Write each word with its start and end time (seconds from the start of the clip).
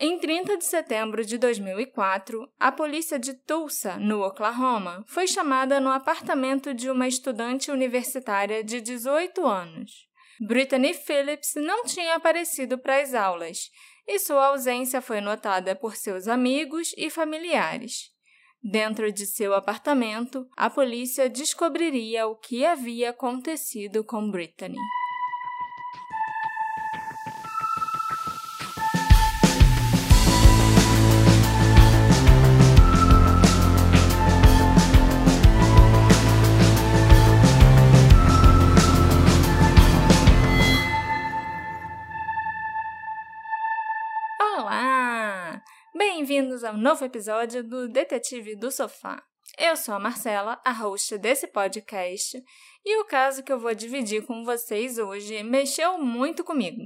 Em 0.00 0.16
30 0.16 0.58
de 0.58 0.64
setembro 0.64 1.24
de 1.24 1.36
2004, 1.36 2.48
a 2.60 2.70
polícia 2.70 3.18
de 3.18 3.34
Tulsa, 3.34 3.96
no 3.96 4.22
Oklahoma, 4.22 5.04
foi 5.08 5.26
chamada 5.26 5.80
no 5.80 5.90
apartamento 5.90 6.72
de 6.72 6.88
uma 6.88 7.08
estudante 7.08 7.72
universitária 7.72 8.62
de 8.62 8.80
18 8.80 9.44
anos. 9.44 10.06
Brittany 10.40 10.94
Phillips 10.94 11.54
não 11.56 11.82
tinha 11.84 12.14
aparecido 12.14 12.78
para 12.78 13.00
as 13.00 13.12
aulas 13.12 13.72
e 14.06 14.20
sua 14.20 14.46
ausência 14.46 15.00
foi 15.00 15.20
notada 15.20 15.74
por 15.74 15.96
seus 15.96 16.28
amigos 16.28 16.94
e 16.96 17.10
familiares. 17.10 18.12
Dentro 18.62 19.10
de 19.10 19.26
seu 19.26 19.52
apartamento, 19.52 20.48
a 20.56 20.70
polícia 20.70 21.28
descobriria 21.28 22.28
o 22.28 22.36
que 22.36 22.64
havia 22.64 23.10
acontecido 23.10 24.04
com 24.04 24.30
Brittany. 24.30 24.78
Bem-vindos 46.38 46.62
ao 46.62 46.76
novo 46.76 47.04
episódio 47.04 47.64
do 47.64 47.88
Detetive 47.88 48.54
do 48.54 48.70
Sofá. 48.70 49.20
Eu 49.58 49.74
sou 49.76 49.92
a 49.92 49.98
Marcela, 49.98 50.60
a 50.64 50.70
host 50.70 51.18
desse 51.18 51.48
podcast, 51.48 52.40
e 52.84 53.00
o 53.00 53.04
caso 53.06 53.42
que 53.42 53.52
eu 53.52 53.58
vou 53.58 53.74
dividir 53.74 54.24
com 54.24 54.44
vocês 54.44 54.98
hoje 54.98 55.42
mexeu 55.42 55.98
muito 55.98 56.44
comigo. 56.44 56.80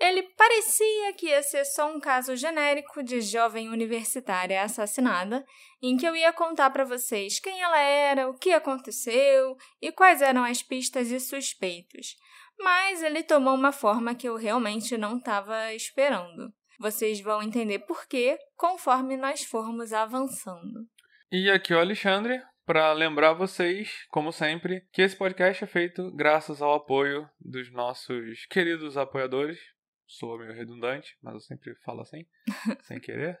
Ele 0.00 0.24
parecia 0.36 1.12
que 1.12 1.26
ia 1.26 1.44
ser 1.44 1.64
só 1.64 1.94
um 1.94 2.00
caso 2.00 2.34
genérico 2.34 3.04
de 3.04 3.20
jovem 3.20 3.68
universitária 3.68 4.60
assassinada, 4.60 5.44
em 5.80 5.96
que 5.96 6.04
eu 6.04 6.16
ia 6.16 6.32
contar 6.32 6.70
para 6.70 6.84
vocês 6.84 7.38
quem 7.38 7.60
ela 7.60 7.78
era, 7.78 8.28
o 8.28 8.34
que 8.34 8.52
aconteceu 8.52 9.56
e 9.80 9.92
quais 9.92 10.20
eram 10.20 10.42
as 10.42 10.60
pistas 10.60 11.08
e 11.12 11.20
suspeitos. 11.20 12.16
Mas 12.58 13.00
ele 13.00 13.22
tomou 13.22 13.54
uma 13.54 13.70
forma 13.70 14.12
que 14.12 14.28
eu 14.28 14.34
realmente 14.34 14.98
não 14.98 15.18
estava 15.18 15.72
esperando. 15.72 16.52
Vocês 16.78 17.20
vão 17.20 17.42
entender 17.42 17.80
por 17.80 18.06
quê 18.06 18.38
conforme 18.56 19.16
nós 19.16 19.44
formos 19.44 19.92
avançando. 19.92 20.86
E 21.30 21.50
aqui 21.50 21.72
é 21.72 21.76
o 21.76 21.80
Alexandre, 21.80 22.42
para 22.64 22.92
lembrar 22.92 23.32
vocês, 23.32 24.06
como 24.08 24.32
sempre, 24.32 24.86
que 24.92 25.02
esse 25.02 25.16
podcast 25.16 25.64
é 25.64 25.66
feito 25.66 26.10
graças 26.14 26.62
ao 26.62 26.74
apoio 26.74 27.28
dos 27.40 27.72
nossos 27.72 28.46
queridos 28.46 28.96
apoiadores. 28.96 29.58
Sou 30.06 30.38
meio 30.38 30.52
redundante, 30.52 31.16
mas 31.22 31.34
eu 31.34 31.40
sempre 31.40 31.74
falo 31.84 32.02
assim, 32.02 32.24
sem 32.84 33.00
querer. 33.00 33.38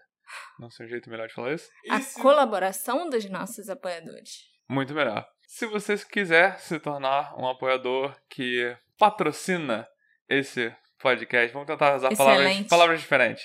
Não 0.58 0.70
sei 0.70 0.86
um 0.86 0.88
jeito 0.88 1.10
melhor 1.10 1.28
de 1.28 1.34
falar 1.34 1.54
isso. 1.54 1.70
A 1.90 2.00
se... 2.00 2.20
colaboração 2.20 3.08
dos 3.10 3.28
nossos 3.28 3.68
apoiadores. 3.68 4.50
Muito 4.68 4.94
melhor. 4.94 5.28
Se 5.46 5.66
você 5.66 5.98
quiser 5.98 6.58
se 6.58 6.78
tornar 6.80 7.38
um 7.38 7.46
apoiador 7.46 8.16
que 8.30 8.76
patrocina 8.98 9.86
esse 10.28 10.74
podcast. 11.02 11.52
Vamos 11.52 11.66
tentar 11.66 11.96
usar 11.96 12.16
palavras, 12.16 12.66
palavras 12.68 13.00
diferentes. 13.00 13.44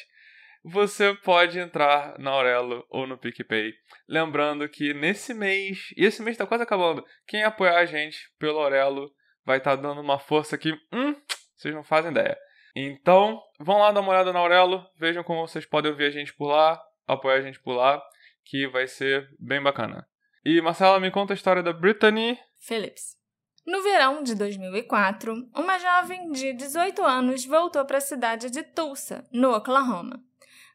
Você 0.63 1.13
pode 1.23 1.59
entrar 1.59 2.17
na 2.19 2.31
Aurelo 2.31 2.85
ou 2.89 3.07
no 3.07 3.17
PicPay. 3.17 3.73
Lembrando 4.07 4.67
que 4.69 4.93
nesse 4.93 5.33
mês, 5.33 5.93
e 5.97 6.05
esse 6.05 6.21
mês 6.21 6.35
está 6.35 6.45
quase 6.45 6.63
acabando, 6.63 7.05
quem 7.27 7.43
apoiar 7.43 7.77
a 7.77 7.85
gente 7.85 8.17
pelo 8.37 8.59
Aurelo 8.59 9.11
vai 9.45 9.57
estar 9.57 9.75
tá 9.75 9.81
dando 9.81 10.01
uma 10.01 10.19
força 10.19 10.57
que, 10.57 10.71
hum, 10.93 11.15
vocês 11.55 11.73
não 11.73 11.83
fazem 11.83 12.11
ideia. 12.11 12.37
Então, 12.75 13.41
vão 13.59 13.79
lá 13.79 13.91
dar 13.91 14.01
uma 14.01 14.11
olhada 14.11 14.31
na 14.31 14.39
Aurelo, 14.39 14.85
vejam 14.97 15.23
como 15.23 15.47
vocês 15.47 15.65
podem 15.65 15.89
ouvir 15.89 16.05
a 16.05 16.11
gente 16.11 16.33
por 16.35 16.47
lá, 16.47 16.79
apoiar 17.07 17.37
a 17.37 17.41
gente 17.41 17.59
por 17.59 17.73
lá, 17.73 18.01
que 18.45 18.67
vai 18.67 18.87
ser 18.87 19.27
bem 19.39 19.61
bacana. 19.61 20.07
E 20.45 20.61
Marcela, 20.61 20.99
me 20.99 21.09
conta 21.09 21.33
a 21.33 21.35
história 21.35 21.63
da 21.63 21.73
Brittany 21.73 22.37
Phillips. 22.59 23.17
No 23.67 23.83
verão 23.83 24.23
de 24.23 24.33
2004, 24.33 25.49
uma 25.53 25.77
jovem 25.77 26.31
de 26.31 26.53
18 26.53 27.03
anos 27.03 27.43
voltou 27.43 27.83
para 27.83 27.97
a 27.97 28.01
cidade 28.01 28.49
de 28.49 28.63
Tulsa, 28.63 29.27
no 29.29 29.53
Oklahoma. 29.53 30.23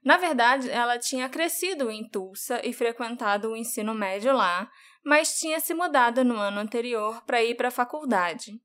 Na 0.04 0.18
verdade, 0.18 0.70
ela 0.70 0.98
tinha 0.98 1.26
crescido 1.26 1.90
em 1.90 2.06
Tulsa 2.06 2.60
e 2.62 2.70
frequentado 2.70 3.50
o 3.50 3.56
ensino 3.56 3.94
médio 3.94 4.36
lá, 4.36 4.70
mas 5.02 5.40
tinha 5.40 5.58
se 5.58 5.72
mudado 5.72 6.22
no 6.22 6.36
ano 6.36 6.60
anterior 6.60 7.24
para 7.24 7.42
ir 7.42 7.54
para 7.54 7.68
a 7.68 7.70
faculdade. 7.70 8.60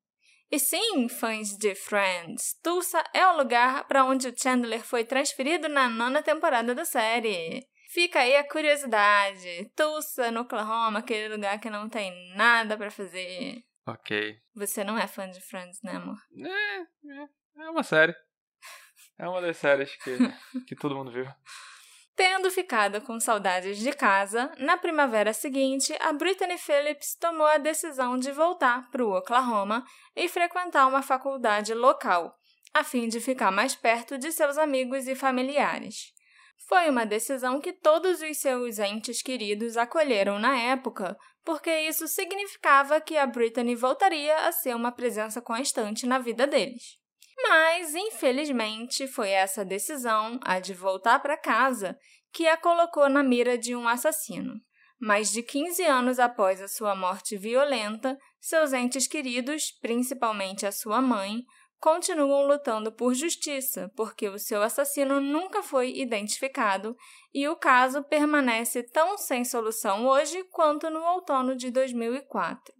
E 0.51 0.59
sim, 0.59 1.07
fãs 1.07 1.57
de 1.57 1.73
Friends, 1.73 2.59
Tulsa 2.61 3.01
é 3.13 3.25
o 3.27 3.37
lugar 3.37 3.87
para 3.87 4.03
onde 4.03 4.27
o 4.27 4.37
Chandler 4.37 4.83
foi 4.83 5.05
transferido 5.05 5.69
na 5.69 5.87
nona 5.87 6.21
temporada 6.21 6.75
da 6.75 6.83
série. 6.83 7.65
Fica 7.91 8.19
aí 8.19 8.35
a 8.35 8.45
curiosidade. 8.45 9.71
Tulsa, 9.73 10.31
no 10.31 10.41
Oklahoma, 10.41 10.99
aquele 10.99 11.33
lugar 11.33 11.61
que 11.61 11.69
não 11.69 11.87
tem 11.87 12.35
nada 12.35 12.75
para 12.75 12.91
fazer. 12.91 13.66
Ok. 13.87 14.37
Você 14.53 14.83
não 14.83 14.97
é 14.97 15.07
fã 15.07 15.29
de 15.29 15.39
Friends, 15.39 15.81
né, 15.81 15.93
amor? 15.93 16.17
É, 16.37 16.79
é, 16.81 17.65
é 17.65 17.69
uma 17.69 17.83
série. 17.83 18.13
É 19.17 19.27
uma 19.27 19.41
das 19.41 19.55
séries 19.55 19.95
que, 19.95 20.17
que 20.67 20.75
todo 20.75 20.95
mundo 20.95 21.09
viu. 21.09 21.25
Tendo 22.15 22.51
ficado 22.51 22.99
com 23.01 23.19
saudades 23.19 23.77
de 23.77 23.91
casa, 23.93 24.51
na 24.57 24.75
primavera 24.75 25.33
seguinte, 25.33 25.95
a 26.01 26.11
Brittany 26.11 26.57
Phillips 26.57 27.15
tomou 27.15 27.45
a 27.45 27.57
decisão 27.57 28.17
de 28.17 28.31
voltar 28.31 28.89
para 28.89 29.05
o 29.05 29.15
Oklahoma 29.15 29.85
e 30.15 30.27
frequentar 30.27 30.87
uma 30.87 31.01
faculdade 31.01 31.73
local, 31.73 32.35
a 32.73 32.83
fim 32.83 33.07
de 33.07 33.19
ficar 33.21 33.51
mais 33.51 33.75
perto 33.75 34.17
de 34.17 34.31
seus 34.31 34.57
amigos 34.57 35.07
e 35.07 35.15
familiares. 35.15 36.11
Foi 36.67 36.89
uma 36.89 37.05
decisão 37.05 37.61
que 37.61 37.71
todos 37.71 38.21
os 38.21 38.37
seus 38.37 38.79
entes 38.79 39.21
queridos 39.21 39.77
acolheram 39.77 40.39
na 40.39 40.57
época, 40.57 41.15
porque 41.47 41.71
isso 41.83 42.09
significava 42.09 42.99
que 42.99 43.15
a 43.15 43.25
Brittany 43.25 43.73
voltaria 43.73 44.35
a 44.49 44.51
ser 44.51 44.75
uma 44.75 44.91
presença 44.91 45.41
constante 45.41 46.05
na 46.05 46.19
vida 46.19 46.45
deles. 46.45 46.97
Mas, 47.41 47.95
infelizmente, 47.95 49.07
foi 49.07 49.29
essa 49.29 49.63
decisão, 49.63 50.41
a 50.43 50.59
de 50.59 50.73
voltar 50.73 51.21
para 51.21 51.37
casa, 51.37 51.97
que 52.33 52.45
a 52.45 52.57
colocou 52.57 53.07
na 53.07 53.23
mira 53.23 53.57
de 53.57 53.73
um 53.77 53.87
assassino. 53.87 54.59
Mais 54.99 55.31
de 55.31 55.41
15 55.41 55.85
anos 55.85 56.19
após 56.19 56.61
a 56.61 56.67
sua 56.67 56.93
morte 56.93 57.37
violenta, 57.37 58.17
seus 58.41 58.73
entes 58.73 59.07
queridos, 59.07 59.71
principalmente 59.79 60.65
a 60.65 60.71
sua 60.73 61.01
mãe, 61.01 61.45
continuam 61.79 62.47
lutando 62.47 62.91
por 62.91 63.13
justiça, 63.13 63.91
porque 63.95 64.27
o 64.27 64.39
seu 64.39 64.61
assassino 64.61 65.19
nunca 65.19 65.61
foi 65.61 65.91
identificado 65.95 66.95
e 67.33 67.47
o 67.47 67.55
caso 67.55 68.03
permanece 68.03 68.83
tão 68.83 69.17
sem 69.17 69.43
solução 69.43 70.05
hoje 70.05 70.43
quanto 70.51 70.89
no 70.89 71.03
outono 71.03 71.55
de 71.55 71.71
2004. 71.71 72.73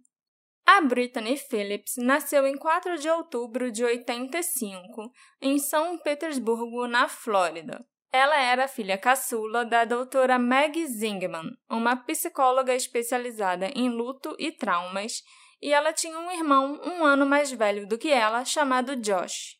A 0.66 0.82
Brittany 0.82 1.36
Phillips 1.38 1.94
nasceu 1.96 2.46
em 2.46 2.54
4 2.54 2.98
de 2.98 3.08
outubro 3.08 3.72
de 3.72 3.82
85, 3.82 5.10
em 5.40 5.58
São 5.58 5.96
Petersburgo, 5.96 6.86
na 6.86 7.08
Flórida. 7.08 7.82
Ela 8.12 8.38
era 8.40 8.68
filha 8.68 8.98
caçula 8.98 9.64
da 9.64 9.84
doutora 9.84 10.38
Maggie 10.38 10.86
Zingman, 10.86 11.56
uma 11.70 11.96
psicóloga 11.96 12.74
especializada 12.74 13.70
em 13.74 13.88
luto 13.88 14.34
e 14.38 14.52
traumas, 14.52 15.22
e 15.60 15.72
ela 15.72 15.92
tinha 15.92 16.18
um 16.18 16.30
irmão 16.30 16.80
um 16.84 17.04
ano 17.04 17.26
mais 17.26 17.50
velho 17.50 17.86
do 17.86 17.98
que 17.98 18.10
ela, 18.10 18.44
chamado 18.44 18.96
Josh. 18.96 19.56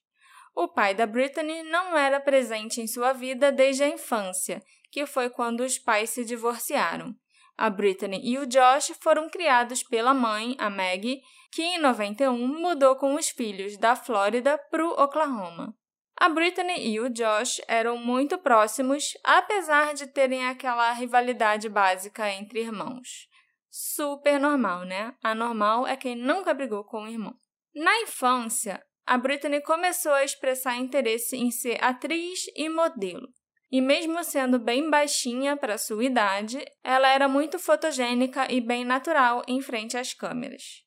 O 0.54 0.69
pai 0.69 0.94
da 0.94 1.06
Brittany 1.06 1.62
não 1.64 1.97
era 1.97 2.20
presente 2.20 2.81
em 2.81 2.86
sua 2.86 3.12
vida 3.12 3.53
desde 3.53 3.84
a 3.84 3.88
infância, 3.88 4.62
que 4.91 5.06
foi 5.06 5.31
quando 5.31 5.60
os 5.60 5.78
pais 5.78 6.10
se 6.10 6.25
divorciaram. 6.25 7.14
A 7.56 7.69
Brittany 7.69 8.20
e 8.22 8.38
o 8.38 8.47
Josh 8.47 8.92
foram 9.00 9.28
criados 9.28 9.82
pela 9.82 10.14
mãe, 10.14 10.54
a 10.59 10.70
Maggie, 10.70 11.20
que 11.53 11.62
em 11.62 11.78
91 11.78 12.36
mudou 12.36 12.94
com 12.97 13.15
os 13.15 13.28
filhos 13.28 13.76
da 13.76 13.97
Flórida 13.97 14.59
para 14.70 14.84
o 14.84 15.03
Oklahoma. 15.03 15.75
A 16.16 16.28
Brittany 16.28 16.88
e 16.88 17.00
o 17.00 17.09
Josh 17.09 17.60
eram 17.69 17.97
muito 17.97 18.38
próximos, 18.38 19.16
apesar 19.25 19.94
de 19.94 20.06
terem 20.06 20.47
aquela 20.47 20.92
rivalidade 20.92 21.68
básica 21.68 22.30
entre 22.30 22.60
irmãos 22.60 23.28
super 23.70 24.38
normal, 24.38 24.84
né? 24.84 25.15
A 25.22 25.34
normal 25.34 25.86
é 25.86 25.97
quem 25.97 26.16
nunca 26.16 26.54
brigou 26.54 26.84
com 26.84 27.04
o 27.04 27.09
irmão. 27.09 27.34
Na 27.74 28.00
infância, 28.00 28.82
a 29.06 29.16
Brittany 29.16 29.60
começou 29.62 30.12
a 30.12 30.24
expressar 30.24 30.76
interesse 30.76 31.36
em 31.36 31.50
ser 31.50 31.82
atriz 31.82 32.47
e 32.54 32.68
modelo. 32.68 33.28
E 33.70 33.80
mesmo 33.80 34.22
sendo 34.24 34.59
bem 34.59 34.88
baixinha 34.88 35.56
para 35.56 35.78
sua 35.78 36.04
idade, 36.04 36.65
ela 36.82 37.09
era 37.09 37.28
muito 37.28 37.59
fotogênica 37.59 38.50
e 38.50 38.60
bem 38.60 38.84
natural 38.84 39.42
em 39.47 39.60
frente 39.60 39.97
às 39.97 40.15
câmeras. 40.15 40.82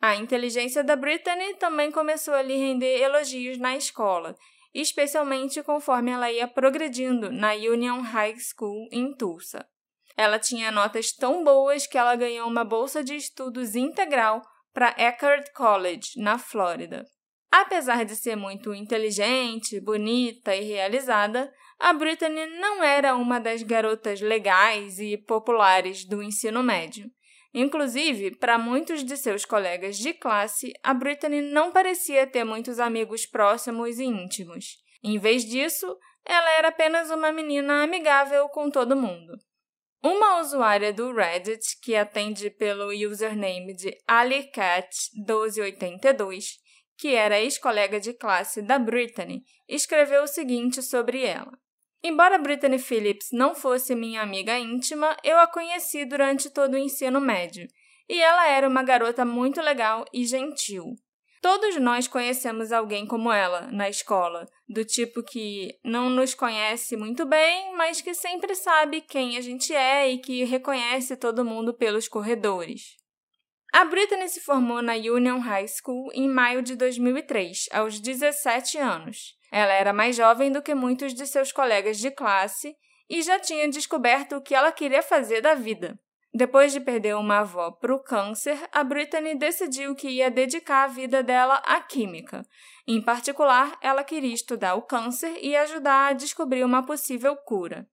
A 0.00 0.16
inteligência 0.16 0.82
da 0.82 0.96
Brittany 0.96 1.54
também 1.54 1.90
começou 1.90 2.34
a 2.34 2.42
lhe 2.42 2.56
render 2.56 3.00
elogios 3.00 3.58
na 3.58 3.76
escola, 3.76 4.36
especialmente 4.74 5.62
conforme 5.62 6.10
ela 6.10 6.30
ia 6.30 6.48
progredindo 6.48 7.30
na 7.30 7.52
Union 7.52 8.00
High 8.00 8.36
School 8.38 8.88
em 8.90 9.14
Tulsa. 9.14 9.64
Ela 10.16 10.38
tinha 10.38 10.70
notas 10.70 11.12
tão 11.12 11.42
boas 11.42 11.86
que 11.86 11.98
ela 11.98 12.16
ganhou 12.16 12.48
uma 12.48 12.64
bolsa 12.64 13.02
de 13.02 13.16
estudos 13.16 13.74
integral 13.74 14.42
para 14.72 14.94
Eckerd 14.98 15.52
College, 15.52 16.10
na 16.16 16.38
Flórida. 16.38 17.04
Apesar 17.50 18.04
de 18.04 18.16
ser 18.16 18.36
muito 18.36 18.72
inteligente, 18.72 19.80
bonita 19.80 20.56
e 20.56 20.64
realizada, 20.64 21.52
a 21.78 21.92
Brittany 21.92 22.46
não 22.58 22.82
era 22.82 23.14
uma 23.14 23.38
das 23.38 23.62
garotas 23.62 24.20
legais 24.20 24.98
e 24.98 25.18
populares 25.18 26.04
do 26.06 26.22
ensino 26.22 26.62
médio. 26.62 27.10
Inclusive, 27.52 28.36
para 28.36 28.56
muitos 28.56 29.04
de 29.04 29.16
seus 29.16 29.44
colegas 29.44 29.98
de 29.98 30.14
classe, 30.14 30.72
a 30.82 30.94
Brittany 30.94 31.42
não 31.42 31.70
parecia 31.70 32.26
ter 32.26 32.44
muitos 32.44 32.78
amigos 32.78 33.26
próximos 33.26 33.98
e 33.98 34.04
íntimos. 34.04 34.78
Em 35.02 35.18
vez 35.18 35.44
disso, 35.44 35.94
ela 36.24 36.50
era 36.52 36.68
apenas 36.68 37.10
uma 37.10 37.30
menina 37.30 37.82
amigável 37.82 38.48
com 38.48 38.70
todo 38.70 38.96
mundo. 38.96 39.34
Uma 40.04 40.40
usuária 40.40 40.92
do 40.92 41.14
Reddit, 41.14 41.78
que 41.80 41.94
atende 41.94 42.50
pelo 42.50 42.88
username 42.88 43.72
de 43.72 43.96
AliCat1282, 44.10 46.56
que 46.98 47.14
era 47.14 47.40
ex-colega 47.40 48.00
de 48.00 48.12
classe 48.12 48.60
da 48.60 48.80
Brittany, 48.80 49.44
escreveu 49.68 50.24
o 50.24 50.26
seguinte 50.26 50.82
sobre 50.82 51.24
ela. 51.24 51.56
Embora 52.02 52.36
Brittany 52.36 52.80
Phillips 52.80 53.28
não 53.32 53.54
fosse 53.54 53.94
minha 53.94 54.22
amiga 54.22 54.58
íntima, 54.58 55.16
eu 55.22 55.38
a 55.38 55.46
conheci 55.46 56.04
durante 56.04 56.50
todo 56.50 56.74
o 56.74 56.78
ensino 56.78 57.20
médio, 57.20 57.68
e 58.08 58.20
ela 58.20 58.48
era 58.48 58.68
uma 58.68 58.82
garota 58.82 59.24
muito 59.24 59.60
legal 59.60 60.04
e 60.12 60.24
gentil. 60.24 60.96
Todos 61.42 61.76
nós 61.76 62.06
conhecemos 62.06 62.70
alguém 62.70 63.04
como 63.04 63.32
ela 63.32 63.62
na 63.72 63.90
escola, 63.90 64.48
do 64.68 64.84
tipo 64.84 65.24
que 65.24 65.76
não 65.84 66.08
nos 66.08 66.34
conhece 66.34 66.96
muito 66.96 67.26
bem, 67.26 67.74
mas 67.74 68.00
que 68.00 68.14
sempre 68.14 68.54
sabe 68.54 69.00
quem 69.00 69.36
a 69.36 69.40
gente 69.40 69.74
é 69.74 70.08
e 70.08 70.18
que 70.18 70.44
reconhece 70.44 71.16
todo 71.16 71.44
mundo 71.44 71.74
pelos 71.74 72.06
corredores. 72.06 72.96
A 73.72 73.84
Brittany 73.84 74.28
se 74.28 74.40
formou 74.40 74.80
na 74.80 74.92
Union 74.94 75.40
High 75.40 75.66
School 75.66 76.12
em 76.14 76.28
maio 76.28 76.62
de 76.62 76.76
2003, 76.76 77.70
aos 77.72 77.98
17 77.98 78.78
anos. 78.78 79.34
Ela 79.50 79.72
era 79.72 79.92
mais 79.92 80.14
jovem 80.14 80.52
do 80.52 80.62
que 80.62 80.76
muitos 80.76 81.12
de 81.12 81.26
seus 81.26 81.50
colegas 81.50 81.98
de 81.98 82.12
classe 82.12 82.76
e 83.10 83.20
já 83.20 83.40
tinha 83.40 83.68
descoberto 83.68 84.36
o 84.36 84.40
que 84.40 84.54
ela 84.54 84.70
queria 84.70 85.02
fazer 85.02 85.40
da 85.40 85.54
vida. 85.54 85.98
Depois 86.34 86.72
de 86.72 86.80
perder 86.80 87.14
uma 87.14 87.40
avó 87.40 87.70
para 87.70 87.94
o 87.94 87.98
câncer, 87.98 88.58
a 88.72 88.82
Brittany 88.82 89.34
decidiu 89.34 89.94
que 89.94 90.08
ia 90.08 90.30
dedicar 90.30 90.84
a 90.84 90.88
vida 90.88 91.22
dela 91.22 91.56
à 91.56 91.78
química. 91.80 92.46
Em 92.88 93.02
particular, 93.02 93.76
ela 93.82 94.02
queria 94.02 94.32
estudar 94.32 94.74
o 94.74 94.82
câncer 94.82 95.38
e 95.42 95.54
ajudar 95.54 96.08
a 96.08 96.12
descobrir 96.14 96.64
uma 96.64 96.86
possível 96.86 97.36
cura. 97.36 97.86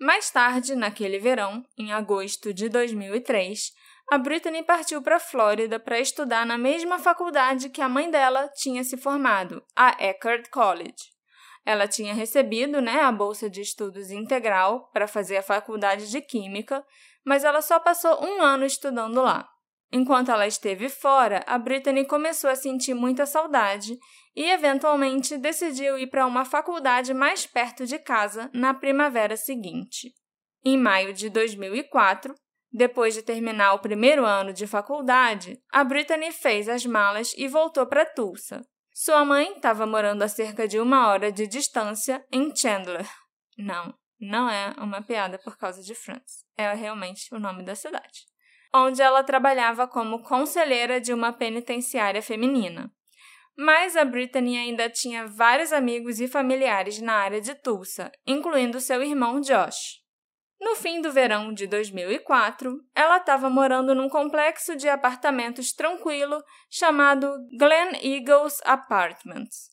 Mais 0.00 0.30
tarde, 0.30 0.76
naquele 0.76 1.18
verão, 1.18 1.64
em 1.76 1.92
agosto 1.92 2.54
de 2.54 2.68
2003, 2.68 3.72
a 4.10 4.18
Brittany 4.18 4.62
partiu 4.62 5.02
para 5.02 5.16
a 5.16 5.20
Flórida 5.20 5.78
para 5.78 6.00
estudar 6.00 6.46
na 6.46 6.56
mesma 6.56 6.98
faculdade 6.98 7.68
que 7.68 7.82
a 7.82 7.88
mãe 7.88 8.10
dela 8.10 8.48
tinha 8.48 8.82
se 8.84 8.96
formado, 8.96 9.62
a 9.76 9.96
Eckerd 10.02 10.48
College. 10.48 11.10
Ela 11.66 11.86
tinha 11.86 12.14
recebido 12.14 12.80
né, 12.80 13.00
a 13.02 13.12
bolsa 13.12 13.50
de 13.50 13.60
estudos 13.60 14.10
integral 14.10 14.90
para 14.92 15.06
fazer 15.06 15.36
a 15.36 15.42
faculdade 15.42 16.10
de 16.10 16.20
Química, 16.20 16.84
mas 17.24 17.44
ela 17.44 17.62
só 17.62 17.78
passou 17.78 18.24
um 18.24 18.42
ano 18.42 18.64
estudando 18.64 19.20
lá. 19.22 19.48
Enquanto 19.92 20.30
ela 20.30 20.46
esteve 20.46 20.88
fora, 20.88 21.42
a 21.46 21.58
Brittany 21.58 22.04
começou 22.04 22.48
a 22.48 22.54
sentir 22.54 22.94
muita 22.94 23.26
saudade 23.26 23.98
e, 24.36 24.44
eventualmente, 24.48 25.36
decidiu 25.36 25.98
ir 25.98 26.06
para 26.06 26.26
uma 26.26 26.44
faculdade 26.44 27.12
mais 27.12 27.44
perto 27.44 27.84
de 27.84 27.98
casa 27.98 28.48
na 28.54 28.72
primavera 28.72 29.36
seguinte. 29.36 30.12
Em 30.64 30.78
maio 30.78 31.12
de 31.12 31.28
2004, 31.28 32.34
depois 32.72 33.14
de 33.14 33.22
terminar 33.22 33.74
o 33.74 33.80
primeiro 33.80 34.24
ano 34.24 34.52
de 34.52 34.66
faculdade, 34.66 35.58
a 35.72 35.82
Brittany 35.82 36.30
fez 36.30 36.68
as 36.68 36.86
malas 36.86 37.34
e 37.36 37.48
voltou 37.48 37.84
para 37.86 38.06
Tulsa. 38.06 38.62
Sua 38.92 39.24
mãe 39.24 39.54
estava 39.54 39.86
morando 39.86 40.22
a 40.22 40.28
cerca 40.28 40.68
de 40.68 40.78
uma 40.78 41.08
hora 41.08 41.32
de 41.32 41.48
distância 41.48 42.24
em 42.30 42.54
Chandler. 42.54 43.08
Não, 43.58 43.92
não 44.20 44.48
é 44.48 44.72
uma 44.78 45.02
piada 45.02 45.38
por 45.38 45.56
causa 45.56 45.82
de 45.82 45.94
Franz. 45.94 46.44
É 46.60 46.74
realmente 46.74 47.34
o 47.34 47.38
nome 47.38 47.62
da 47.62 47.74
cidade. 47.74 48.26
Onde 48.74 49.00
ela 49.00 49.24
trabalhava 49.24 49.88
como 49.88 50.22
conselheira 50.22 51.00
de 51.00 51.14
uma 51.14 51.32
penitenciária 51.32 52.20
feminina. 52.20 52.92
Mas 53.56 53.96
a 53.96 54.04
Brittany 54.04 54.58
ainda 54.58 54.90
tinha 54.90 55.26
vários 55.26 55.72
amigos 55.72 56.20
e 56.20 56.28
familiares 56.28 57.00
na 57.00 57.14
área 57.14 57.40
de 57.40 57.54
Tulsa, 57.54 58.12
incluindo 58.26 58.78
seu 58.78 59.02
irmão 59.02 59.40
Josh. 59.40 60.00
No 60.60 60.76
fim 60.76 61.00
do 61.00 61.10
verão 61.10 61.54
de 61.54 61.66
2004, 61.66 62.78
ela 62.94 63.16
estava 63.16 63.48
morando 63.48 63.94
num 63.94 64.10
complexo 64.10 64.76
de 64.76 64.86
apartamentos 64.86 65.72
tranquilo 65.72 66.44
chamado 66.70 67.34
Glen 67.58 67.92
Eagles 68.02 68.60
Apartments. 68.66 69.70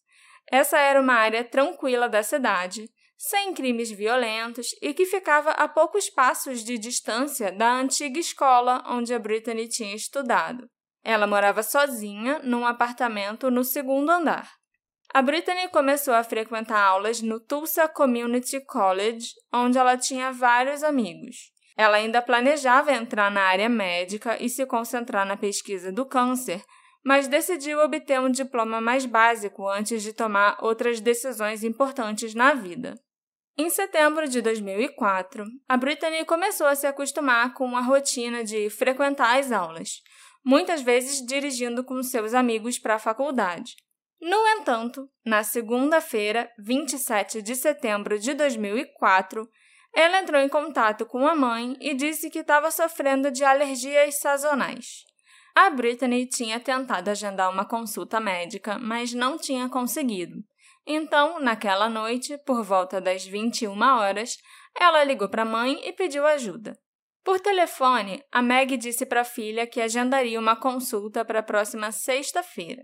Essa 0.50 0.78
era 0.80 1.01
uma 1.01 1.16
área 1.16 1.44
tranquila 1.44 2.07
da 2.07 2.24
cidade, 2.24 2.90
sem 3.18 3.54
crimes 3.54 3.90
violentos 3.90 4.68
e 4.81 4.94
que 4.94 5.06
ficava 5.06 5.52
a 5.52 5.68
poucos 5.68 6.10
passos 6.10 6.64
de 6.64 6.78
distância 6.78 7.52
da 7.52 7.74
antiga 7.74 8.19
escola 8.19 8.84
onde 8.88 9.14
a 9.14 9.19
Brittany 9.19 9.68
tinha 9.68 9.96
estudado. 9.96 10.68
Ela 11.04 11.25
morava 11.25 11.64
sozinha 11.64 12.40
num 12.44 12.66
apartamento 12.66 13.50
no 13.50 13.64
segundo 13.64 14.12
andar. 14.12 14.50
A 15.14 15.22
Brittany 15.22 15.68
começou 15.69 16.14
a 16.14 16.24
frequentar 16.24 16.80
aulas 16.80 17.22
no 17.22 17.40
Tulsa 17.40 17.88
Community 17.88 18.60
College, 18.66 19.28
onde 19.54 19.78
ela 19.78 19.98
tinha 19.98 20.31
vários 20.31 20.84
amigos. 20.84 21.52
Ela 21.78 21.98
ainda 21.98 22.22
planejava 22.22 22.92
entrar 22.92 23.31
na 23.31 23.42
área 23.42 23.69
médica 23.69 24.42
e 24.44 24.50
se 24.50 24.66
concentrar 24.66 25.25
na 25.25 25.38
pesquisa 25.38 25.92
do 25.92 26.06
câncer, 26.06 26.62
mas 27.06 27.28
decidiu 27.28 27.80
obter 27.80 28.19
um 28.19 28.30
diploma 28.30 28.81
mais 28.81 29.06
básico 29.06 29.68
antes 29.68 30.04
de 30.04 30.12
tomar 30.12 30.58
outras 30.62 31.00
decisões 31.00 31.64
importantes 31.64 32.36
na 32.36 32.54
vida. 32.54 32.96
Em 33.59 33.71
setembro 33.71 34.30
de 34.30 34.39
2004, 34.39 35.44
a 35.68 35.75
Brittany 35.75 36.24
começou 36.25 36.68
a 36.68 36.75
se 36.75 36.86
acostumar 36.86 37.56
com 37.56 37.75
a 37.75 37.81
rotina 37.81 38.44
de 38.44 38.69
frequentar 38.69 39.39
as 39.39 39.51
aulas, 39.51 40.04
muitas 40.45 40.83
vezes 40.83 41.25
dirigindo 41.25 41.83
com 41.83 42.04
seus 42.04 42.36
amigos 42.36 42.77
para 42.77 42.95
a 42.95 43.00
faculdade. 43.00 43.75
No 44.21 44.38
entanto, 44.50 45.09
na 45.25 45.44
segunda-feira, 45.44 46.48
27 46.59 47.42
de 47.42 47.56
setembro 47.56 48.19
de 48.19 48.36
2004, 48.36 49.50
ela 49.92 50.19
entrou 50.19 50.39
em 50.39 50.50
contato 50.50 51.04
com 51.04 51.25
a 51.25 51.36
mãe 51.36 51.75
e 51.81 51.95
disse 51.95 52.30
que 52.30 52.39
estava 52.39 52.69
sofrendo 52.69 53.31
de 53.31 53.44
alergias 53.44 54.19
sazonais. 54.19 55.04
A 55.56 55.71
Brittany 55.71 56.27
tinha 56.27 56.59
tentado 56.59 57.09
agendar 57.09 57.51
uma 57.51 57.65
consulta 57.65 58.19
médica, 58.19 58.77
mas 58.77 59.15
não 59.15 59.36
tinha 59.36 59.68
conseguido. 59.68 60.44
Então, 60.89 61.38
naquela 61.42 61.89
noite, 61.89 62.38
por 62.45 62.63
volta 62.63 63.01
das 63.01 63.25
21 63.25 63.78
horas, 63.81 64.38
ela 64.74 65.04
ligou 65.04 65.28
para 65.28 65.42
a 65.42 65.45
mãe 65.45 65.81
e 65.83 65.92
pediu 65.92 66.26
ajuda. 66.26 66.80
Por 67.26 67.42
telefone, 67.42 68.23
a 68.31 68.42
Meg 68.42 68.78
disse 68.78 69.06
para 69.06 69.19
a 69.19 69.26
filha 69.26 69.68
que 69.68 69.81
agendaria 69.81 70.40
uma 70.40 70.56
consulta 70.56 71.26
para 71.26 71.40
a 71.40 71.44
próxima 71.44 71.92
sexta-feira. 71.92 72.83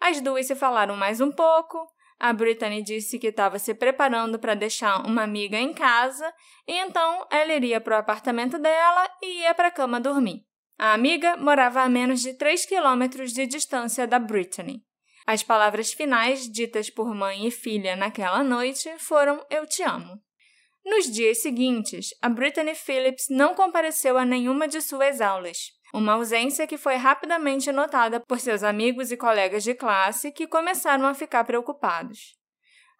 As 0.00 0.20
duas 0.20 0.46
se 0.46 0.54
falaram 0.54 0.94
mais 0.94 1.20
um 1.20 1.32
pouco. 1.32 1.84
A 2.16 2.32
Brittany 2.32 2.80
disse 2.80 3.18
que 3.18 3.26
estava 3.26 3.58
se 3.58 3.74
preparando 3.74 4.38
para 4.38 4.54
deixar 4.54 5.04
uma 5.04 5.24
amiga 5.24 5.58
em 5.58 5.74
casa, 5.74 6.32
e 6.68 6.78
então 6.78 7.26
ela 7.28 7.52
iria 7.52 7.80
para 7.80 7.96
o 7.96 7.98
apartamento 7.98 8.56
dela 8.56 9.10
e 9.20 9.40
ia 9.40 9.52
para 9.52 9.66
a 9.66 9.72
cama 9.72 10.00
dormir. 10.00 10.44
A 10.78 10.92
amiga 10.92 11.36
morava 11.36 11.82
a 11.82 11.88
menos 11.88 12.20
de 12.20 12.34
3 12.34 12.64
quilômetros 12.66 13.32
de 13.32 13.46
distância 13.46 14.06
da 14.06 14.20
Brittany. 14.20 14.84
As 15.26 15.42
palavras 15.42 15.92
finais 15.92 16.50
ditas 16.50 16.90
por 16.90 17.14
mãe 17.14 17.46
e 17.46 17.50
filha 17.50 17.96
naquela 17.96 18.42
noite 18.42 18.90
foram 18.98 19.44
Eu 19.50 19.66
te 19.66 19.82
amo. 19.82 20.20
Nos 20.84 21.10
dias 21.10 21.42
seguintes, 21.42 22.08
a 22.20 22.28
Brittany 22.28 22.74
Phillips 22.74 23.26
não 23.30 23.54
compareceu 23.54 24.18
a 24.18 24.24
nenhuma 24.24 24.66
de 24.66 24.80
suas 24.80 25.20
aulas 25.20 25.58
uma 25.92 26.14
ausência 26.14 26.66
que 26.66 26.78
foi 26.78 26.96
rapidamente 26.96 27.70
notada 27.70 28.18
por 28.18 28.40
seus 28.40 28.62
amigos 28.62 29.12
e 29.12 29.16
colegas 29.16 29.62
de 29.62 29.74
classe 29.74 30.32
que 30.32 30.46
começaram 30.46 31.06
a 31.06 31.14
ficar 31.14 31.44
preocupados. 31.44 32.34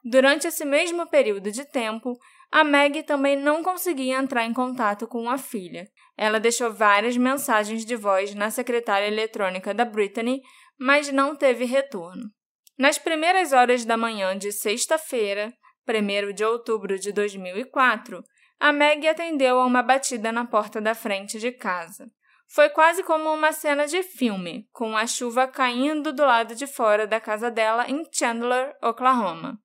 Durante 0.04 0.46
esse 0.46 0.64
mesmo 0.64 1.06
período 1.08 1.50
de 1.50 1.64
tempo, 1.64 2.18
a 2.50 2.62
Meg 2.62 3.02
também 3.04 3.34
não 3.34 3.62
conseguia 3.62 4.18
entrar 4.18 4.44
em 4.44 4.52
contato 4.52 5.06
com 5.06 5.30
a 5.30 5.38
filha. 5.38 5.88
Ela 6.18 6.38
deixou 6.38 6.70
várias 6.70 7.16
mensagens 7.16 7.84
de 7.84 7.96
voz 7.96 8.34
na 8.34 8.50
secretária 8.50 9.06
eletrônica 9.06 9.72
da 9.72 9.86
Brittany, 9.86 10.42
mas 10.82 11.12
não 11.12 11.36
teve 11.36 11.64
retorno. 11.64 12.28
Nas 12.76 12.98
primeiras 12.98 13.52
horas 13.52 13.84
da 13.84 13.96
manhã 13.96 14.36
de 14.36 14.50
sexta-feira, 14.50 15.52
1 15.88 16.32
de 16.34 16.44
outubro 16.44 16.98
de 16.98 17.12
2004, 17.12 18.20
a 18.58 18.72
Meg 18.72 19.06
atendeu 19.06 19.60
a 19.60 19.64
uma 19.64 19.82
batida 19.82 20.32
na 20.32 20.44
porta 20.44 20.80
da 20.80 20.92
frente 20.92 21.38
de 21.38 21.52
casa. 21.52 22.06
Foi 22.52 22.68
quase 22.68 23.04
como 23.04 23.32
uma 23.32 23.52
cena 23.52 23.86
de 23.86 24.02
filme, 24.02 24.66
com 24.72 24.96
a 24.96 25.06
chuva 25.06 25.46
caindo 25.46 26.12
do 26.12 26.24
lado 26.24 26.54
de 26.56 26.66
fora 26.66 27.06
da 27.06 27.20
casa 27.20 27.48
dela 27.48 27.88
em 27.88 28.02
Chandler, 28.12 28.74
Oklahoma. 28.82 29.58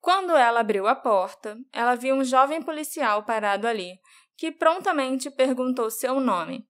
Quando 0.00 0.34
ela 0.34 0.60
abriu 0.60 0.86
a 0.86 0.94
porta, 0.94 1.58
ela 1.72 1.94
viu 1.94 2.14
um 2.14 2.24
jovem 2.24 2.62
policial 2.62 3.22
parado 3.22 3.68
ali, 3.68 3.92
que 4.36 4.50
prontamente 4.50 5.30
perguntou 5.30 5.90
seu 5.90 6.18
nome. 6.20 6.64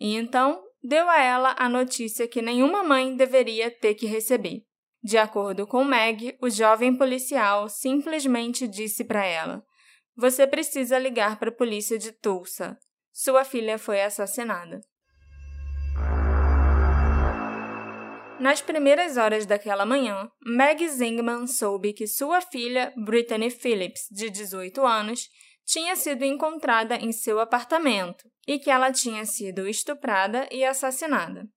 E 0.00 0.16
então 0.16 0.63
deu 0.84 1.08
a 1.08 1.18
ela 1.18 1.56
a 1.58 1.66
notícia 1.66 2.28
que 2.28 2.42
nenhuma 2.42 2.84
mãe 2.84 3.16
deveria 3.16 3.70
ter 3.70 3.94
que 3.94 4.06
receber. 4.06 4.62
De 5.02 5.16
acordo 5.16 5.66
com 5.66 5.82
Meg, 5.82 6.36
o 6.40 6.50
jovem 6.50 6.94
policial 6.94 7.68
simplesmente 7.70 8.68
disse 8.68 9.02
para 9.02 9.24
ela: 9.24 9.64
Você 10.14 10.46
precisa 10.46 10.98
ligar 10.98 11.38
para 11.38 11.48
a 11.48 11.54
polícia 11.54 11.98
de 11.98 12.12
Tulsa. 12.12 12.78
Sua 13.12 13.44
filha 13.44 13.78
foi 13.78 14.02
assassinada. 14.02 14.80
Nas 18.38 18.60
primeiras 18.60 19.16
horas 19.16 19.46
daquela 19.46 19.86
manhã, 19.86 20.28
Meg 20.44 20.86
Zingman 20.88 21.46
soube 21.46 21.92
que 21.92 22.06
sua 22.06 22.40
filha, 22.40 22.92
Brittany 22.96 23.48
Phillips, 23.48 24.06
de 24.10 24.28
18 24.28 24.84
anos, 24.84 25.30
tinha 25.64 25.96
sido 25.96 26.24
encontrada 26.24 26.96
em 26.96 27.12
seu 27.12 27.40
apartamento 27.40 28.28
e 28.46 28.58
que 28.58 28.70
ela 28.70 28.92
tinha 28.92 29.24
sido 29.24 29.66
estuprada 29.66 30.48
e 30.50 30.64
assassinada. 30.64 31.48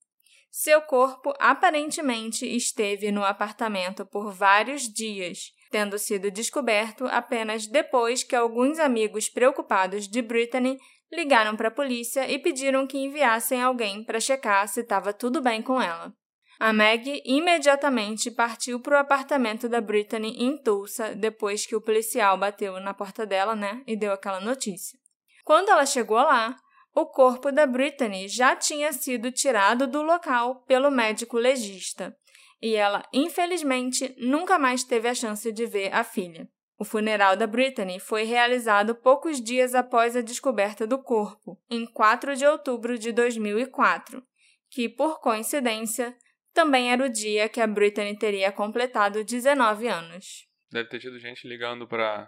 Seu 0.49 0.81
corpo 0.81 1.33
aparentemente 1.39 2.45
esteve 2.45 3.11
no 3.11 3.23
apartamento 3.23 4.05
por 4.05 4.31
vários 4.31 4.83
dias, 4.83 5.51
tendo 5.69 5.99
sido 5.99 6.31
descoberto 6.31 7.05
apenas 7.07 7.67
depois 7.67 8.23
que 8.23 8.35
alguns 8.35 8.79
amigos 8.79 9.29
preocupados 9.29 10.07
de 10.07 10.21
Brittany 10.21 10.79
ligaram 11.11 11.55
para 11.55 11.67
a 11.67 11.71
polícia 11.71 12.29
e 12.29 12.39
pediram 12.39 12.87
que 12.87 12.97
enviassem 12.97 13.61
alguém 13.61 14.03
para 14.03 14.19
checar 14.19 14.67
se 14.67 14.81
estava 14.81 15.13
tudo 15.13 15.41
bem 15.41 15.61
com 15.61 15.81
ela. 15.81 16.13
A 16.59 16.73
Meg 16.73 17.21
imediatamente 17.23 18.31
partiu 18.31 18.79
para 18.79 18.97
o 18.97 18.99
apartamento 18.99 19.69
da 19.69 19.79
Brittany 19.79 20.35
em 20.43 20.57
Tulsa 20.57 21.13
depois 21.13 21.65
que 21.65 21.75
o 21.75 21.81
policial 21.81 22.37
bateu 22.37 22.79
na 22.79 22.93
porta 22.93 23.25
dela, 23.25 23.55
né, 23.55 23.83
e 23.85 23.95
deu 23.95 24.11
aquela 24.11 24.39
notícia. 24.39 24.97
Quando 25.43 25.69
ela 25.69 25.85
chegou 25.85 26.17
lá, 26.17 26.55
o 26.95 27.05
corpo 27.05 27.51
da 27.51 27.67
Brittany 27.67 28.27
já 28.27 28.55
tinha 28.55 28.91
sido 28.91 29.31
tirado 29.31 29.85
do 29.85 30.01
local 30.01 30.63
pelo 30.65 30.89
médico 30.89 31.37
legista, 31.37 32.17
e 32.59 32.75
ela, 32.75 33.03
infelizmente, 33.13 34.15
nunca 34.17 34.57
mais 34.57 34.83
teve 34.83 35.07
a 35.07 35.13
chance 35.13 35.51
de 35.51 35.65
ver 35.67 35.93
a 35.93 36.03
filha. 36.03 36.49
O 36.79 36.83
funeral 36.83 37.35
da 37.35 37.45
Brittany 37.45 37.99
foi 37.99 38.23
realizado 38.23 38.95
poucos 38.95 39.39
dias 39.41 39.75
após 39.75 40.15
a 40.15 40.21
descoberta 40.21 40.87
do 40.87 41.01
corpo, 41.01 41.59
em 41.69 41.85
4 41.85 42.35
de 42.35 42.45
outubro 42.45 42.97
de 42.97 43.11
2004, 43.11 44.23
que, 44.69 44.89
por 44.89 45.19
coincidência, 45.19 46.15
também 46.57 46.91
era 46.91 47.05
o 47.05 47.09
dia 47.09 47.47
que 47.47 47.61
a 47.61 47.67
Brittany 47.67 48.17
teria 48.17 48.51
completado 48.51 49.23
19 49.23 49.87
anos. 49.87 50.47
Deve 50.71 50.89
ter 50.89 50.97
tido 50.97 51.19
gente 51.19 51.47
ligando 51.47 51.87
pra 51.87 52.27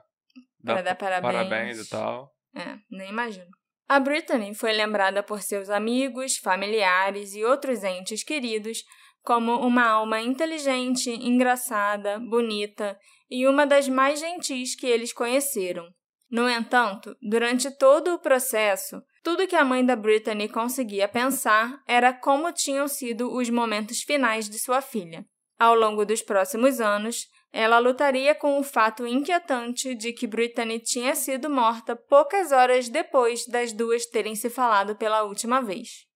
dar, 0.64 0.84
dar 0.84 0.94
parabéns. 0.94 1.34
parabéns 1.34 1.80
e 1.80 1.90
tal. 1.90 2.32
É, 2.56 2.78
nem 2.92 3.10
imagino. 3.10 3.50
A 3.88 4.00
Brittany 4.00 4.54
foi 4.54 4.72
lembrada 4.72 5.24
por 5.24 5.42
seus 5.42 5.68
amigos, 5.68 6.38
familiares 6.38 7.34
e 7.34 7.44
outros 7.44 7.84
entes 7.84 8.24
queridos 8.24 8.84
como 9.24 9.56
uma 9.66 9.88
alma 9.88 10.22
inteligente, 10.22 11.10
engraçada, 11.10 12.20
bonita 12.20 13.00
e 13.32 13.48
uma 13.48 13.66
das 13.66 13.90
mais 13.90 14.20
gentis 14.20 14.76
que 14.76 14.86
eles 14.86 15.12
conheceram. 15.12 15.90
No 16.30 16.48
entanto, 16.48 17.18
durante 17.20 17.76
todo 17.80 18.14
o 18.14 18.20
processo, 18.20 19.02
tudo 19.24 19.48
que 19.48 19.56
a 19.56 19.64
mãe 19.64 19.86
da 19.86 19.96
Brittany 19.96 20.48
conseguia 20.48 21.08
pensar 21.08 21.82
era 21.88 22.14
como 22.14 22.52
tinham 22.52 22.88
sido 22.88 23.34
os 23.34 23.50
momentos 23.50 24.02
finais 24.02 24.50
de 24.50 24.60
sua 24.60 24.82
filha. 24.82 25.26
Ao 25.60 25.76
longo 25.76 26.06
dos 26.06 26.22
próximos 26.22 26.80
anos, 26.80 27.28
ela 27.52 27.80
lutaria 27.80 28.36
com 28.36 28.60
o 28.60 28.64
fato 28.64 29.08
inquietante 29.08 29.96
de 29.96 30.14
que 30.14 30.28
Brittany 30.28 30.80
tinha 30.80 31.16
sido 31.16 31.50
morta 31.50 31.96
poucas 31.96 32.52
horas 32.52 32.88
depois 32.88 33.46
das 33.48 33.74
duas 33.74 34.06
terem 34.06 34.36
se 34.36 34.50
falado 34.50 34.96
pela 34.96 35.24
última 35.24 35.62
vez. 35.62 36.08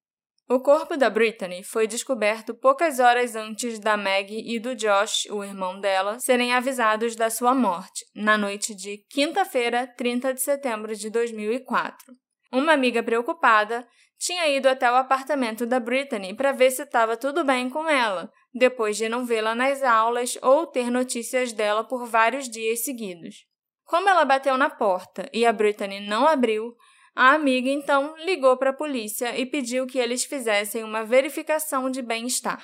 O 0.49 0.59
corpo 0.59 0.95
da 0.97 1.09
Brittany 1.09 1.63
foi 1.63 1.87
descoberto 1.87 2.53
poucas 2.53 2.99
horas 2.99 3.35
antes 3.35 3.79
da 3.79 3.95
Maggie 3.95 4.43
e 4.45 4.59
do 4.59 4.75
Josh, 4.75 5.25
o 5.31 5.43
irmão 5.43 5.79
dela, 5.79 6.19
serem 6.19 6.53
avisados 6.53 7.15
da 7.15 7.29
sua 7.29 7.55
morte, 7.55 8.05
na 8.13 8.37
noite 8.37 8.75
de 8.75 8.97
quinta-feira, 9.09 9.87
30 9.87 10.33
de 10.33 10.41
setembro 10.41 10.95
de 10.95 11.09
2004. 11.09 12.13
Uma 12.53 12.73
amiga 12.73 13.01
preocupada 13.01 13.83
tinha 14.19 14.47
ido 14.47 14.69
até 14.69 14.89
o 14.91 14.93
apartamento 14.93 15.65
da 15.65 15.79
Brittany 15.79 16.35
para 16.35 16.51
ver 16.51 16.69
se 16.69 16.83
estava 16.83 17.17
tudo 17.17 17.43
bem 17.43 17.67
com 17.67 17.89
ela, 17.89 18.31
depois 18.53 18.95
de 18.95 19.09
não 19.09 19.25
vê-la 19.25 19.55
nas 19.55 19.81
aulas 19.81 20.37
ou 20.39 20.67
ter 20.67 20.91
notícias 20.91 21.51
dela 21.51 21.83
por 21.83 22.05
vários 22.05 22.47
dias 22.47 22.83
seguidos. 22.83 23.47
Como 23.83 24.07
ela 24.07 24.23
bateu 24.23 24.55
na 24.55 24.69
porta 24.69 25.27
e 25.33 25.47
a 25.47 25.51
Brittany 25.51 25.99
não 25.99 26.27
abriu, 26.27 26.75
a 27.15 27.31
amiga 27.31 27.71
então 27.71 28.15
ligou 28.17 28.55
para 28.55 28.69
a 28.69 28.77
polícia 28.77 29.35
e 29.35 29.47
pediu 29.47 29.87
que 29.87 29.97
eles 29.97 30.23
fizessem 30.23 30.83
uma 30.83 31.03
verificação 31.03 31.89
de 31.89 32.03
bem-estar. 32.03 32.63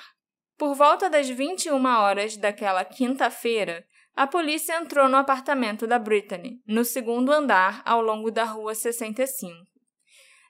Por 0.56 0.76
volta 0.76 1.10
das 1.10 1.28
21 1.28 1.84
horas 1.84 2.36
daquela 2.36 2.84
quinta-feira, 2.84 3.84
a 4.14 4.24
polícia 4.24 4.78
entrou 4.78 5.08
no 5.08 5.16
apartamento 5.16 5.84
da 5.84 5.98
Brittany, 5.98 6.62
no 6.64 6.84
segundo 6.84 7.32
andar, 7.32 7.82
ao 7.84 8.00
longo 8.00 8.30
da 8.30 8.44
rua 8.44 8.72
65. 8.72 9.69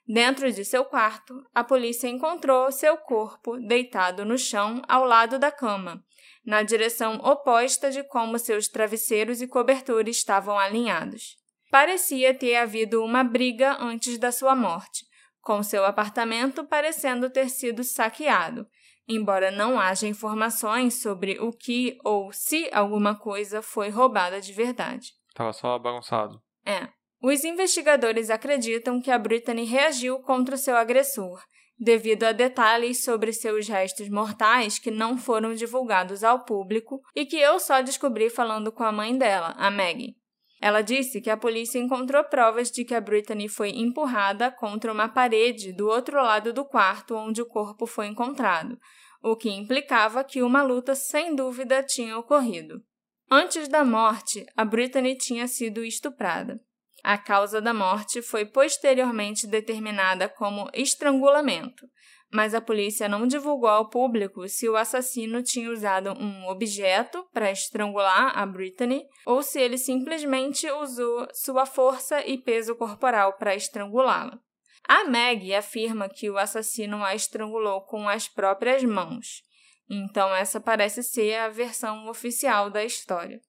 Dentro 0.07 0.51
de 0.51 0.65
seu 0.65 0.83
quarto, 0.83 1.43
a 1.53 1.63
polícia 1.63 2.07
encontrou 2.07 2.71
seu 2.71 2.97
corpo 2.97 3.57
deitado 3.57 4.25
no 4.25 4.37
chão 4.37 4.81
ao 4.87 5.05
lado 5.05 5.37
da 5.37 5.51
cama, 5.51 6.03
na 6.45 6.63
direção 6.63 7.15
oposta 7.17 7.91
de 7.91 8.03
como 8.03 8.39
seus 8.39 8.67
travesseiros 8.67 9.41
e 9.41 9.47
cobertores 9.47 10.17
estavam 10.17 10.57
alinhados. 10.57 11.37
Parecia 11.69 12.33
ter 12.33 12.55
havido 12.55 13.03
uma 13.03 13.23
briga 13.23 13.77
antes 13.79 14.17
da 14.17 14.31
sua 14.31 14.55
morte, 14.55 15.05
com 15.39 15.63
seu 15.63 15.85
apartamento 15.85 16.65
parecendo 16.65 17.29
ter 17.29 17.49
sido 17.49 17.83
saqueado, 17.83 18.67
embora 19.07 19.51
não 19.51 19.79
haja 19.79 20.07
informações 20.07 21.01
sobre 21.01 21.39
o 21.39 21.51
que 21.51 21.97
ou 22.03 22.31
se 22.33 22.69
alguma 22.73 23.15
coisa 23.15 23.61
foi 23.61 23.89
roubada 23.89 24.41
de 24.41 24.51
verdade. 24.51 25.13
Tava 25.33 25.53
só 25.53 25.79
bagunçado. 25.79 26.41
É. 26.65 26.89
Os 27.21 27.43
investigadores 27.43 28.31
acreditam 28.31 28.99
que 28.99 29.11
a 29.11 29.19
Brittany 29.19 29.63
reagiu 29.63 30.19
contra 30.19 30.57
seu 30.57 30.75
agressor, 30.75 31.39
devido 31.77 32.23
a 32.23 32.31
detalhes 32.31 33.03
sobre 33.03 33.31
seus 33.31 33.67
restos 33.67 34.09
mortais 34.09 34.79
que 34.79 34.89
não 34.89 35.17
foram 35.17 35.53
divulgados 35.53 36.23
ao 36.23 36.43
público 36.43 36.99
e 37.15 37.23
que 37.25 37.37
eu 37.37 37.59
só 37.59 37.81
descobri 37.81 38.29
falando 38.29 38.71
com 38.71 38.83
a 38.83 38.91
mãe 38.91 39.15
dela, 39.15 39.53
a 39.57 39.69
Maggie. 39.69 40.15
Ela 40.59 40.81
disse 40.81 41.21
que 41.21 41.29
a 41.29 41.37
polícia 41.37 41.77
encontrou 41.77 42.23
provas 42.23 42.71
de 42.71 42.83
que 42.83 42.95
a 42.95 43.01
Brittany 43.01 43.47
foi 43.47 43.69
empurrada 43.69 44.51
contra 44.51 44.91
uma 44.91 45.07
parede 45.07 45.71
do 45.73 45.87
outro 45.87 46.21
lado 46.21 46.51
do 46.51 46.65
quarto 46.65 47.15
onde 47.15 47.41
o 47.41 47.47
corpo 47.47 47.85
foi 47.85 48.07
encontrado, 48.07 48.79
o 49.23 49.35
que 49.35 49.49
implicava 49.49 50.23
que 50.23 50.41
uma 50.41 50.63
luta 50.63 50.95
sem 50.95 51.35
dúvida 51.35 51.83
tinha 51.83 52.17
ocorrido. 52.17 52.83
Antes 53.29 53.67
da 53.67 53.83
morte, 53.83 54.45
a 54.57 54.65
Brittany 54.65 55.15
tinha 55.15 55.47
sido 55.47 55.83
estuprada. 55.83 56.59
A 57.03 57.17
causa 57.17 57.59
da 57.59 57.73
morte 57.73 58.21
foi 58.21 58.45
posteriormente 58.45 59.47
determinada 59.47 60.29
como 60.29 60.69
estrangulamento, 60.73 61.87
mas 62.31 62.53
a 62.53 62.61
polícia 62.61 63.09
não 63.09 63.27
divulgou 63.27 63.69
ao 63.69 63.89
público 63.89 64.47
se 64.47 64.69
o 64.69 64.77
assassino 64.77 65.43
tinha 65.43 65.71
usado 65.71 66.11
um 66.11 66.47
objeto 66.47 67.25
para 67.33 67.51
estrangular 67.51 68.37
a 68.37 68.45
Brittany 68.45 69.03
ou 69.25 69.43
se 69.43 69.59
ele 69.59 69.77
simplesmente 69.77 70.69
usou 70.71 71.27
sua 71.33 71.65
força 71.65 72.25
e 72.25 72.37
peso 72.37 72.75
corporal 72.75 73.33
para 73.33 73.55
estrangulá-la. 73.55 74.39
A 74.87 75.03
Meg 75.05 75.53
afirma 75.53 76.07
que 76.07 76.29
o 76.29 76.37
assassino 76.37 77.03
a 77.03 77.13
estrangulou 77.13 77.81
com 77.81 78.07
as 78.07 78.27
próprias 78.27 78.83
mãos, 78.83 79.43
então 79.89 80.33
essa 80.33 80.59
parece 80.59 81.03
ser 81.03 81.35
a 81.35 81.49
versão 81.49 82.07
oficial 82.07 82.69
da 82.69 82.83
história. 82.83 83.41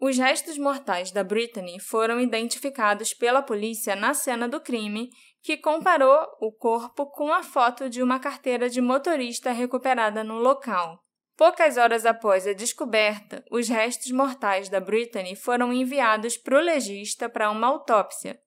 Os 0.00 0.18
restos 0.18 0.58
mortais 0.58 1.12
da 1.12 1.22
Brittany 1.22 1.78
foram 1.78 2.20
identificados 2.20 3.14
pela 3.14 3.40
polícia 3.40 3.94
na 3.94 4.12
cena 4.12 4.48
do 4.48 4.60
crime, 4.60 5.08
que 5.40 5.56
comparou 5.56 6.26
o 6.40 6.52
corpo 6.52 7.06
com 7.06 7.32
a 7.32 7.42
foto 7.42 7.88
de 7.88 8.02
uma 8.02 8.18
carteira 8.18 8.68
de 8.68 8.80
motorista 8.80 9.52
recuperada 9.52 10.24
no 10.24 10.38
local. 10.38 10.98
Poucas 11.36 11.76
horas 11.76 12.06
após 12.06 12.46
a 12.46 12.52
descoberta, 12.52 13.44
os 13.50 13.68
restos 13.68 14.10
mortais 14.10 14.68
da 14.68 14.80
Brittany 14.80 15.34
foram 15.34 15.72
enviados 15.72 16.36
para 16.36 16.58
o 16.58 16.60
legista 16.60 17.28
para 17.28 17.50
uma 17.50 17.66
autópsia. 17.66 18.38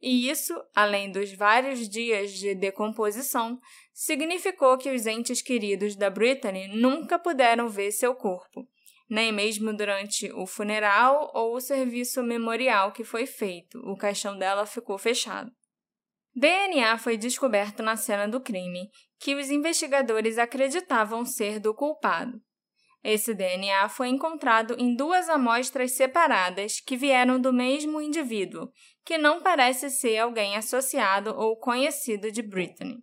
E 0.00 0.28
isso, 0.28 0.54
além 0.74 1.10
dos 1.10 1.32
vários 1.32 1.88
dias 1.88 2.32
de 2.32 2.54
decomposição, 2.54 3.58
significou 3.92 4.76
que 4.76 4.90
os 4.90 5.06
entes 5.06 5.40
queridos 5.40 5.96
da 5.96 6.10
Brittany 6.10 6.68
nunca 6.68 7.18
puderam 7.18 7.68
ver 7.68 7.90
seu 7.90 8.14
corpo 8.14 8.68
nem 9.08 9.32
mesmo 9.32 9.76
durante 9.76 10.32
o 10.32 10.46
funeral 10.46 11.30
ou 11.34 11.54
o 11.54 11.60
serviço 11.60 12.22
memorial 12.22 12.92
que 12.92 13.04
foi 13.04 13.26
feito. 13.26 13.78
O 13.80 13.96
caixão 13.96 14.38
dela 14.38 14.66
ficou 14.66 14.98
fechado. 14.98 15.52
DNA 16.34 16.98
foi 16.98 17.16
descoberto 17.16 17.82
na 17.82 17.96
cena 17.96 18.26
do 18.26 18.40
crime, 18.40 18.90
que 19.20 19.34
os 19.34 19.50
investigadores 19.50 20.36
acreditavam 20.36 21.24
ser 21.24 21.60
do 21.60 21.72
culpado. 21.72 22.40
Esse 23.04 23.34
DNA 23.34 23.88
foi 23.88 24.08
encontrado 24.08 24.74
em 24.78 24.96
duas 24.96 25.28
amostras 25.28 25.92
separadas 25.92 26.80
que 26.80 26.96
vieram 26.96 27.38
do 27.38 27.52
mesmo 27.52 28.00
indivíduo, 28.00 28.70
que 29.04 29.18
não 29.18 29.42
parece 29.42 29.90
ser 29.90 30.16
alguém 30.16 30.56
associado 30.56 31.30
ou 31.36 31.56
conhecido 31.58 32.32
de 32.32 32.42
Brittany. 32.42 32.96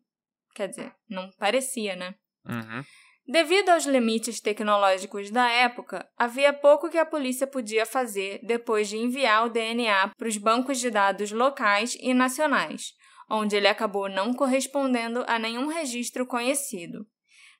Quer 0.56 0.70
dizer, 0.70 0.94
não 1.08 1.30
parecia, 1.38 1.96
né? 1.96 2.16
Uhum. 2.46 2.84
Devido 3.28 3.70
aos 3.70 3.86
limites 3.86 4.42
tecnológicos 4.42 5.30
da 5.30 5.48
época, 5.50 6.10
havia 6.18 6.52
pouco 6.52 6.90
que 6.90 6.98
a 6.98 7.06
polícia 7.06 7.46
podia 7.46 7.86
fazer 7.86 8.40
depois 8.44 8.90
de 8.90 8.98
enviar 8.98 9.46
o 9.46 9.50
DNA 9.50 10.12
para 10.18 10.28
os 10.28 10.38
bancos 10.38 10.80
de 10.80 10.90
dados 10.90 11.32
locais 11.32 11.96
e 12.00 12.14
nacionais, 12.14 12.94
onde 13.30 13.56
ele 13.56 13.68
acabou 13.68 14.10
não 14.10 14.34
correspondendo 14.34 15.24
a 15.28 15.38
nenhum 15.38 15.68
registro 15.68 16.26
conhecido. 16.26 17.06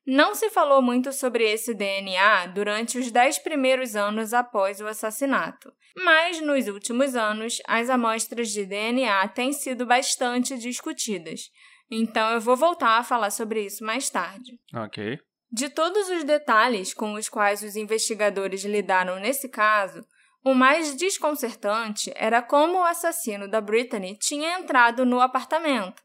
Não 0.06 0.34
se 0.34 0.50
falou 0.50 0.82
muito 0.82 1.14
sobre 1.14 1.50
esse 1.50 1.76
DNA 1.76 2.48
durante 2.48 2.98
os 2.98 3.12
dez 3.12 3.38
primeiros 3.38 3.96
anos 3.96 4.34
após 4.34 4.82
o 4.82 4.88
assassinato, 4.88 5.72
mas 5.96 6.42
nos 6.42 6.68
últimos 6.68 7.16
anos 7.16 7.62
as 7.68 7.88
amostras 7.88 8.50
de 8.50 8.66
DNA 8.66 9.28
têm 9.28 9.54
sido 9.54 9.86
bastante 9.86 10.58
discutidas. 10.58 11.52
Então 11.90 12.32
eu 12.32 12.42
vou 12.42 12.58
voltar 12.58 12.98
a 12.98 13.04
falar 13.04 13.30
sobre 13.30 13.64
isso 13.64 13.84
mais 13.84 14.10
tarde. 14.10 14.60
Ok. 14.74 15.20
De 15.52 15.70
todos 15.70 16.10
os 16.10 16.24
detalhes 16.24 16.94
com 16.94 17.14
os 17.14 17.28
quais 17.28 17.62
os 17.62 17.76
investigadores 17.76 18.64
lidaram 18.64 19.20
nesse 19.20 19.50
caso, 19.50 20.06
o 20.44 20.54
mais 20.54 20.96
desconcertante 20.96 22.12
era 22.16 22.42
como 22.42 22.80
o 22.80 22.84
assassino 22.84 23.50
da 23.50 23.60
Brittany 23.60 24.18
tinha 24.18 24.58
entrado 24.58 25.06
no 25.06 25.20
apartamento. 25.20 26.02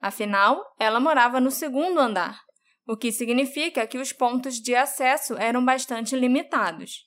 Afinal, 0.00 0.62
ela 0.78 1.00
morava 1.00 1.40
no 1.40 1.50
segundo 1.50 1.98
andar 1.98 2.38
o 2.86 2.96
que 2.96 3.12
significa 3.12 3.86
que 3.86 3.98
os 3.98 4.12
pontos 4.12 4.56
de 4.56 4.74
acesso 4.74 5.34
eram 5.36 5.64
bastante 5.64 6.16
limitados. 6.16 7.06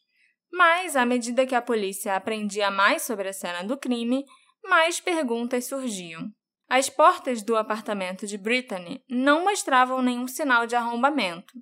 Mas, 0.49 0.95
à 0.95 1.05
medida 1.05 1.45
que 1.45 1.55
a 1.55 1.61
polícia 1.61 2.15
aprendia 2.15 2.71
mais 2.71 3.01
sobre 3.01 3.27
a 3.27 3.33
cena 3.33 3.63
do 3.63 3.77
crime, 3.77 4.23
mais 4.63 5.01
perguntas 5.01 5.65
surgiam. 5.65 6.29
As 6.69 6.89
portas 6.89 7.43
do 7.43 7.57
apartamento 7.57 8.25
de 8.25 8.37
Brittany 8.37 9.03
não 9.09 9.43
mostravam 9.43 10.01
nenhum 10.01 10.25
sinal 10.27 10.65
de 10.65 10.75
arrombamento, 10.75 11.53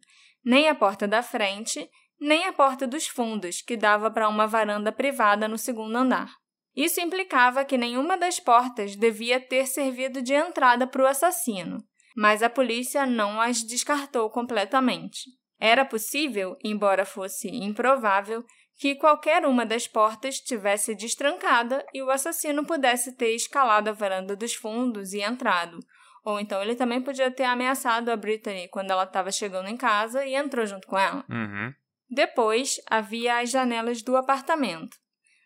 nem 0.44 0.68
a 0.68 0.76
porta 0.76 1.08
da 1.08 1.22
frente, 1.22 1.90
nem 2.20 2.46
a 2.46 2.54
porta 2.54 2.86
dos 2.86 3.08
fundos, 3.08 3.62
que 3.62 3.76
dava 3.76 4.12
para 4.12 4.30
uma 4.30 4.46
varanda 4.46 4.92
privada 4.92 5.48
no 5.48 5.58
segundo 5.58 5.96
andar. 5.96 6.32
Isso 6.76 7.02
implicava 7.02 7.66
que 7.66 7.78
nenhuma 7.78 8.18
das 8.18 8.40
portas 8.40 8.96
devia 8.96 9.40
ter 9.40 9.66
servido 9.66 10.22
de 10.22 10.34
entrada 10.34 10.88
para 10.88 11.04
o 11.04 11.08
assassino, 11.08 11.84
mas 12.16 12.42
a 12.42 12.50
polícia 12.50 13.06
não 13.06 13.42
as 13.42 13.62
descartou 13.62 14.30
completamente. 14.30 15.30
Era 15.60 15.84
possível, 15.84 16.58
embora 16.64 17.06
fosse 17.06 17.50
improvável, 17.50 18.44
que 18.78 18.96
qualquer 18.96 19.46
uma 19.46 19.66
das 19.66 19.88
portas 19.88 20.40
tivesse 20.40 20.96
destrancada 20.96 21.86
e 21.94 22.02
o 22.02 22.10
assassino 22.10 22.66
pudesse 22.66 23.16
ter 23.16 23.36
escalado 23.36 23.90
a 23.90 23.94
varanda 23.94 24.36
dos 24.36 24.56
fundos 24.56 25.14
e 25.14 25.22
entrado. 25.22 25.78
Ou 26.24 26.40
então 26.40 26.62
ele 26.62 26.76
também 26.76 27.02
podia 27.02 27.32
ter 27.32 27.44
ameaçado 27.44 28.10
a 28.10 28.16
Brittany 28.16 28.68
quando 28.68 28.92
ela 28.92 29.04
estava 29.04 29.32
chegando 29.32 29.68
em 29.68 29.78
casa 29.78 30.26
e 30.26 30.36
entrou 30.36 30.66
junto 30.66 30.88
com 30.88 30.98
ela. 30.98 31.26
Uhum. 31.30 31.74
Depois 32.10 32.76
havia 32.90 33.40
as 33.40 33.50
janelas 33.50 34.02
do 34.02 34.16
apartamento. 34.16 34.98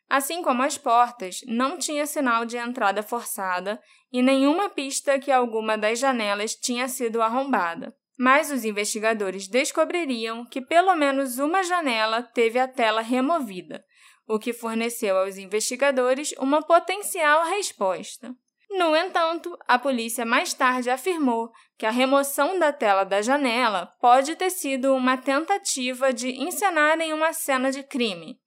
Assim 0.09 0.43
como 0.43 0.61
as 0.61 0.77
portas, 0.77 1.41
não 1.47 1.77
tinha 1.77 2.05
sinal 2.05 2.45
de 2.45 2.57
entrada 2.57 3.01
forçada 3.01 3.81
e 4.11 4.21
nenhuma 4.21 4.69
pista 4.69 5.19
que 5.19 5.31
alguma 5.31 5.77
das 5.77 5.99
janelas 5.99 6.55
tinha 6.55 6.87
sido 6.87 7.21
arrombada. 7.21 7.95
Mas 8.17 8.51
os 8.51 8.63
investigadores 8.63 9.47
descobririam 9.47 10.45
que 10.45 10.61
pelo 10.61 10.95
menos 10.95 11.37
uma 11.37 11.63
janela 11.63 12.23
teve 12.23 12.57
a 12.57 12.67
tela 12.67 13.01
removida, 13.01 13.83
o 14.27 14.39
que 14.39 14.53
forneceu 14.53 15.17
aos 15.17 15.37
investigadores 15.37 16.33
uma 16.39 16.61
potencial 16.61 17.45
resposta. 17.45 18.33
No 18.77 18.95
entanto, 18.95 19.57
a 19.67 19.79
polícia 19.79 20.25
mais 20.25 20.53
tarde 20.53 20.89
afirmou 20.89 21.49
que 21.77 21.85
a 21.85 21.91
remoção 21.91 22.59
da 22.59 22.73
tela 22.73 23.03
da 23.03 23.21
janela 23.21 23.89
pode 23.99 24.35
ter 24.35 24.49
sido 24.49 24.93
uma 24.93 25.17
tentativa 25.17 26.13
de 26.13 26.29
encenarem 26.31 27.13
uma 27.13 27.31
cena 27.33 27.71
de 27.71 27.83
crime, 27.83 28.37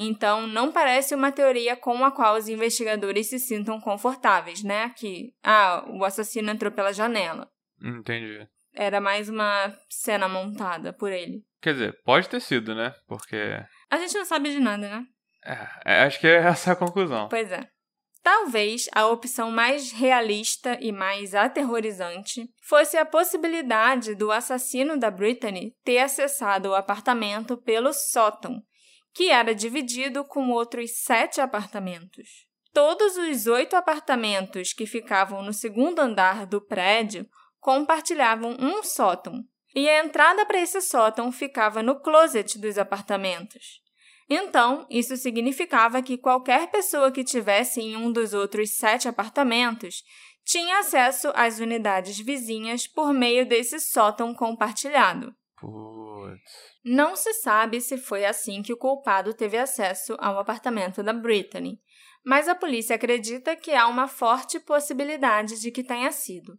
então, 0.00 0.46
não 0.46 0.70
parece 0.70 1.12
uma 1.12 1.32
teoria 1.32 1.74
com 1.74 2.04
a 2.04 2.12
qual 2.12 2.36
os 2.36 2.48
investigadores 2.48 3.28
se 3.28 3.40
sintam 3.40 3.80
confortáveis, 3.80 4.62
né? 4.62 4.90
Que, 4.90 5.32
ah, 5.42 5.84
o 5.88 6.04
assassino 6.04 6.48
entrou 6.52 6.70
pela 6.70 6.92
janela. 6.92 7.50
Entendi. 7.82 8.46
Era 8.72 9.00
mais 9.00 9.28
uma 9.28 9.76
cena 9.88 10.28
montada 10.28 10.92
por 10.92 11.10
ele. 11.10 11.42
Quer 11.60 11.72
dizer, 11.72 12.00
pode 12.04 12.28
ter 12.28 12.40
sido, 12.40 12.76
né? 12.76 12.94
Porque. 13.08 13.36
A 13.90 13.98
gente 13.98 14.16
não 14.16 14.24
sabe 14.24 14.52
de 14.52 14.60
nada, 14.60 14.88
né? 14.88 15.04
É, 15.44 15.68
é 15.84 16.02
acho 16.04 16.20
que 16.20 16.28
é 16.28 16.36
essa 16.36 16.72
a 16.72 16.76
conclusão. 16.76 17.28
Pois 17.28 17.50
é. 17.50 17.68
Talvez 18.30 18.90
a 18.94 19.06
opção 19.06 19.50
mais 19.50 19.90
realista 19.90 20.76
e 20.82 20.92
mais 20.92 21.34
aterrorizante 21.34 22.46
fosse 22.62 22.98
a 22.98 23.06
possibilidade 23.06 24.14
do 24.14 24.30
assassino 24.30 24.98
da 24.98 25.10
Brittany 25.10 25.74
ter 25.82 25.96
acessado 25.96 26.68
o 26.68 26.74
apartamento 26.74 27.56
pelo 27.56 27.90
sótão 27.94 28.62
que 29.14 29.30
era 29.30 29.54
dividido 29.54 30.26
com 30.26 30.50
outros 30.50 30.90
sete 31.04 31.40
apartamentos. 31.40 32.46
Todos 32.70 33.16
os 33.16 33.46
oito 33.46 33.74
apartamentos 33.74 34.74
que 34.74 34.84
ficavam 34.84 35.42
no 35.42 35.54
segundo 35.54 35.98
andar 35.98 36.44
do 36.44 36.60
prédio 36.60 37.26
compartilhavam 37.58 38.54
um 38.60 38.82
sótão, 38.82 39.42
e 39.74 39.88
a 39.88 40.04
entrada 40.04 40.44
para 40.44 40.60
esse 40.60 40.82
sótão 40.82 41.32
ficava 41.32 41.82
no 41.82 41.98
closet 41.98 42.58
dos 42.58 42.76
apartamentos. 42.76 43.87
Então, 44.28 44.86
isso 44.90 45.16
significava 45.16 46.02
que 46.02 46.18
qualquer 46.18 46.70
pessoa 46.70 47.10
que 47.10 47.24
tivesse 47.24 47.80
em 47.80 47.96
um 47.96 48.12
dos 48.12 48.34
outros 48.34 48.76
sete 48.76 49.08
apartamentos 49.08 50.02
tinha 50.44 50.78
acesso 50.78 51.32
às 51.34 51.60
unidades 51.60 52.18
vizinhas 52.18 52.86
por 52.86 53.12
meio 53.12 53.46
desse 53.46 53.80
sótão 53.80 54.34
compartilhado. 54.34 55.34
Putz. 55.60 56.40
Não 56.84 57.16
se 57.16 57.32
sabe 57.34 57.80
se 57.80 57.98
foi 57.98 58.24
assim 58.24 58.62
que 58.62 58.72
o 58.72 58.76
culpado 58.76 59.34
teve 59.34 59.58
acesso 59.58 60.14
ao 60.18 60.38
apartamento 60.38 61.02
da 61.02 61.12
Brittany, 61.12 61.80
mas 62.24 62.48
a 62.48 62.54
polícia 62.54 62.96
acredita 62.96 63.56
que 63.56 63.72
há 63.72 63.86
uma 63.86 64.08
forte 64.08 64.60
possibilidade 64.60 65.60
de 65.60 65.70
que 65.70 65.82
tenha 65.82 66.12
sido. 66.12 66.58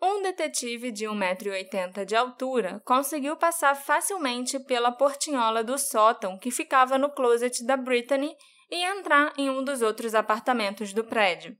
Um 0.00 0.22
detetive 0.22 0.92
de 0.92 1.06
1,80m 1.06 2.04
de 2.04 2.14
altura 2.14 2.80
conseguiu 2.84 3.36
passar 3.36 3.74
facilmente 3.74 4.58
pela 4.60 4.92
portinhola 4.92 5.64
do 5.64 5.76
sótão 5.76 6.38
que 6.38 6.52
ficava 6.52 6.96
no 6.96 7.10
closet 7.10 7.64
da 7.64 7.76
Brittany 7.76 8.36
e 8.70 8.84
entrar 8.84 9.32
em 9.36 9.50
um 9.50 9.64
dos 9.64 9.82
outros 9.82 10.14
apartamentos 10.14 10.92
do 10.92 11.02
prédio. 11.02 11.56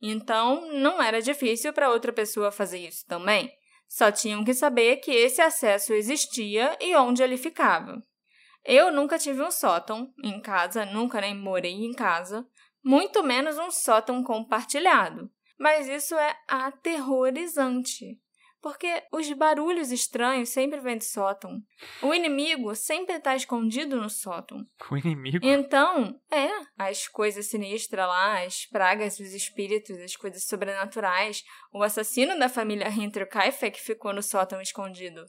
Então, 0.00 0.72
não 0.72 1.02
era 1.02 1.20
difícil 1.20 1.72
para 1.72 1.90
outra 1.90 2.12
pessoa 2.12 2.52
fazer 2.52 2.78
isso 2.78 3.04
também. 3.06 3.52
Só 3.88 4.12
tinham 4.12 4.44
que 4.44 4.54
saber 4.54 4.98
que 4.98 5.10
esse 5.10 5.42
acesso 5.42 5.92
existia 5.92 6.76
e 6.80 6.94
onde 6.94 7.24
ele 7.24 7.36
ficava. 7.36 8.00
Eu 8.64 8.92
nunca 8.92 9.18
tive 9.18 9.42
um 9.42 9.50
sótão 9.50 10.12
em 10.22 10.40
casa, 10.40 10.84
nunca 10.84 11.20
nem 11.20 11.34
morei 11.34 11.72
em 11.72 11.92
casa, 11.92 12.46
muito 12.84 13.22
menos 13.22 13.58
um 13.58 13.70
sótão 13.70 14.22
compartilhado. 14.22 15.28
Mas 15.60 15.86
isso 15.88 16.14
é 16.16 16.36
aterrorizante 16.48 18.18
porque 18.62 19.02
os 19.10 19.30
barulhos 19.32 19.90
estranhos 19.90 20.50
sempre 20.50 20.80
vêm 20.80 20.98
de 20.98 21.04
sótão. 21.04 21.62
O 22.02 22.12
inimigo 22.12 22.74
sempre 22.74 23.16
está 23.16 23.34
escondido 23.34 23.96
no 23.96 24.10
sótão. 24.10 24.66
O 24.90 24.96
inimigo? 24.96 25.38
Então, 25.46 26.20
é, 26.30 26.48
as 26.76 27.06
coisas 27.06 27.46
sinistras 27.46 28.06
lá, 28.06 28.42
as 28.42 28.66
pragas, 28.66 29.20
os 29.20 29.32
espíritos, 29.32 29.96
as 29.98 30.16
coisas 30.16 30.44
sobrenaturais. 30.44 31.44
O 31.72 31.82
assassino 31.82 32.38
da 32.38 32.48
família 32.48 32.88
Hinterkaifeck 32.88 33.80
ficou 33.80 34.12
no 34.12 34.22
sótão 34.22 34.60
escondido. 34.60 35.24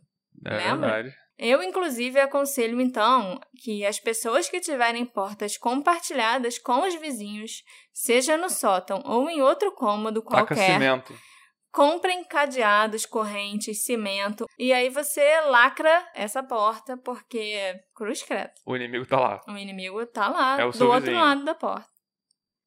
É 0.45 0.57
Lembra? 0.57 0.87
verdade. 0.89 1.15
Eu, 1.37 1.63
inclusive, 1.63 2.19
aconselho, 2.19 2.79
então, 2.79 3.39
que 3.63 3.83
as 3.83 3.99
pessoas 3.99 4.47
que 4.47 4.59
tiverem 4.59 5.05
portas 5.05 5.57
compartilhadas 5.57 6.59
com 6.59 6.87
os 6.87 6.93
vizinhos, 6.95 7.63
seja 7.91 8.37
no 8.37 8.49
sótão 8.49 9.01
ou 9.05 9.29
em 9.29 9.41
outro 9.41 9.71
cômodo 9.71 10.21
qualquer... 10.21 10.55
Taca 10.55 10.73
cimento 10.73 11.13
comprem 11.71 12.23
cadeados, 12.25 13.05
correntes, 13.05 13.83
cimento 13.83 14.45
e 14.59 14.73
aí 14.73 14.89
você 14.89 15.41
lacra 15.41 16.05
essa 16.13 16.43
porta 16.43 16.97
porque 16.97 17.79
cruz 17.95 18.21
credo. 18.21 18.51
O 18.65 18.75
inimigo 18.75 19.05
tá 19.05 19.19
lá. 19.19 19.41
O 19.47 19.57
inimigo 19.57 20.05
tá 20.05 20.27
lá, 20.27 20.55
é 20.59 20.69
do 20.69 20.87
outro 20.87 20.99
vizinho. 20.99 21.19
lado 21.19 21.45
da 21.45 21.55
porta. 21.55 21.89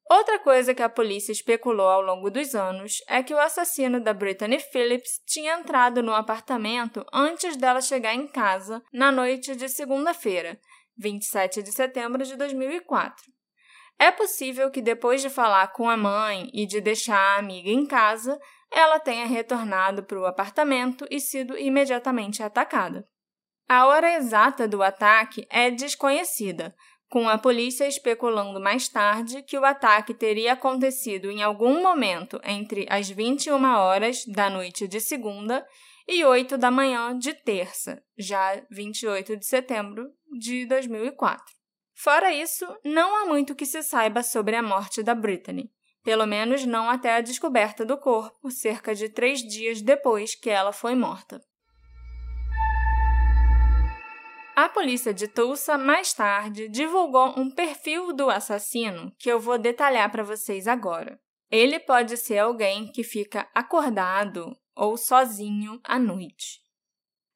Outra 0.07 0.37
coisa 0.37 0.75
que 0.75 0.83
a 0.83 0.89
polícia 0.89 1.31
especulou 1.31 1.87
ao 1.87 2.01
longo 2.01 2.29
dos 2.29 2.53
anos 2.53 2.97
é 3.07 3.23
que 3.23 3.33
o 3.33 3.39
assassino 3.39 3.99
da 3.99 4.13
Brittany 4.13 4.59
Phillips 4.59 5.19
tinha 5.25 5.55
entrado 5.55 6.03
no 6.03 6.13
apartamento 6.13 7.03
antes 7.11 7.57
dela 7.57 7.81
chegar 7.81 8.13
em 8.13 8.27
casa 8.27 8.83
na 8.93 9.11
noite 9.11 9.55
de 9.55 9.67
segunda-feira, 9.67 10.59
27 10.95 11.63
de 11.63 11.71
setembro 11.71 12.23
de 12.23 12.35
2004. 12.35 13.25
É 13.97 14.11
possível 14.11 14.69
que 14.69 14.81
depois 14.81 15.21
de 15.21 15.29
falar 15.29 15.69
com 15.69 15.89
a 15.89 15.97
mãe 15.97 16.51
e 16.53 16.67
de 16.67 16.79
deixar 16.81 17.17
a 17.17 17.39
amiga 17.39 17.69
em 17.69 17.87
casa, 17.87 18.39
ela 18.71 18.99
tenha 18.99 19.25
retornado 19.25 20.03
para 20.03 20.19
o 20.19 20.25
apartamento 20.25 21.07
e 21.09 21.19
sido 21.19 21.57
imediatamente 21.57 22.43
atacada. 22.43 23.07
A 23.67 23.87
hora 23.87 24.15
exata 24.15 24.67
do 24.67 24.83
ataque 24.83 25.47
é 25.49 25.71
desconhecida, 25.71 26.75
com 27.09 27.29
a 27.29 27.37
polícia 27.37 27.87
especulando 27.87 28.59
mais 28.59 28.87
tarde 28.87 29.43
que 29.43 29.57
o 29.57 29.65
ataque 29.65 30.13
teria 30.13 30.53
acontecido 30.53 31.29
em 31.29 31.43
algum 31.43 31.81
momento 31.81 32.39
entre 32.43 32.85
as 32.89 33.09
21 33.09 33.63
horas 33.63 34.25
da 34.25 34.49
noite 34.49 34.87
de 34.87 34.99
segunda 34.99 35.65
e 36.07 36.23
8 36.23 36.57
da 36.57 36.69
manhã 36.69 37.17
de 37.17 37.33
terça, 37.33 38.03
já 38.17 38.61
28 38.69 39.37
de 39.37 39.45
setembro 39.45 40.11
de 40.37 40.65
2004. 40.65 41.43
Fora 41.93 42.33
isso, 42.33 42.65
não 42.83 43.15
há 43.15 43.25
muito 43.25 43.55
que 43.55 43.65
se 43.65 43.81
saiba 43.81 44.21
sobre 44.21 44.55
a 44.55 44.61
morte 44.61 45.01
da 45.01 45.15
Brittany, 45.15 45.71
pelo 46.03 46.25
menos 46.25 46.65
não 46.65 46.89
até 46.89 47.15
a 47.15 47.21
descoberta 47.21 47.85
do 47.85 47.97
corpo, 47.97 48.51
cerca 48.51 48.93
de 48.93 49.09
três 49.09 49.39
dias 49.39 49.81
depois 49.81 50.35
que 50.35 50.49
ela 50.49 50.71
foi 50.71 50.93
morta. 50.93 51.41
A 54.55 54.69
polícia 54.69 55.13
de 55.13 55.27
Tulsa, 55.27 55.77
mais 55.77 56.13
tarde, 56.13 56.69
divulgou 56.69 57.37
um 57.37 57.51
perfil 57.51 58.13
do 58.13 58.29
assassino 58.29 59.13
que 59.19 59.29
eu 59.29 59.37
vou 59.37 59.57
detalhar 59.57 60.09
para 60.09 60.23
vocês 60.23 60.65
agora. 60.65 61.19
Ele 61.51 61.77
pode 61.77 62.15
ser 62.15 62.37
alguém 62.37 62.89
que 62.89 63.03
fica 63.03 63.49
acordado 63.53 64.57
ou 64.73 64.95
sozinho 64.95 65.77
à 65.83 65.99
noite. 65.99 66.61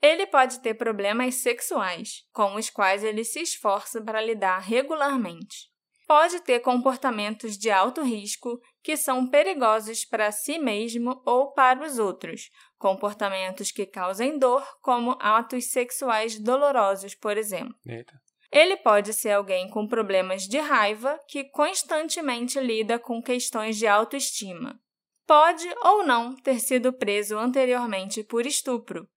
Ele 0.02 0.26
pode 0.28 0.62
ter 0.62 0.76
problemas 0.76 1.36
sexuais, 1.36 2.24
com 2.32 2.56
os 2.56 2.70
quais 2.70 3.04
ele 3.04 3.26
se 3.26 3.42
esforça 3.42 4.02
para 4.02 4.22
lidar 4.22 4.60
regularmente. 4.60 5.68
Pode 6.10 6.40
ter 6.40 6.60
comportamentos 6.62 7.56
de 7.56 7.70
alto 7.70 8.02
risco 8.02 8.60
que 8.82 8.98
são 8.98 9.30
perigosos 9.30 10.04
para 10.04 10.32
si 10.32 10.58
mesmo 10.58 11.22
ou 11.24 11.54
para 11.54 11.86
os 11.86 12.00
outros, 12.00 12.50
comportamentos 12.80 13.72
que 13.72 13.86
causem 13.86 14.40
dor, 14.40 14.66
como 14.82 15.16
atos 15.20 15.66
sexuais 15.66 16.40
dolorosos, 16.40 17.14
por 17.14 17.38
exemplo. 17.38 17.76
Eita. 17.86 18.20
Ele 18.52 18.76
pode 18.78 19.14
ser 19.14 19.34
alguém 19.34 19.70
com 19.70 19.86
problemas 19.86 20.48
de 20.48 20.58
raiva 20.58 21.20
que 21.28 21.44
constantemente 21.52 22.60
lida 22.60 22.98
com 22.98 23.22
questões 23.22 23.78
de 23.78 23.86
autoestima. 23.86 24.82
Pode 25.28 25.68
ou 25.84 26.04
não 26.04 26.36
ter 26.38 26.60
sido 26.60 26.92
preso 26.92 27.38
anteriormente 27.38 28.24
por 28.24 28.48
estupro. 28.48 29.08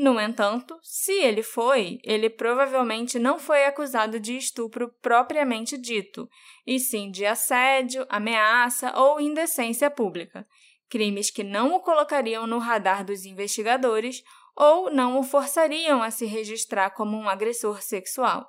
No 0.00 0.20
entanto, 0.20 0.78
se 0.80 1.10
ele 1.10 1.42
foi, 1.42 1.98
ele 2.04 2.30
provavelmente 2.30 3.18
não 3.18 3.36
foi 3.36 3.64
acusado 3.64 4.20
de 4.20 4.36
estupro 4.36 4.94
propriamente 5.02 5.76
dito, 5.76 6.28
e 6.64 6.78
sim 6.78 7.10
de 7.10 7.26
assédio, 7.26 8.06
ameaça 8.08 8.96
ou 8.96 9.20
indecência 9.20 9.90
pública, 9.90 10.46
crimes 10.88 11.32
que 11.32 11.42
não 11.42 11.74
o 11.74 11.80
colocariam 11.80 12.46
no 12.46 12.58
radar 12.58 13.04
dos 13.04 13.24
investigadores 13.24 14.22
ou 14.54 14.88
não 14.88 15.18
o 15.18 15.24
forçariam 15.24 16.00
a 16.00 16.12
se 16.12 16.26
registrar 16.26 16.90
como 16.90 17.16
um 17.16 17.28
agressor 17.28 17.82
sexual. 17.82 18.48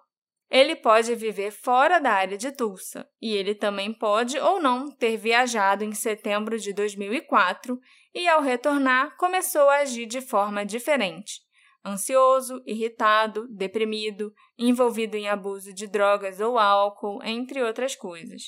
Ele 0.49 0.75
pode 0.75 1.13
viver 1.13 1.51
fora 1.51 1.99
da 1.99 2.11
área 2.11 2.37
de 2.37 2.51
Tulsa, 2.51 3.07
e 3.21 3.35
ele 3.35 3.53
também 3.53 3.93
pode 3.93 4.39
ou 4.39 4.59
não 4.59 4.89
ter 4.89 5.15
viajado 5.15 5.83
em 5.83 5.93
setembro 5.93 6.57
de 6.57 6.73
2004 6.73 7.79
e, 8.15 8.27
ao 8.27 8.41
retornar, 8.41 9.15
começou 9.17 9.69
a 9.69 9.77
agir 9.77 10.07
de 10.07 10.21
forma 10.21 10.65
diferente. 10.65 11.41
Ansioso, 11.85 12.61
irritado, 12.65 13.47
deprimido, 13.47 14.33
envolvido 14.57 15.15
em 15.15 15.29
abuso 15.29 15.71
de 15.71 15.87
drogas 15.87 16.39
ou 16.39 16.57
álcool, 16.57 17.23
entre 17.23 17.63
outras 17.63 17.95
coisas. 17.95 18.41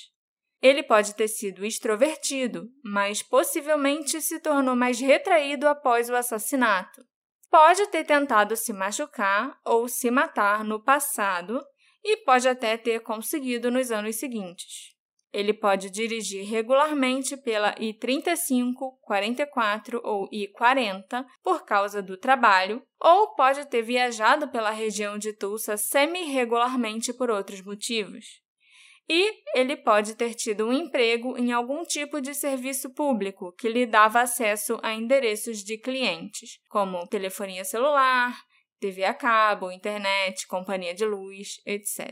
Ele 0.60 0.84
pode 0.84 1.16
ter 1.16 1.28
sido 1.28 1.64
extrovertido, 1.64 2.68
mas 2.84 3.22
possivelmente 3.24 4.22
se 4.22 4.40
tornou 4.40 4.76
mais 4.76 5.00
retraído 5.00 5.68
após 5.68 6.10
o 6.10 6.16
assassinato. 6.16 7.04
Pode 7.50 7.86
ter 7.88 8.06
tentado 8.06 8.56
se 8.56 8.74
machucar 8.74 9.58
ou 9.66 9.88
se 9.88 10.10
matar 10.12 10.64
no 10.64 10.82
passado 10.82 11.62
e 12.04 12.18
pode 12.18 12.48
até 12.48 12.78
ter 12.78 13.02
conseguido 13.02 13.70
nos 13.70 13.92
anos 13.92 14.16
seguintes. 14.16 14.92
Ele 15.34 15.54
pode 15.54 15.90
dirigir 15.90 16.46
regularmente 16.46 17.38
pela 17.38 17.74
I-35, 17.80 18.98
44 19.02 20.02
ou 20.04 20.28
I-40 20.32 21.26
por 21.42 21.64
causa 21.64 22.02
do 22.02 22.18
trabalho, 22.18 22.84
ou 23.00 23.34
pode 23.34 23.66
ter 23.70 23.82
viajado 23.82 24.50
pela 24.50 24.72
região 24.72 25.18
de 25.18 25.32
Tulsa 25.32 25.78
semi-regularmente 25.78 27.14
por 27.14 27.30
outros 27.30 27.62
motivos. 27.62 28.26
E 29.10 29.34
ele 29.56 29.78
pode 29.78 30.16
ter 30.16 30.34
tido 30.34 30.68
um 30.68 30.74
emprego 30.74 31.38
em 31.38 31.52
algum 31.52 31.84
tipo 31.84 32.22
de 32.22 32.34
serviço 32.34 32.94
público 32.94 33.54
que 33.54 33.70
lhe 33.70 33.86
dava 33.86 34.22
acesso 34.22 34.80
a 34.84 34.94
endereços 34.94 35.64
de 35.64 35.78
clientes, 35.78 36.60
como 36.70 37.08
telefonia 37.08 37.64
celular, 37.64 38.38
TV 38.82 39.06
a 39.06 39.14
cabo, 39.14 39.72
internet, 39.72 40.48
companhia 40.48 40.94
de 40.94 41.06
luz, 41.06 41.62
etc. 41.66 42.10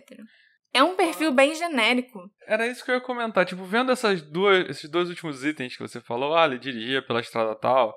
É 0.72 0.84
um 0.84 0.96
perfil 0.96 1.32
bem 1.32 1.56
genérico. 1.56 2.30
Era 2.48 2.68
isso 2.68 2.86
que 2.86 2.92
eu 2.92 2.96
ia 2.96 3.02
comentar. 3.02 3.44
Tipo, 3.44 3.64
vendo 3.66 3.92
essas 3.92 4.22
duas, 4.22 4.70
esses 4.70 4.90
dois 4.90 5.10
últimos 5.10 5.44
itens 5.44 5.76
que 5.76 5.82
você 5.82 6.00
falou, 6.00 6.38
ah, 6.38 6.46
ele 6.46 6.60
dirigia 6.60 7.02
pela 7.02 7.20
estrada 7.20 7.56
tal, 7.56 7.96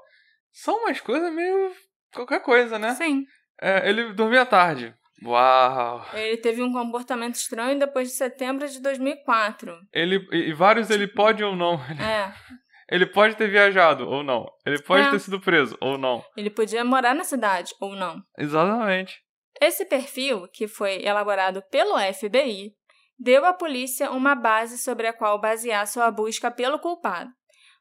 são 0.51 0.79
umas 0.79 1.01
coisas 1.01 1.33
meio. 1.33 1.73
qualquer 2.15 2.41
coisa, 2.41 2.79
né? 2.79 2.95
Sim. 2.95 3.25
É, 3.61 3.89
ele 3.89 4.15
dormia 4.15 4.47
tarde. 4.47 4.95
Uau! 5.25 6.05
Ele 6.15 6.37
teve 6.39 6.63
um 6.63 6.73
comportamento 6.73 7.37
estranho 7.37 7.79
depois 7.79 8.09
de 8.09 8.15
setembro 8.15 8.67
de 8.67 8.81
2004. 8.81 9.79
Ele, 9.93 10.27
e 10.33 10.53
vários 10.53 10.91
ele 10.91 11.07
pode 11.07 11.45
ou 11.45 11.55
não. 11.55 11.79
É. 12.01 12.33
Ele 12.93 13.07
pode 13.07 13.37
ter 13.37 13.49
viajado 13.49 14.07
ou 14.07 14.23
não. 14.23 14.47
Ele 14.67 14.81
pode 14.83 15.09
é. 15.09 15.11
ter 15.11 15.19
sido 15.19 15.41
preso 15.41 15.75
ou 15.81 15.97
não. 15.97 16.23
Ele 16.37 16.51
podia 16.51 16.85
morar 16.85 17.15
na 17.15 17.25
cidade 17.25 17.75
ou 17.81 17.97
não. 17.97 18.23
Exatamente. 18.37 19.19
Esse 19.59 19.87
perfil, 19.87 20.47
que 20.49 20.69
foi 20.69 21.03
elaborado 21.03 21.63
pelo 21.71 21.99
FBI, 22.13 22.75
deu 23.19 23.47
à 23.47 23.55
polícia 23.55 24.11
uma 24.11 24.35
base 24.35 24.77
sobre 24.77 25.07
a 25.07 25.13
qual 25.13 25.41
basear 25.41 25.87
sua 25.87 26.11
busca 26.11 26.51
pelo 26.51 26.79
culpado. 26.79 27.31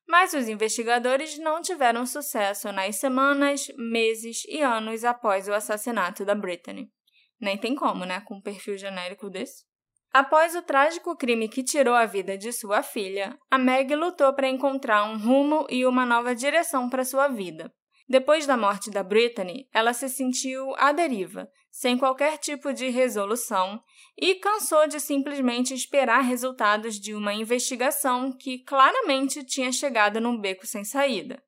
Mas 0.07 0.33
os 0.33 0.47
investigadores 0.47 1.37
não 1.37 1.61
tiveram 1.61 2.05
sucesso 2.05 2.71
nas 2.71 2.95
semanas, 2.95 3.67
meses 3.77 4.45
e 4.47 4.61
anos 4.61 5.03
após 5.03 5.45
o 5.49 5.53
assassinato 5.53 6.23
da 6.23 6.33
Brittany. 6.33 6.89
Nem 7.37 7.57
tem 7.57 7.75
como, 7.75 8.05
né, 8.05 8.21
com 8.21 8.35
um 8.35 8.41
perfil 8.41 8.77
genérico 8.77 9.29
desse. 9.29 9.65
Após 10.13 10.55
o 10.55 10.61
trágico 10.61 11.15
crime 11.15 11.47
que 11.47 11.63
tirou 11.63 11.93
a 11.93 12.05
vida 12.05 12.37
de 12.37 12.51
sua 12.51 12.83
filha, 12.83 13.37
a 13.49 13.57
Meg 13.57 13.95
lutou 13.95 14.33
para 14.33 14.49
encontrar 14.49 15.05
um 15.05 15.17
rumo 15.17 15.65
e 15.69 15.85
uma 15.85 16.05
nova 16.05 16.35
direção 16.35 16.89
para 16.89 17.05
sua 17.05 17.29
vida. 17.29 17.73
Depois 18.09 18.45
da 18.45 18.57
morte 18.57 18.91
da 18.91 19.03
Brittany, 19.03 19.69
ela 19.73 19.93
se 19.93 20.09
sentiu 20.09 20.75
à 20.75 20.91
deriva, 20.91 21.47
sem 21.71 21.97
qualquer 21.97 22.37
tipo 22.37 22.73
de 22.73 22.89
resolução, 22.89 23.81
e 24.19 24.35
cansou 24.35 24.85
de 24.85 24.99
simplesmente 24.99 25.73
esperar 25.73 26.19
resultados 26.19 26.99
de 26.99 27.15
uma 27.15 27.33
investigação 27.33 28.35
que 28.37 28.65
claramente 28.65 29.45
tinha 29.45 29.71
chegado 29.71 30.19
num 30.19 30.37
beco 30.37 30.67
sem 30.67 30.83
saída. 30.83 31.41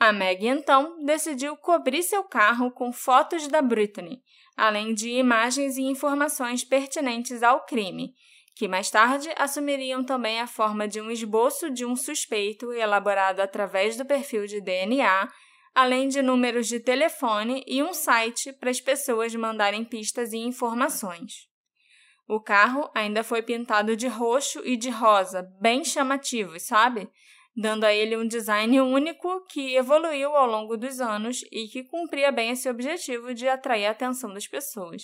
A 0.00 0.12
Meg 0.12 0.44
então 0.48 1.04
decidiu 1.04 1.56
cobrir 1.56 2.02
seu 2.02 2.24
carro 2.24 2.72
com 2.72 2.92
fotos 2.92 3.46
da 3.46 3.62
Brittany, 3.62 4.20
além 4.56 4.94
de 4.94 5.10
imagens 5.10 5.76
e 5.76 5.82
informações 5.82 6.64
pertinentes 6.64 7.42
ao 7.42 7.64
crime, 7.64 8.14
que 8.54 8.68
mais 8.68 8.90
tarde 8.90 9.30
assumiriam 9.36 10.04
também 10.04 10.40
a 10.40 10.46
forma 10.46 10.86
de 10.86 11.00
um 11.00 11.10
esboço 11.10 11.70
de 11.70 11.84
um 11.84 11.96
suspeito 11.96 12.72
elaborado 12.72 13.40
através 13.40 13.96
do 13.96 14.04
perfil 14.04 14.46
de 14.46 14.60
DNA, 14.60 15.28
além 15.74 16.08
de 16.08 16.20
números 16.20 16.66
de 16.66 16.80
telefone 16.80 17.64
e 17.66 17.82
um 17.82 17.92
site 17.92 18.52
para 18.52 18.70
as 18.70 18.80
pessoas 18.80 19.34
mandarem 19.34 19.84
pistas 19.84 20.32
e 20.32 20.38
informações. 20.38 21.48
O 22.28 22.40
carro 22.40 22.90
ainda 22.94 23.24
foi 23.24 23.42
pintado 23.42 23.96
de 23.96 24.06
roxo 24.06 24.60
e 24.64 24.76
de 24.76 24.90
rosa, 24.90 25.42
bem 25.60 25.84
chamativos, 25.84 26.66
sabe? 26.66 27.08
Dando 27.60 27.84
a 27.84 27.92
ele 27.92 28.16
um 28.16 28.26
design 28.26 28.80
único 28.80 29.44
que 29.44 29.76
evoluiu 29.76 30.34
ao 30.34 30.46
longo 30.46 30.78
dos 30.78 30.98
anos 30.98 31.44
e 31.52 31.68
que 31.68 31.84
cumpria 31.84 32.32
bem 32.32 32.52
esse 32.52 32.70
objetivo 32.70 33.34
de 33.34 33.46
atrair 33.46 33.84
a 33.84 33.90
atenção 33.90 34.32
das 34.32 34.46
pessoas. 34.46 35.02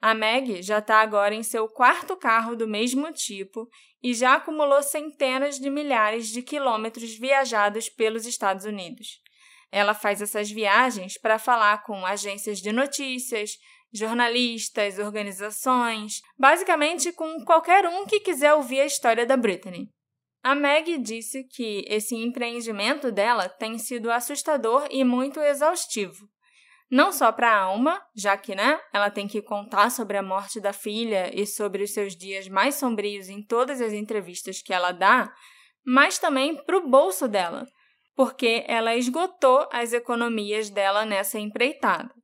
A 0.00 0.14
Meg 0.14 0.62
já 0.62 0.78
está 0.78 1.00
agora 1.00 1.34
em 1.34 1.42
seu 1.42 1.68
quarto 1.68 2.16
carro 2.16 2.56
do 2.56 2.66
mesmo 2.66 3.12
tipo 3.12 3.68
e 4.02 4.14
já 4.14 4.36
acumulou 4.36 4.82
centenas 4.82 5.58
de 5.58 5.68
milhares 5.68 6.28
de 6.28 6.40
quilômetros 6.40 7.14
viajados 7.18 7.90
pelos 7.90 8.24
Estados 8.24 8.64
Unidos. 8.64 9.20
Ela 9.70 9.92
faz 9.92 10.22
essas 10.22 10.50
viagens 10.50 11.18
para 11.20 11.38
falar 11.38 11.82
com 11.82 12.06
agências 12.06 12.58
de 12.58 12.72
notícias, 12.72 13.50
jornalistas, 13.92 14.98
organizações, 14.98 16.22
basicamente 16.38 17.12
com 17.12 17.44
qualquer 17.44 17.86
um 17.86 18.06
que 18.06 18.20
quiser 18.20 18.54
ouvir 18.54 18.80
a 18.80 18.86
história 18.86 19.26
da 19.26 19.36
Britney. 19.36 19.90
A 20.46 20.54
Meg 20.54 20.98
disse 20.98 21.42
que 21.42 21.84
esse 21.88 22.14
empreendimento 22.14 23.10
dela 23.10 23.48
tem 23.48 23.78
sido 23.78 24.12
assustador 24.12 24.86
e 24.92 25.02
muito 25.02 25.40
exaustivo. 25.40 26.28
Não 26.88 27.10
só 27.10 27.32
para 27.32 27.50
a 27.50 27.62
alma, 27.62 28.00
já 28.14 28.36
que 28.36 28.54
né, 28.54 28.80
ela 28.94 29.10
tem 29.10 29.26
que 29.26 29.42
contar 29.42 29.90
sobre 29.90 30.16
a 30.16 30.22
morte 30.22 30.60
da 30.60 30.72
filha 30.72 31.32
e 31.34 31.44
sobre 31.44 31.82
os 31.82 31.92
seus 31.92 32.14
dias 32.14 32.46
mais 32.46 32.76
sombrios 32.76 33.28
em 33.28 33.44
todas 33.44 33.80
as 33.80 33.92
entrevistas 33.92 34.62
que 34.62 34.72
ela 34.72 34.92
dá, 34.92 35.34
mas 35.84 36.16
também 36.16 36.54
para 36.64 36.78
o 36.78 36.88
bolso 36.88 37.26
dela, 37.26 37.66
porque 38.14 38.62
ela 38.68 38.94
esgotou 38.94 39.68
as 39.72 39.92
economias 39.92 40.70
dela 40.70 41.04
nessa 41.04 41.40
empreitada. 41.40 42.14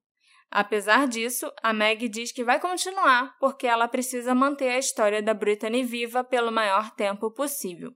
Apesar 0.49 1.09
disso, 1.09 1.53
a 1.61 1.73
Meg 1.73 2.09
diz 2.09 2.31
que 2.31 2.45
vai 2.45 2.61
continuar 2.61 3.37
porque 3.41 3.67
ela 3.67 3.89
precisa 3.89 4.33
manter 4.33 4.69
a 4.69 4.79
história 4.79 5.21
da 5.21 5.35
Brittany 5.35 5.83
viva 5.83 6.23
pelo 6.23 6.53
maior 6.53 6.93
tempo 6.93 7.29
possível. 7.33 7.93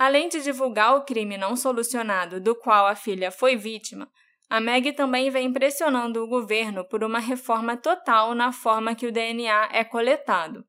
Além 0.00 0.30
de 0.30 0.40
divulgar 0.40 0.96
o 0.96 1.02
crime 1.02 1.36
não 1.36 1.54
solucionado 1.54 2.40
do 2.40 2.54
qual 2.54 2.86
a 2.86 2.94
filha 2.94 3.30
foi 3.30 3.54
vítima, 3.54 4.10
a 4.48 4.58
Meg 4.58 4.94
também 4.94 5.28
vem 5.28 5.52
pressionando 5.52 6.24
o 6.24 6.26
governo 6.26 6.88
por 6.88 7.04
uma 7.04 7.18
reforma 7.18 7.76
total 7.76 8.34
na 8.34 8.50
forma 8.50 8.94
que 8.94 9.06
o 9.06 9.12
DNA 9.12 9.68
é 9.70 9.84
coletado, 9.84 10.64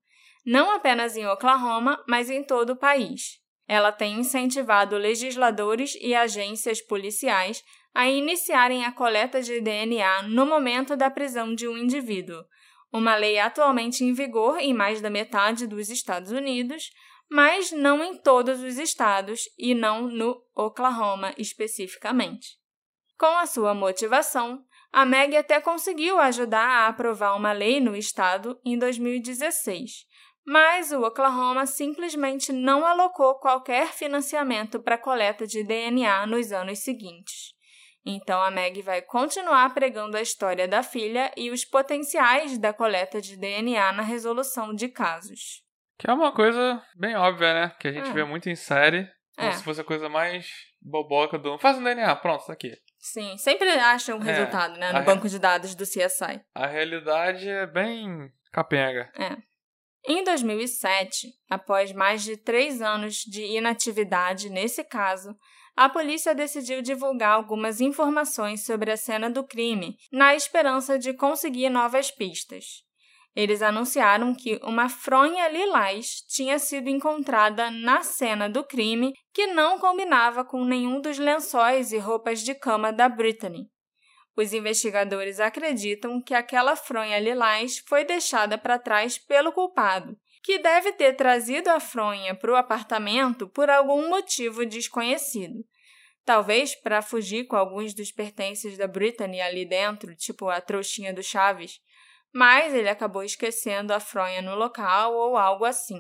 não 0.46 0.70
apenas 0.70 1.16
em 1.16 1.26
Oklahoma, 1.26 2.04
mas 2.10 2.30
em 2.30 2.44
todo 2.44 2.72
o 2.72 2.76
país. 2.76 3.40
Ela 3.66 3.94
tem 3.94 4.20
incentivado 4.20 4.98
legisladores 4.98 5.98
e 6.02 6.14
agências 6.14 6.82
policiais 6.82 7.64
a 7.96 8.10
iniciarem 8.10 8.84
a 8.84 8.92
coleta 8.92 9.42
de 9.42 9.62
DNA 9.62 10.24
no 10.24 10.46
momento 10.46 10.98
da 10.98 11.10
prisão 11.10 11.56
de 11.56 11.70
um 11.70 11.78
indivíduo, 11.78 12.44
uma 12.92 13.16
lei 13.16 13.40
atualmente 13.40 14.04
em 14.04 14.12
vigor 14.12 14.60
em 14.60 14.74
mais 14.74 15.00
da 15.00 15.10
metade 15.10 15.68
dos 15.68 15.90
Estados 15.90 16.34
Unidos, 16.34 16.92
mas 17.32 17.72
não 17.72 18.04
em 18.04 18.18
todos 18.18 18.62
os 18.62 18.78
estados 18.78 19.48
e 19.58 19.74
não 19.74 20.02
no 20.02 20.44
Oklahoma 20.54 21.34
especificamente. 21.38 22.60
Com 23.18 23.38
a 23.38 23.46
sua 23.46 23.74
motivação, 23.74 24.66
a 24.92 25.06
Meg 25.06 25.38
até 25.38 25.62
conseguiu 25.62 26.20
ajudar 26.20 26.68
a 26.68 26.88
aprovar 26.88 27.38
uma 27.38 27.54
lei 27.54 27.80
no 27.80 27.96
estado 27.96 28.60
em 28.66 28.78
2016, 28.78 30.06
mas 30.46 30.92
o 30.92 31.04
Oklahoma 31.04 31.66
simplesmente 31.66 32.52
não 32.52 32.86
alocou 32.86 33.36
qualquer 33.36 33.94
financiamento 33.94 34.82
para 34.82 34.98
coleta 34.98 35.48
de 35.48 35.64
DNA 35.64 36.26
nos 36.26 36.52
anos 36.52 36.80
seguintes. 36.80 37.54
Então 38.06 38.42
a 38.42 38.52
Meg 38.52 38.82
vai 38.82 39.02
continuar 39.02 39.74
pregando 39.74 40.18
a 40.18 40.22
história 40.22 40.68
da 40.68 40.84
filha 40.84 41.32
e 41.38 41.50
os 41.50 41.64
potenciais 41.64 42.58
da 42.58 42.74
coleta 42.74 43.22
de 43.22 43.38
DNA 43.38 43.94
na 43.94 44.04
resolução 44.04 44.74
de 44.76 44.90
casos. 44.90 45.71
Que 46.02 46.10
é 46.10 46.14
uma 46.14 46.32
coisa 46.32 46.82
bem 46.96 47.16
óbvia, 47.16 47.54
né? 47.54 47.76
Que 47.80 47.88
a 47.88 47.92
gente 47.92 48.10
é. 48.10 48.14
vê 48.14 48.24
muito 48.24 48.50
em 48.50 48.56
série. 48.56 49.08
Como 49.38 49.50
é. 49.50 49.52
se 49.52 49.64
fosse 49.64 49.82
a 49.82 49.84
coisa 49.84 50.10
mais 50.10 50.48
boboca 50.82 51.38
do. 51.38 51.60
Faz 51.60 51.78
um 51.78 51.84
DNA, 51.84 52.16
pronto, 52.16 52.44
tá 52.44 52.54
aqui. 52.54 52.76
Sim, 52.98 53.38
sempre 53.38 53.70
acham 53.70 54.18
o 54.18 54.24
é. 54.24 54.26
resultado, 54.26 54.80
né? 54.80 54.92
No 54.92 54.98
a 54.98 55.02
banco 55.02 55.26
re... 55.26 55.30
de 55.30 55.38
dados 55.38 55.76
do 55.76 55.84
CSI. 55.84 56.42
A 56.56 56.66
realidade 56.66 57.48
é 57.48 57.68
bem 57.68 58.32
capenga. 58.52 59.12
É. 59.16 59.38
Em 60.08 60.24
2007, 60.24 61.28
após 61.48 61.94
mais 61.94 62.24
de 62.24 62.36
três 62.36 62.82
anos 62.82 63.18
de 63.18 63.44
inatividade 63.56 64.50
nesse 64.50 64.84
caso, 64.84 65.36
a 65.76 65.88
polícia 65.88 66.34
decidiu 66.34 66.82
divulgar 66.82 67.34
algumas 67.34 67.80
informações 67.80 68.66
sobre 68.66 68.92
a 68.92 68.98
cena 68.98 69.30
do 69.30 69.44
crime, 69.44 69.96
na 70.12 70.34
esperança 70.34 70.98
de 70.98 71.14
conseguir 71.14 71.70
novas 71.70 72.10
pistas. 72.10 72.90
Eles 73.36 73.62
anunciaram 73.62 74.36
que 74.36 74.60
uma 74.62 74.90
fronha 74.90 75.48
lilás 75.48 76.22
tinha 76.28 76.60
sido 76.60 76.90
encontrada 76.90 77.72
na 77.72 78.04
cena 78.04 78.50
do 78.50 78.64
crime 78.64 79.14
que 79.34 79.48
não 79.48 79.80
combinava 79.80 80.44
com 80.44 80.66
nenhum 80.66 81.00
dos 81.00 81.18
lençóis 81.18 81.94
e 81.94 81.98
roupas 81.98 82.42
de 82.42 82.54
cama 82.54 82.92
da 82.92 83.08
Brittany. 83.08 83.70
Os 84.36 84.54
investigadores 84.54 85.40
acreditam 85.40 86.22
que 86.22 86.34
aquela 86.34 86.76
fronha 86.76 87.20
lilás 87.20 87.80
foi 87.88 88.04
deixada 88.04 88.58
para 88.58 88.80
trás 88.80 89.18
pelo 89.18 89.52
culpado, 89.52 90.18
que 90.44 90.58
deve 90.58 90.94
ter 90.94 91.16
trazido 91.16 91.70
a 91.70 91.80
fronha 91.80 92.36
para 92.36 92.52
o 92.52 92.56
apartamento 92.56 93.48
por 93.48 93.70
algum 93.70 94.10
motivo 94.10 94.66
desconhecido. 94.66 95.64
Talvez 96.26 96.76
para 96.76 97.02
fugir 97.02 97.46
com 97.46 97.56
alguns 97.56 97.94
dos 97.94 98.12
pertences 98.12 98.78
da 98.78 98.88
Brittany 98.88 99.42
ali 99.42 99.66
dentro, 99.66 100.16
tipo 100.16 100.50
a 100.50 100.62
trouxinha 100.62 101.14
do 101.14 101.24
Chaves, 101.24 101.80
mas 102.34 102.74
ele 102.74 102.90
acabou 102.90 103.24
esquecendo 103.24 103.94
a 103.94 104.00
fronha 104.00 104.42
no 104.42 104.56
local 104.56 105.14
ou 105.14 105.38
algo 105.38 105.66
assim. 105.66 106.00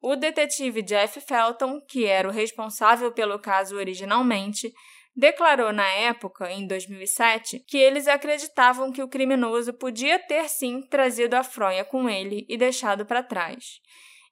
O 0.00 0.16
detetive 0.16 0.82
Jeff 0.82 1.20
Felton, 1.20 1.80
que 1.80 2.04
era 2.04 2.28
o 2.28 2.32
responsável 2.32 3.10
pelo 3.12 3.38
caso 3.38 3.76
originalmente, 3.76 4.70
declarou 5.16 5.72
na 5.72 5.88
época, 5.88 6.50
em 6.50 6.66
2007, 6.66 7.64
que 7.66 7.78
eles 7.78 8.08
acreditavam 8.08 8.92
que 8.92 9.02
o 9.02 9.08
criminoso 9.08 9.72
podia 9.72 10.18
ter 10.18 10.48
sim 10.48 10.82
trazido 10.82 11.34
a 11.34 11.44
fronha 11.44 11.84
com 11.84 12.08
ele 12.08 12.44
e 12.48 12.56
deixado 12.56 13.06
para 13.06 13.22
trás, 13.22 13.80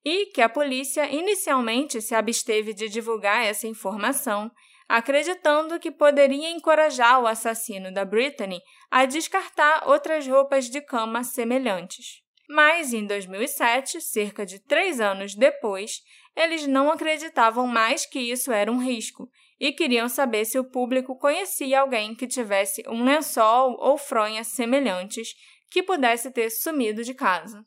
e 0.04 0.26
que 0.26 0.42
a 0.42 0.48
polícia 0.48 1.08
inicialmente 1.10 2.02
se 2.02 2.14
absteve 2.14 2.74
de 2.74 2.88
divulgar 2.88 3.44
essa 3.44 3.66
informação, 3.66 4.50
acreditando 4.92 5.81
que 5.81 5.90
poderia 5.90 6.50
encorajar 6.50 7.18
o 7.18 7.26
assassino 7.26 7.90
da 7.90 8.05
Brittany 8.05 8.61
a 8.90 9.07
descartar 9.07 9.88
outras 9.88 10.28
roupas 10.28 10.68
de 10.68 10.83
cama 10.83 11.24
semelhantes. 11.24 12.20
Mas 12.46 12.92
em 12.92 13.07
2007, 13.07 14.02
cerca 14.02 14.44
de 14.44 14.59
três 14.59 15.00
anos 15.00 15.35
depois, 15.35 16.02
eles 16.37 16.66
não 16.66 16.92
acreditavam 16.92 17.66
mais 17.66 18.05
que 18.05 18.18
isso 18.18 18.52
era 18.52 18.70
um 18.70 18.76
risco 18.76 19.31
e 19.59 19.72
queriam 19.72 20.11
saber 20.11 20.44
se 20.44 20.59
o 20.59 20.70
público 20.70 21.16
conhecia 21.16 21.81
alguém 21.81 22.14
que 22.14 22.26
tivesse 22.26 22.83
um 22.87 23.02
lençol 23.02 23.78
ou 23.81 23.96
fronha 23.96 24.44
semelhantes 24.44 25.33
que 25.70 25.83
pudesse 25.83 26.31
ter 26.31 26.50
sumido 26.50 27.02
de 27.02 27.14
casa. 27.14 27.64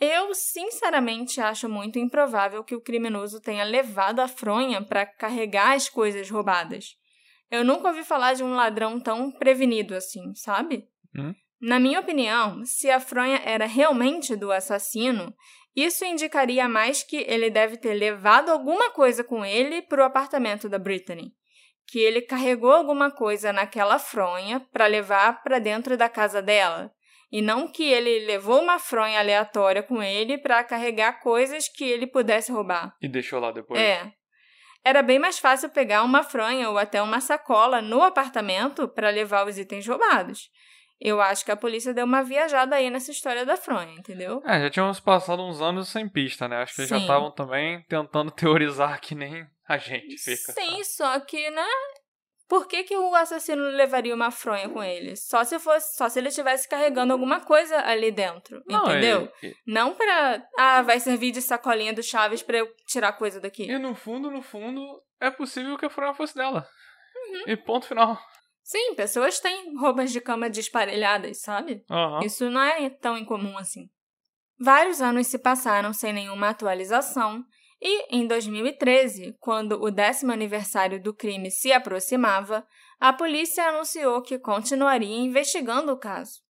Eu, 0.00 0.34
sinceramente, 0.34 1.42
acho 1.42 1.68
muito 1.68 1.98
improvável 1.98 2.64
que 2.64 2.74
o 2.74 2.80
criminoso 2.80 3.38
tenha 3.38 3.64
levado 3.64 4.20
a 4.20 4.28
fronha 4.28 4.82
para 4.82 5.04
carregar 5.04 5.72
as 5.72 5.90
coisas 5.90 6.30
roubadas. 6.30 6.96
Eu 7.50 7.62
nunca 7.64 7.88
ouvi 7.88 8.02
falar 8.02 8.32
de 8.32 8.42
um 8.42 8.54
ladrão 8.54 8.98
tão 8.98 9.30
prevenido 9.30 9.94
assim, 9.94 10.34
sabe? 10.34 10.88
Hum? 11.14 11.34
Na 11.60 11.78
minha 11.78 12.00
opinião, 12.00 12.64
se 12.64 12.88
a 12.88 12.98
fronha 12.98 13.42
era 13.44 13.66
realmente 13.66 14.34
do 14.34 14.50
assassino, 14.50 15.34
isso 15.76 16.04
indicaria 16.04 16.66
mais 16.66 17.02
que 17.02 17.18
ele 17.28 17.50
deve 17.50 17.76
ter 17.76 17.92
levado 17.92 18.50
alguma 18.50 18.90
coisa 18.90 19.22
com 19.22 19.44
ele 19.44 19.82
para 19.82 20.02
o 20.02 20.06
apartamento 20.06 20.68
da 20.68 20.78
Brittany. 20.78 21.34
Que 21.86 21.98
ele 21.98 22.22
carregou 22.22 22.72
alguma 22.72 23.10
coisa 23.10 23.52
naquela 23.52 23.98
fronha 23.98 24.60
para 24.72 24.86
levar 24.86 25.42
para 25.42 25.58
dentro 25.58 25.96
da 25.96 26.08
casa 26.08 26.40
dela. 26.40 26.90
E 27.32 27.40
não 27.40 27.70
que 27.70 27.84
ele 27.84 28.26
levou 28.26 28.60
uma 28.60 28.78
fronha 28.78 29.20
aleatória 29.20 29.82
com 29.82 30.02
ele 30.02 30.36
para 30.36 30.64
carregar 30.64 31.20
coisas 31.20 31.68
que 31.68 31.84
ele 31.84 32.06
pudesse 32.06 32.50
roubar. 32.50 32.96
E 33.00 33.08
deixou 33.08 33.38
lá 33.38 33.52
depois. 33.52 33.80
É. 33.80 34.12
Era 34.84 35.02
bem 35.02 35.18
mais 35.18 35.38
fácil 35.38 35.68
pegar 35.68 36.02
uma 36.02 36.22
fronha 36.22 36.70
ou 36.70 36.78
até 36.78 37.00
uma 37.02 37.20
sacola 37.20 37.80
no 37.82 38.02
apartamento 38.02 38.88
para 38.88 39.10
levar 39.10 39.46
os 39.46 39.58
itens 39.58 39.86
roubados. 39.86 40.48
Eu 41.00 41.20
acho 41.20 41.44
que 41.44 41.50
a 41.50 41.56
polícia 41.56 41.94
deu 41.94 42.04
uma 42.04 42.22
viajada 42.22 42.76
aí 42.76 42.90
nessa 42.90 43.10
história 43.10 43.46
da 43.46 43.56
fronha, 43.56 43.94
entendeu? 43.94 44.42
É, 44.44 44.60
já 44.60 44.70
tínhamos 44.70 45.00
passado 45.00 45.42
uns 45.42 45.60
anos 45.60 45.88
sem 45.88 46.06
pista, 46.06 46.46
né? 46.46 46.56
Acho 46.56 46.74
que 46.74 46.80
eles 46.82 46.90
já 46.90 46.98
estavam 46.98 47.30
também 47.30 47.82
tentando 47.88 48.30
teorizar 48.32 49.00
que 49.00 49.14
nem 49.14 49.46
a 49.66 49.78
gente 49.78 50.18
fica. 50.18 50.52
Sim, 50.52 50.84
só 50.84 51.18
que, 51.20 51.50
né? 51.50 51.66
Por 52.50 52.66
que, 52.66 52.82
que 52.82 52.96
o 52.96 53.14
assassino 53.14 53.62
levaria 53.62 54.12
uma 54.12 54.32
fronha 54.32 54.68
com 54.68 54.82
ele? 54.82 55.14
Só 55.14 55.44
se 55.44 55.56
fosse, 55.60 55.96
só 55.96 56.08
se 56.08 56.18
ele 56.18 56.30
estivesse 56.30 56.68
carregando 56.68 57.12
alguma 57.12 57.38
coisa 57.38 57.78
ali 57.86 58.10
dentro, 58.10 58.60
Não, 58.66 58.86
entendeu? 58.86 59.32
E, 59.40 59.46
e... 59.46 59.56
Não 59.64 59.94
pra. 59.94 60.44
Ah, 60.58 60.82
vai 60.82 60.98
servir 60.98 61.30
de 61.30 61.40
sacolinha 61.40 61.92
do 61.92 62.02
Chaves 62.02 62.42
para 62.42 62.58
eu 62.58 62.68
tirar 62.88 63.12
coisa 63.12 63.40
daqui. 63.40 63.70
E 63.70 63.78
no 63.78 63.94
fundo, 63.94 64.32
no 64.32 64.42
fundo, 64.42 65.00
é 65.20 65.30
possível 65.30 65.78
que 65.78 65.86
a 65.86 65.90
fronha 65.90 66.12
fosse 66.12 66.34
dela. 66.34 66.66
Uhum. 67.14 67.52
E 67.52 67.56
ponto 67.56 67.86
final. 67.86 68.20
Sim, 68.64 68.96
pessoas 68.96 69.38
têm 69.38 69.76
roupas 69.76 70.10
de 70.10 70.20
cama 70.20 70.50
desparelhadas, 70.50 71.40
sabe? 71.40 71.84
Uhum. 71.88 72.18
Isso 72.24 72.50
não 72.50 72.62
é 72.62 72.90
tão 72.90 73.16
incomum 73.16 73.56
assim. 73.58 73.88
Vários 74.58 75.00
anos 75.00 75.28
se 75.28 75.38
passaram 75.38 75.92
sem 75.92 76.12
nenhuma 76.12 76.48
atualização, 76.48 77.44
e 77.80 78.14
em 78.14 78.26
2013, 78.26 79.36
quando 79.40 79.82
o 79.82 79.90
décimo 79.90 80.32
aniversário 80.32 81.02
do 81.02 81.14
crime 81.14 81.50
se 81.50 81.72
aproximava, 81.72 82.66
a 82.98 83.12
polícia 83.12 83.64
anunciou 83.64 84.20
que 84.20 84.38
continuaria 84.38 85.16
investigando 85.16 85.90
o 85.92 85.98
caso. 85.98 86.40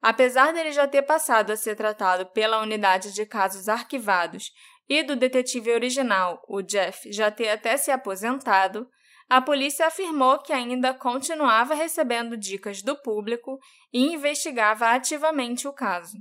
Apesar 0.00 0.52
dele 0.52 0.70
já 0.70 0.86
ter 0.86 1.02
passado 1.02 1.50
a 1.50 1.56
ser 1.56 1.74
tratado 1.74 2.26
pela 2.26 2.60
unidade 2.60 3.12
de 3.12 3.26
casos 3.26 3.68
arquivados 3.68 4.52
e 4.88 5.02
do 5.02 5.16
detetive 5.16 5.72
original, 5.72 6.40
o 6.48 6.62
Jeff, 6.62 7.10
já 7.12 7.30
ter 7.30 7.48
até 7.48 7.76
se 7.76 7.90
aposentado, 7.90 8.88
a 9.28 9.42
polícia 9.42 9.86
afirmou 9.86 10.38
que 10.38 10.52
ainda 10.52 10.94
continuava 10.94 11.74
recebendo 11.74 12.36
dicas 12.36 12.80
do 12.80 12.96
público 12.96 13.58
e 13.92 14.12
investigava 14.12 14.90
ativamente 14.90 15.66
o 15.66 15.72
caso. 15.72 16.16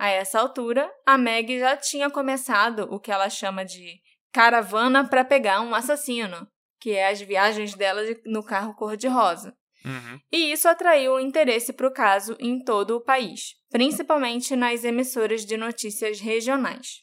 A 0.00 0.08
essa 0.08 0.40
altura, 0.40 0.90
a 1.04 1.18
Meg 1.18 1.58
já 1.58 1.76
tinha 1.76 2.08
começado 2.08 2.88
o 2.90 2.98
que 2.98 3.12
ela 3.12 3.28
chama 3.28 3.66
de 3.66 4.00
caravana 4.32 5.06
para 5.06 5.26
pegar 5.26 5.60
um 5.60 5.74
assassino, 5.74 6.48
que 6.80 6.92
é 6.92 7.08
as 7.08 7.20
viagens 7.20 7.74
dela 7.74 8.00
no 8.24 8.42
carro 8.42 8.74
cor-de-rosa. 8.74 9.54
Uhum. 9.84 10.18
E 10.32 10.52
isso 10.52 10.66
atraiu 10.66 11.12
o 11.12 11.20
interesse 11.20 11.74
para 11.74 11.86
o 11.86 11.92
caso 11.92 12.34
em 12.40 12.64
todo 12.64 12.96
o 12.96 13.04
país, 13.04 13.56
principalmente 13.68 14.56
nas 14.56 14.84
emissoras 14.84 15.44
de 15.44 15.58
notícias 15.58 16.18
regionais. 16.18 17.02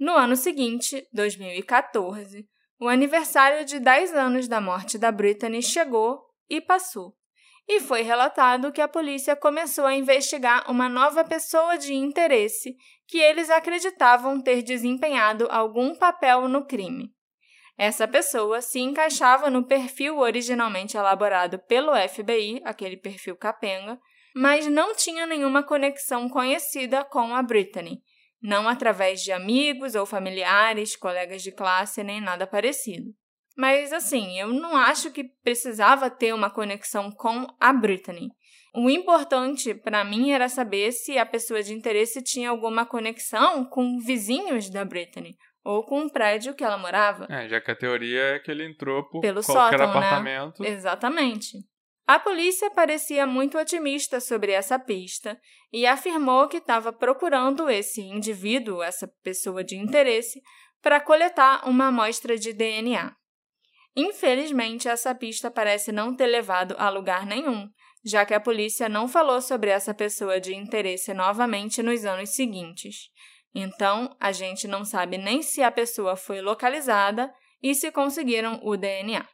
No 0.00 0.14
ano 0.14 0.34
seguinte, 0.34 1.06
2014, 1.12 2.48
o 2.80 2.88
aniversário 2.88 3.66
de 3.66 3.78
10 3.78 4.14
anos 4.14 4.48
da 4.48 4.58
morte 4.58 4.96
da 4.96 5.12
Brittany 5.12 5.62
chegou 5.62 6.22
e 6.48 6.62
passou. 6.62 7.14
E 7.68 7.80
foi 7.80 8.00
relatado 8.00 8.72
que 8.72 8.80
a 8.80 8.88
polícia 8.88 9.36
começou 9.36 9.84
a 9.84 9.94
investigar 9.94 10.70
uma 10.70 10.88
nova 10.88 11.22
pessoa 11.22 11.76
de 11.76 11.92
interesse 11.92 12.74
que 13.06 13.18
eles 13.18 13.50
acreditavam 13.50 14.40
ter 14.40 14.62
desempenhado 14.62 15.46
algum 15.50 15.94
papel 15.94 16.48
no 16.48 16.64
crime. 16.64 17.12
Essa 17.76 18.08
pessoa 18.08 18.62
se 18.62 18.80
encaixava 18.80 19.50
no 19.50 19.64
perfil 19.64 20.18
originalmente 20.18 20.96
elaborado 20.96 21.58
pelo 21.58 21.92
FBI, 22.08 22.60
aquele 22.64 22.96
perfil 22.96 23.36
capenga, 23.36 24.00
mas 24.34 24.66
não 24.66 24.94
tinha 24.94 25.26
nenhuma 25.26 25.62
conexão 25.62 26.28
conhecida 26.28 27.04
com 27.04 27.34
a 27.34 27.42
Brittany, 27.42 28.00
não 28.42 28.68
através 28.68 29.20
de 29.20 29.30
amigos 29.30 29.94
ou 29.94 30.06
familiares, 30.06 30.96
colegas 30.96 31.42
de 31.42 31.52
classe, 31.52 32.02
nem 32.02 32.20
nada 32.20 32.46
parecido. 32.46 33.12
Mas 33.58 33.92
assim, 33.92 34.38
eu 34.38 34.48
não 34.48 34.76
acho 34.76 35.10
que 35.10 35.24
precisava 35.42 36.08
ter 36.08 36.32
uma 36.32 36.48
conexão 36.48 37.10
com 37.10 37.44
a 37.58 37.72
Brittany. 37.72 38.30
O 38.72 38.88
importante 38.88 39.74
para 39.74 40.04
mim 40.04 40.30
era 40.30 40.48
saber 40.48 40.92
se 40.92 41.18
a 41.18 41.26
pessoa 41.26 41.60
de 41.60 41.74
interesse 41.74 42.22
tinha 42.22 42.50
alguma 42.50 42.86
conexão 42.86 43.64
com 43.64 43.98
vizinhos 43.98 44.70
da 44.70 44.84
Brittany 44.84 45.36
ou 45.64 45.84
com 45.84 46.02
o 46.02 46.10
prédio 46.10 46.54
que 46.54 46.62
ela 46.62 46.78
morava. 46.78 47.26
É, 47.28 47.48
já 47.48 47.60
que 47.60 47.72
a 47.72 47.76
teoria 47.76 48.36
é 48.36 48.38
que 48.38 48.48
ele 48.48 48.64
entrou 48.64 49.02
por 49.08 49.20
Pelo 49.20 49.42
qualquer 49.42 49.76
sótão, 49.76 49.90
apartamento. 49.90 50.62
Né? 50.62 50.68
Exatamente. 50.68 51.58
A 52.06 52.18
polícia 52.20 52.70
parecia 52.70 53.26
muito 53.26 53.58
otimista 53.58 54.20
sobre 54.20 54.52
essa 54.52 54.78
pista 54.78 55.38
e 55.72 55.84
afirmou 55.84 56.46
que 56.46 56.58
estava 56.58 56.92
procurando 56.92 57.68
esse 57.68 58.00
indivíduo, 58.02 58.82
essa 58.82 59.10
pessoa 59.22 59.64
de 59.64 59.76
interesse, 59.76 60.40
para 60.80 61.00
coletar 61.00 61.68
uma 61.68 61.88
amostra 61.88 62.38
de 62.38 62.52
DNA. 62.52 63.12
Infelizmente, 64.00 64.86
essa 64.86 65.12
pista 65.12 65.50
parece 65.50 65.90
não 65.90 66.14
ter 66.14 66.28
levado 66.28 66.76
a 66.78 66.88
lugar 66.88 67.26
nenhum, 67.26 67.68
já 68.04 68.24
que 68.24 68.32
a 68.32 68.38
polícia 68.38 68.88
não 68.88 69.08
falou 69.08 69.42
sobre 69.42 69.70
essa 69.70 69.92
pessoa 69.92 70.40
de 70.40 70.54
interesse 70.54 71.12
novamente 71.12 71.82
nos 71.82 72.04
anos 72.04 72.30
seguintes. 72.30 73.10
Então, 73.52 74.16
a 74.20 74.30
gente 74.30 74.68
não 74.68 74.84
sabe 74.84 75.18
nem 75.18 75.42
se 75.42 75.64
a 75.64 75.72
pessoa 75.72 76.14
foi 76.14 76.40
localizada 76.40 77.28
e 77.60 77.74
se 77.74 77.90
conseguiram 77.90 78.60
o 78.62 78.76
DNA. 78.76 79.26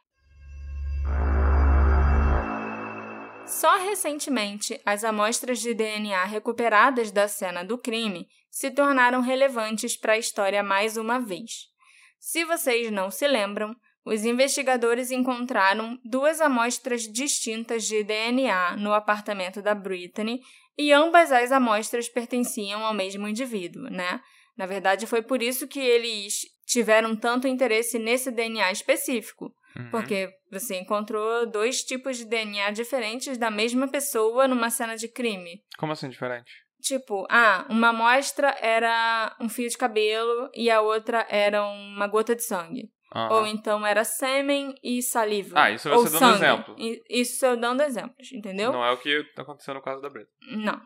Só 3.45 3.77
recentemente, 3.77 4.81
as 4.83 5.03
amostras 5.03 5.59
de 5.59 5.75
DNA 5.75 6.25
recuperadas 6.25 7.11
da 7.11 7.27
cena 7.27 7.63
do 7.63 7.77
crime 7.77 8.27
se 8.49 8.71
tornaram 8.71 9.21
relevantes 9.21 9.95
para 9.95 10.13
a 10.13 10.17
história 10.17 10.63
mais 10.63 10.97
uma 10.97 11.19
vez. 11.19 11.67
Se 12.19 12.43
vocês 12.43 12.89
não 12.89 13.11
se 13.11 13.27
lembram, 13.27 13.75
os 14.05 14.23
investigadores 14.23 15.11
encontraram 15.11 15.99
duas 16.03 16.39
amostras 16.39 17.03
distintas 17.03 17.85
de 17.85 18.03
DNA 18.03 18.77
no 18.77 18.93
apartamento 18.93 19.61
da 19.61 19.73
Brittany 19.73 20.39
e 20.77 20.91
ambas 20.91 21.31
as 21.31 21.51
amostras 21.51 22.07
pertenciam 22.07 22.85
ao 22.85 22.93
mesmo 22.93 23.27
indivíduo, 23.27 23.89
né? 23.89 24.21
Na 24.57 24.65
verdade, 24.65 25.07
foi 25.07 25.21
por 25.21 25.41
isso 25.41 25.67
que 25.67 25.79
eles 25.79 26.41
tiveram 26.65 27.15
tanto 27.15 27.47
interesse 27.47 27.99
nesse 27.99 28.31
DNA 28.31 28.71
específico, 28.71 29.53
Uhum. 29.77 29.89
Porque 29.89 30.29
você 30.49 30.77
encontrou 30.77 31.45
dois 31.45 31.83
tipos 31.83 32.17
de 32.17 32.25
DNA 32.25 32.71
diferentes 32.71 33.37
da 33.37 33.51
mesma 33.51 33.87
pessoa 33.89 34.47
numa 34.47 34.69
cena 34.69 34.95
de 34.95 35.07
crime. 35.07 35.61
Como 35.77 35.91
assim 35.91 36.09
diferente? 36.09 36.49
Tipo, 36.81 37.25
ah, 37.29 37.65
uma 37.69 37.89
amostra 37.89 38.55
era 38.61 39.35
um 39.39 39.49
fio 39.49 39.67
de 39.67 39.77
cabelo 39.77 40.49
e 40.53 40.69
a 40.69 40.81
outra 40.81 41.25
era 41.29 41.65
uma 41.65 42.07
gota 42.07 42.35
de 42.35 42.43
sangue. 42.43 42.89
Uhum. 43.15 43.31
Ou 43.31 43.47
então 43.47 43.87
era 43.87 44.03
sêmen 44.03 44.75
e 44.83 45.01
saliva. 45.01 45.57
Ah, 45.57 45.71
isso 45.71 45.89
você 45.89 46.09
dando 46.09 46.19
sangue. 46.19 46.35
exemplo. 46.35 46.75
Isso 47.09 47.45
eu 47.45 47.55
dando 47.55 47.81
exemplos, 47.81 48.31
entendeu? 48.33 48.73
Não 48.73 48.83
é 48.83 48.91
o 48.91 48.97
que 48.97 49.25
aconteceu 49.37 49.73
no 49.73 49.81
caso 49.81 50.01
da 50.01 50.09
Breta. 50.09 50.29
Não. 50.51 50.81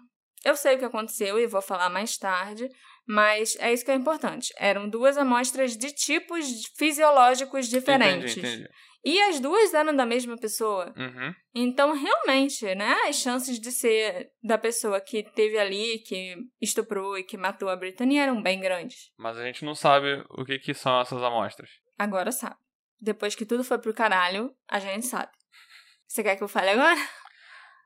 Eu 0.46 0.56
sei 0.56 0.76
o 0.76 0.80
que 0.80 0.86
aconteceu 0.86 1.40
e 1.40 1.48
vou 1.48 1.62
falar 1.62 1.90
mais 1.90 2.18
tarde, 2.18 2.70
mas 3.08 3.58
é 3.60 3.74
isso 3.74 3.84
que 3.84 3.92
é 3.92 3.96
importante. 3.96 4.54
Eram 4.58 4.88
duas 4.88 5.18
amostras 5.18 5.76
de 5.76 5.92
tipos 5.92 6.46
fisiológicos 6.78 7.68
diferentes. 7.68 8.38
Entendi, 8.38 8.56
entendi. 8.56 8.70
E 9.04 9.20
as 9.24 9.40
duas 9.40 9.74
eram 9.74 9.96
da 9.96 10.06
mesma 10.06 10.38
pessoa. 10.38 10.94
Uhum. 10.96 11.34
Então, 11.56 11.94
realmente, 11.94 12.64
né, 12.76 12.96
as 13.08 13.16
chances 13.16 13.60
de 13.60 13.72
ser 13.72 14.30
da 14.44 14.58
pessoa 14.58 15.00
que 15.00 15.24
teve 15.24 15.58
ali, 15.58 16.00
que 16.00 16.36
estuprou 16.62 17.18
e 17.18 17.24
que 17.24 17.38
matou 17.38 17.70
a 17.70 17.76
Britânia 17.78 18.24
eram 18.24 18.42
bem 18.42 18.60
grandes. 18.60 19.12
Mas 19.18 19.38
a 19.38 19.44
gente 19.44 19.64
não 19.64 19.74
sabe 19.74 20.24
o 20.30 20.44
que, 20.46 20.60
que 20.60 20.74
são 20.74 21.00
essas 21.00 21.24
amostras. 21.24 21.70
Agora 22.00 22.32
sabe. 22.32 22.56
Depois 23.00 23.36
que 23.36 23.46
tudo 23.46 23.64
foi 23.64 23.78
pro 23.78 23.94
caralho, 23.94 24.56
a 24.68 24.80
gente 24.80 25.06
sabe. 25.06 25.32
Você 26.08 26.24
quer 26.24 26.36
que 26.36 26.44
eu 26.44 26.48
fale 26.48 26.70
agora? 26.70 27.00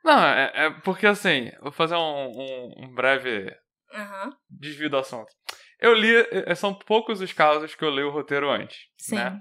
Não, 0.06 0.24
é, 0.24 0.52
é 0.54 0.70
porque 0.82 1.08
assim, 1.08 1.52
vou 1.62 1.72
fazer 1.72 1.96
um, 1.96 2.00
um, 2.00 2.86
um 2.86 2.94
breve 2.94 3.54
Uhum. 3.94 4.32
Desvio 4.50 4.90
do 4.90 4.98
assunto. 4.98 5.32
Eu 5.80 5.94
li, 5.94 6.14
é, 6.32 6.56
são 6.56 6.74
poucos 6.74 7.22
os 7.22 7.32
casos 7.32 7.76
que 7.76 7.84
eu 7.84 7.90
leio 7.90 8.08
o 8.08 8.12
roteiro 8.12 8.50
antes. 8.50 8.88
Sim. 8.98 9.16
Né? 9.16 9.40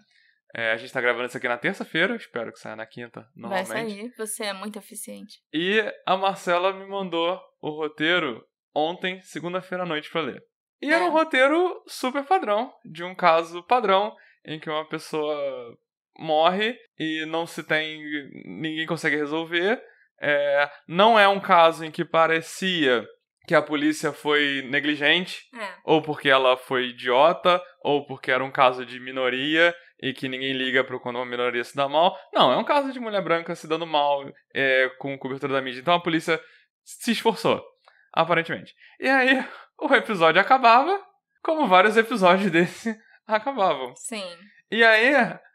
É, 0.54 0.72
a 0.72 0.76
gente 0.76 0.92
tá 0.92 1.00
gravando 1.00 1.26
isso 1.26 1.36
aqui 1.36 1.48
na 1.48 1.56
terça-feira, 1.56 2.14
espero 2.14 2.52
que 2.52 2.58
saia 2.58 2.76
na 2.76 2.84
quinta, 2.84 3.26
normalmente. 3.34 3.68
Vai 3.68 3.88
sair, 3.88 4.14
você 4.16 4.44
é 4.44 4.52
muito 4.52 4.78
eficiente. 4.78 5.40
E 5.52 5.82
a 6.04 6.14
Marcela 6.16 6.74
me 6.74 6.86
mandou 6.86 7.40
o 7.60 7.70
roteiro 7.70 8.46
ontem, 8.74 9.22
segunda-feira 9.22 9.84
à 9.84 9.86
noite, 9.86 10.10
pra 10.10 10.20
ler. 10.20 10.42
E 10.82 10.90
é. 10.90 10.94
era 10.94 11.04
um 11.04 11.10
roteiro 11.10 11.82
super 11.86 12.24
padrão, 12.24 12.70
de 12.84 13.02
um 13.02 13.14
caso 13.14 13.62
padrão, 13.62 14.14
em 14.44 14.58
que 14.58 14.70
uma 14.70 14.88
pessoa 14.88 15.76
morre 16.18 16.76
e 16.98 17.24
não 17.26 17.46
se 17.46 17.62
tem. 17.62 18.00
ninguém 18.44 18.86
consegue 18.86 19.16
resolver. 19.16 19.82
É, 20.20 20.70
não 20.86 21.18
é 21.18 21.26
um 21.26 21.40
caso 21.40 21.84
em 21.84 21.90
que 21.90 22.04
parecia 22.04 23.04
que 23.46 23.54
a 23.54 23.62
polícia 23.62 24.12
foi 24.12 24.64
negligente, 24.70 25.42
é. 25.54 25.74
ou 25.84 26.00
porque 26.00 26.28
ela 26.28 26.56
foi 26.56 26.90
idiota, 26.90 27.60
ou 27.82 28.06
porque 28.06 28.30
era 28.30 28.44
um 28.44 28.52
caso 28.52 28.86
de 28.86 29.00
minoria 29.00 29.74
e 30.00 30.12
que 30.12 30.28
ninguém 30.28 30.52
liga 30.52 30.84
para 30.84 30.98
quando 30.98 31.16
uma 31.16 31.26
minoria 31.26 31.64
se 31.64 31.74
dá 31.74 31.88
mal. 31.88 32.16
Não, 32.32 32.52
é 32.52 32.56
um 32.56 32.64
caso 32.64 32.92
de 32.92 33.00
mulher 33.00 33.22
branca 33.22 33.54
se 33.54 33.68
dando 33.68 33.86
mal 33.86 34.24
é, 34.54 34.88
com 34.98 35.18
cobertura 35.18 35.54
da 35.54 35.62
mídia. 35.62 35.80
Então 35.80 35.94
a 35.94 36.02
polícia 36.02 36.40
se 36.84 37.12
esforçou, 37.12 37.62
aparentemente. 38.12 38.72
E 39.00 39.08
aí 39.08 39.44
o 39.80 39.92
episódio 39.94 40.40
acabava, 40.40 41.00
como 41.42 41.66
vários 41.66 41.96
episódios 41.96 42.50
desse 42.50 42.96
acabavam. 43.26 43.94
Sim. 43.96 44.24
E 44.70 44.82
aí, 44.82 45.14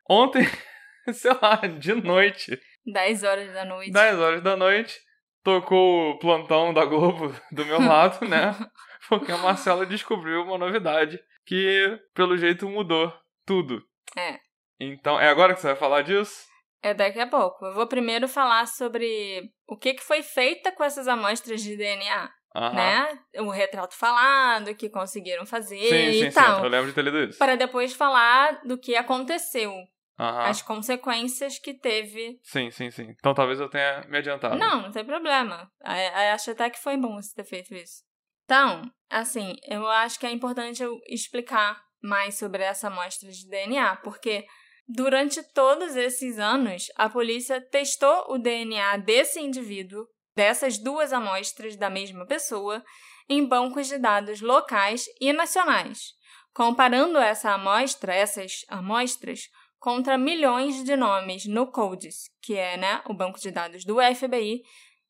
ontem, 0.10 0.44
sei 1.12 1.32
lá, 1.42 1.56
de 1.56 1.94
noite. 1.96 2.60
10 2.86 3.24
horas 3.24 3.54
da 3.54 3.66
noite. 3.66 3.92
10 3.92 4.20
horas 4.20 4.44
da 4.44 4.56
noite 4.56 4.98
tocou 5.44 6.12
o 6.12 6.20
plantão 6.20 6.74
da 6.74 6.84
Globo 6.84 7.34
do 7.52 7.66
meu 7.66 7.80
lado, 7.80 8.28
né? 8.28 8.54
Porque 9.08 9.32
a 9.32 9.38
Marcela 9.38 9.86
descobriu 9.86 10.44
uma 10.44 10.58
novidade 10.58 11.18
que, 11.46 11.98
pelo 12.14 12.38
jeito, 12.38 12.68
mudou 12.68 13.14
tudo. 13.46 13.82
É. 14.18 14.40
Então, 14.80 15.20
é 15.20 15.30
agora 15.30 15.54
que 15.54 15.62
você 15.62 15.68
vai 15.68 15.76
falar 15.78 16.02
disso? 16.02 16.46
É 16.84 16.94
daqui 16.94 17.20
a 17.20 17.28
pouco. 17.28 17.66
Eu 17.66 17.74
vou 17.74 17.88
primeiro 17.88 18.28
falar 18.28 18.68
sobre 18.68 19.50
o 19.68 19.78
que, 19.78 19.94
que 19.94 20.04
foi 20.04 20.22
feita 20.22 20.72
com 20.72 20.84
essas 20.84 21.08
amostras 21.08 21.62
de 21.62 21.78
DNA. 21.78 22.30
Uhum. 22.56 22.74
Né? 22.74 23.20
O 23.38 23.50
retrato 23.50 23.94
falado, 23.96 24.74
que 24.74 24.90
conseguiram 24.90 25.46
fazer 25.46 25.78
sim, 25.78 26.10
e 26.10 26.24
sim, 26.26 26.32
tal. 26.32 26.58
Sim, 26.58 26.64
eu 26.64 26.70
lembro 26.70 26.88
de 26.88 26.94
ter 26.94 27.04
lido 27.04 27.24
isso. 27.24 27.38
Para 27.38 27.56
depois 27.56 27.94
falar 27.94 28.62
do 28.64 28.78
que 28.78 28.96
aconteceu 28.96 29.72
Uhum. 30.20 30.40
as 30.40 30.64
consequências 30.64 31.60
que 31.60 31.76
teve. 31.76 32.40
Sim, 32.42 32.72
sim, 32.72 32.90
sim. 32.90 33.14
Então 33.20 33.36
talvez 33.36 33.60
eu 33.60 33.70
tenha 33.70 34.02
me 34.10 34.18
adiantado. 34.18 34.58
Não, 34.58 34.82
não 34.82 34.92
tem 34.92 35.06
problema. 35.06 35.72
Eu 35.86 36.34
acho 36.34 36.50
até 36.52 36.70
que 36.72 36.80
foi 36.80 36.98
bom 36.98 37.22
você 37.22 37.36
ter 37.36 37.44
feito 37.44 37.76
isso. 37.76 38.02
Então, 38.46 38.82
assim, 39.12 39.56
eu 39.68 39.86
acho 39.88 40.20
que 40.20 40.26
é 40.26 40.32
importante 40.32 40.82
eu 40.82 40.98
explicar 41.08 41.80
mais 42.02 42.36
sobre 42.36 42.64
essa 42.64 42.88
amostra 42.88 43.30
de 43.30 43.48
DNA, 43.48 43.98
porque 43.98 44.46
durante 44.88 45.44
todos 45.54 45.96
esses 45.96 46.40
anos, 46.40 46.88
a 46.96 47.10
polícia 47.10 47.62
testou 47.62 48.26
o 48.30 48.40
DNA 48.40 48.98
desse 48.98 49.40
indivíduo, 49.40 50.08
dessas 50.38 50.78
duas 50.78 51.12
amostras 51.12 51.76
da 51.76 51.90
mesma 51.90 52.24
pessoa, 52.28 52.84
em 53.28 53.44
bancos 53.44 53.88
de 53.88 53.98
dados 53.98 54.40
locais 54.40 55.08
e 55.20 55.34
nacionais, 55.34 56.14
comparando 56.54 57.18
essa 57.18 57.54
amostra, 57.54 58.14
essas 58.14 58.64
amostras, 58.70 59.50
contra 59.80 60.16
milhões 60.16 60.84
de 60.84 60.96
nomes 60.96 61.48
no 61.48 61.72
CODIS, 61.72 62.30
que 62.40 62.56
é 62.56 62.78
né, 62.78 63.02
o 63.08 63.16
banco 63.16 63.40
de 63.40 63.50
dados 63.50 63.84
do 63.84 63.98
FBI, 64.16 64.62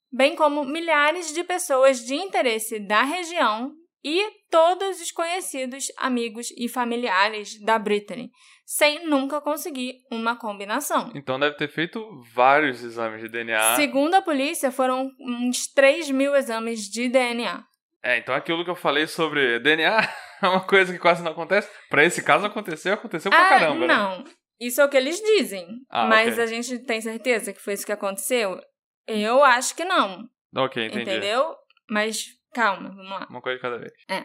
bem 0.10 0.34
como 0.34 0.64
milhares 0.64 1.34
de 1.34 1.44
pessoas 1.44 2.00
de 2.06 2.16
interesse 2.16 2.80
da 2.80 3.04
região 3.04 3.74
e 4.04 4.30
todos 4.50 5.02
os 5.02 5.12
conhecidos, 5.12 5.88
amigos 5.98 6.52
e 6.58 6.68
familiares 6.68 7.60
da 7.64 7.78
Brittany, 7.78 8.32
sem 8.66 9.08
nunca 9.08 9.42
conseguir 9.42 9.96
uma 10.12 10.36
combinação. 10.36 11.12
Então 11.16 11.40
deve 11.40 11.56
ter 11.56 11.70
feito 11.70 12.06
vários 12.34 12.84
exames 12.84 13.22
de 13.22 13.30
DNA. 13.30 13.76
Segundo 13.76 14.16
a 14.16 14.22
polícia, 14.22 14.72
foram 14.72 15.10
uns 15.20 15.68
3 15.74 16.12
mil 16.12 16.36
exames 16.36 16.90
de 16.90 17.10
DNA. 17.10 17.64
É, 18.04 18.18
então 18.18 18.36
aquilo 18.36 18.64
que 18.64 18.70
eu 18.70 18.76
falei 18.76 19.08
sobre 19.08 19.60
DNA 19.60 20.00
é 20.44 20.48
uma 20.48 20.66
coisa 20.66 20.94
que 20.94 21.00
quase 21.00 21.24
não 21.24 21.32
acontece. 21.32 21.70
Para 21.90 22.06
esse 22.06 22.24
caso 22.24 22.46
aconteceu, 22.46 22.94
aconteceu 22.94 23.32
pra 23.32 23.46
ah, 23.46 23.50
caramba. 23.50 23.88
Né? 23.88 23.88
Não, 23.88 24.20
né? 24.20 24.24
Isso 24.60 24.82
é 24.82 24.86
o 24.86 24.90
que 24.90 24.98
eles 24.98 25.20
dizem. 25.20 25.68
Ah, 25.90 26.08
mas 26.08 26.34
okay. 26.34 26.44
a 26.44 26.48
gente 26.48 26.80
tem 26.80 27.02
certeza 27.02 27.54
que 27.54 27.62
foi 27.62 27.74
isso 27.74 27.86
que 27.86 27.92
aconteceu? 27.92 28.60
Eu 29.08 29.44
acho 29.44 29.76
que 29.76 29.86
não. 29.86 30.28
Ok, 30.56 30.86
entendi. 30.86 31.02
Entendeu? 31.02 31.56
Mas 31.90 32.37
calma, 32.54 32.90
vamos 32.90 33.10
lá. 33.10 33.28
Uma 33.30 33.42
coisa 33.42 33.58
de 33.58 33.62
cada 33.62 33.78
vez. 33.78 33.94
É. 34.10 34.24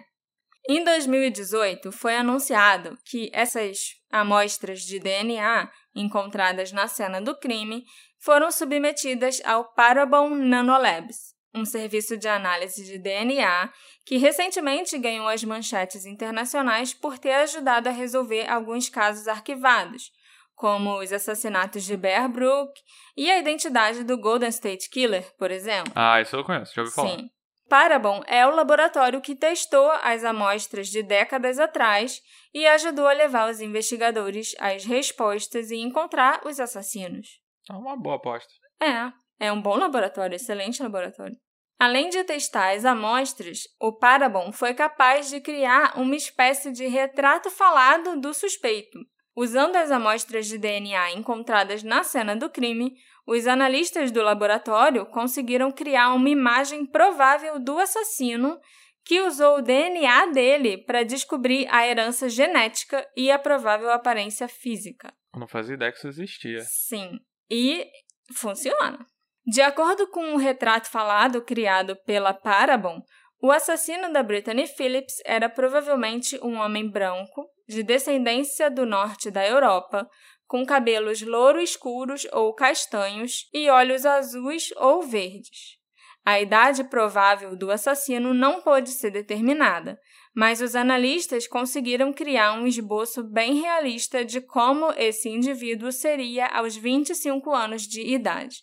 Em 0.69 0.85
2018, 0.85 1.91
foi 1.91 2.17
anunciado 2.17 2.97
que 3.05 3.31
essas 3.33 3.97
amostras 4.11 4.83
de 4.83 5.01
DNA 5.01 5.69
encontradas 5.95 6.71
na 6.71 6.87
cena 6.87 7.21
do 7.21 7.37
crime 7.37 7.85
foram 8.21 8.51
submetidas 8.53 9.41
ao 9.45 9.73
Parabon 9.75 10.31
Nanolabs, 10.31 11.35
um 11.53 11.65
serviço 11.65 12.17
de 12.17 12.29
análise 12.29 12.85
de 12.85 12.97
DNA 12.97 13.73
que 14.07 14.17
recentemente 14.17 14.97
ganhou 14.99 15.27
as 15.27 15.43
manchetes 15.43 16.07
internacionais 16.07 16.95
por 16.95 17.19
ter 17.19 17.33
ajudado 17.33 17.89
a 17.89 17.93
resolver 17.93 18.49
alguns 18.49 18.89
casos 18.89 19.27
arquivados, 19.27 20.13
como 20.55 21.01
os 21.01 21.13
assassinatos 21.13 21.83
de 21.83 21.97
Bear 21.97 22.29
Brook 22.29 22.73
e 23.17 23.29
a 23.31 23.39
identidade 23.39 24.05
do 24.05 24.17
Golden 24.17 24.49
State 24.49 24.89
Killer, 24.89 25.29
por 25.37 25.51
exemplo. 25.51 25.93
Ah, 25.95 26.21
isso 26.21 26.37
eu 26.37 26.45
conheço, 26.45 26.73
já 26.73 26.83
ouvi 26.83 26.95
falar. 26.95 27.11
Sim. 27.11 27.31
Parabon 27.73 28.21
é 28.27 28.47
o 28.47 28.51
laboratório 28.51 29.23
que 29.23 29.35
testou 29.35 29.91
as 30.03 30.25
amostras 30.25 30.89
de 30.89 31.03
décadas 31.03 31.59
atrás 31.59 32.21
e 32.53 32.67
ajudou 32.67 33.09
a 33.09 33.15
levar 33.15 33.51
os 33.51 33.63
investigadores 33.63 34.55
às 34.59 34.85
respostas 34.85 35.71
e 35.71 35.77
encontrar 35.77 36.43
os 36.45 36.61
assassinos. 36.61 37.41
É 37.71 37.73
uma 37.73 37.97
boa 37.97 38.17
aposta. 38.17 38.53
É, 38.79 39.11
é 39.47 39.51
um 39.51 39.63
bom 39.63 39.75
laboratório, 39.77 40.37
excelente 40.37 40.83
laboratório. 40.83 41.35
Além 41.81 42.11
de 42.11 42.23
testar 42.25 42.75
as 42.75 42.85
amostras, 42.85 43.61
o 43.81 43.91
Parabon 43.91 44.53
foi 44.53 44.75
capaz 44.75 45.31
de 45.31 45.41
criar 45.41 45.99
uma 45.99 46.15
espécie 46.15 46.73
de 46.73 46.87
retrato 46.87 47.49
falado 47.49 48.21
do 48.21 48.35
suspeito. 48.35 48.99
Usando 49.35 49.77
as 49.77 49.91
amostras 49.91 50.47
de 50.47 50.59
DNA 50.59 51.13
encontradas 51.13 51.83
na 51.83 52.05
cena 52.05 52.37
do 52.37 52.51
crime, 52.51 52.93
os 53.27 53.47
analistas 53.47 54.11
do 54.11 54.23
laboratório 54.23 55.07
conseguiram 55.07 55.71
criar 55.71 56.13
uma 56.15 56.29
imagem 56.29 56.85
provável 56.85 57.59
do 57.61 57.79
assassino 57.79 58.59
que 59.05 59.21
usou 59.21 59.59
o 59.59 59.63
DNA 59.63 60.27
dele 60.27 60.79
para 60.79 61.05
descobrir 61.05 61.67
a 61.71 61.87
herança 61.87 62.29
genética 62.29 63.07
e 63.17 63.31
a 63.31 63.39
provável 63.39 63.91
aparência 63.91 64.49
física. 64.49 65.13
Eu 65.35 65.41
não 65.41 65.49
fazia 65.49 65.75
ideia 65.75 65.91
que 65.91 65.99
isso 65.99 66.09
existia. 66.09 66.61
Sim, 66.61 67.19
e 67.51 67.87
funciona. 68.35 69.05
De 69.45 69.61
acordo 69.61 70.09
com 70.09 70.21
o 70.21 70.35
um 70.35 70.37
retrato 70.37 70.89
falado 70.89 71.43
criado 71.43 71.97
pela 72.05 72.33
Parabon, 72.33 73.03
o 73.43 73.51
assassino 73.51 74.13
da 74.13 74.23
Brittany 74.23 74.69
Phillips 74.69 75.17
era 75.25 75.49
provavelmente 75.49 76.39
um 76.45 76.59
homem 76.59 76.89
branco, 76.89 77.49
de 77.69 77.83
descendência 77.83 78.71
do 78.71 78.87
norte 78.87 79.33
da 79.33 79.45
Europa, 79.45 80.09
com 80.53 80.67
cabelos 80.67 81.23
louro 81.23 81.63
escuros 81.63 82.27
ou 82.31 82.53
castanhos 82.53 83.49
e 83.55 83.71
olhos 83.71 84.05
azuis 84.05 84.71
ou 84.77 85.01
verdes. 85.01 85.79
A 86.23 86.43
idade 86.43 86.85
provável 86.85 87.57
do 87.57 87.71
assassino 87.71 88.35
não 88.35 88.61
pôde 88.61 88.91
ser 88.91 89.11
determinada, 89.11 89.99
mas 90.35 90.61
os 90.61 90.77
analistas 90.77 91.49
conseguiram 91.49 92.13
criar 92.13 92.53
um 92.53 92.67
esboço 92.67 93.25
bem 93.25 93.63
realista 93.63 94.27
de 94.27 94.43
como 94.43 94.93
esse 94.99 95.31
indivíduo 95.31 95.91
seria 95.91 96.49
aos 96.49 96.77
25 96.77 97.51
anos 97.51 97.85
de 97.85 98.03
idade. 98.03 98.59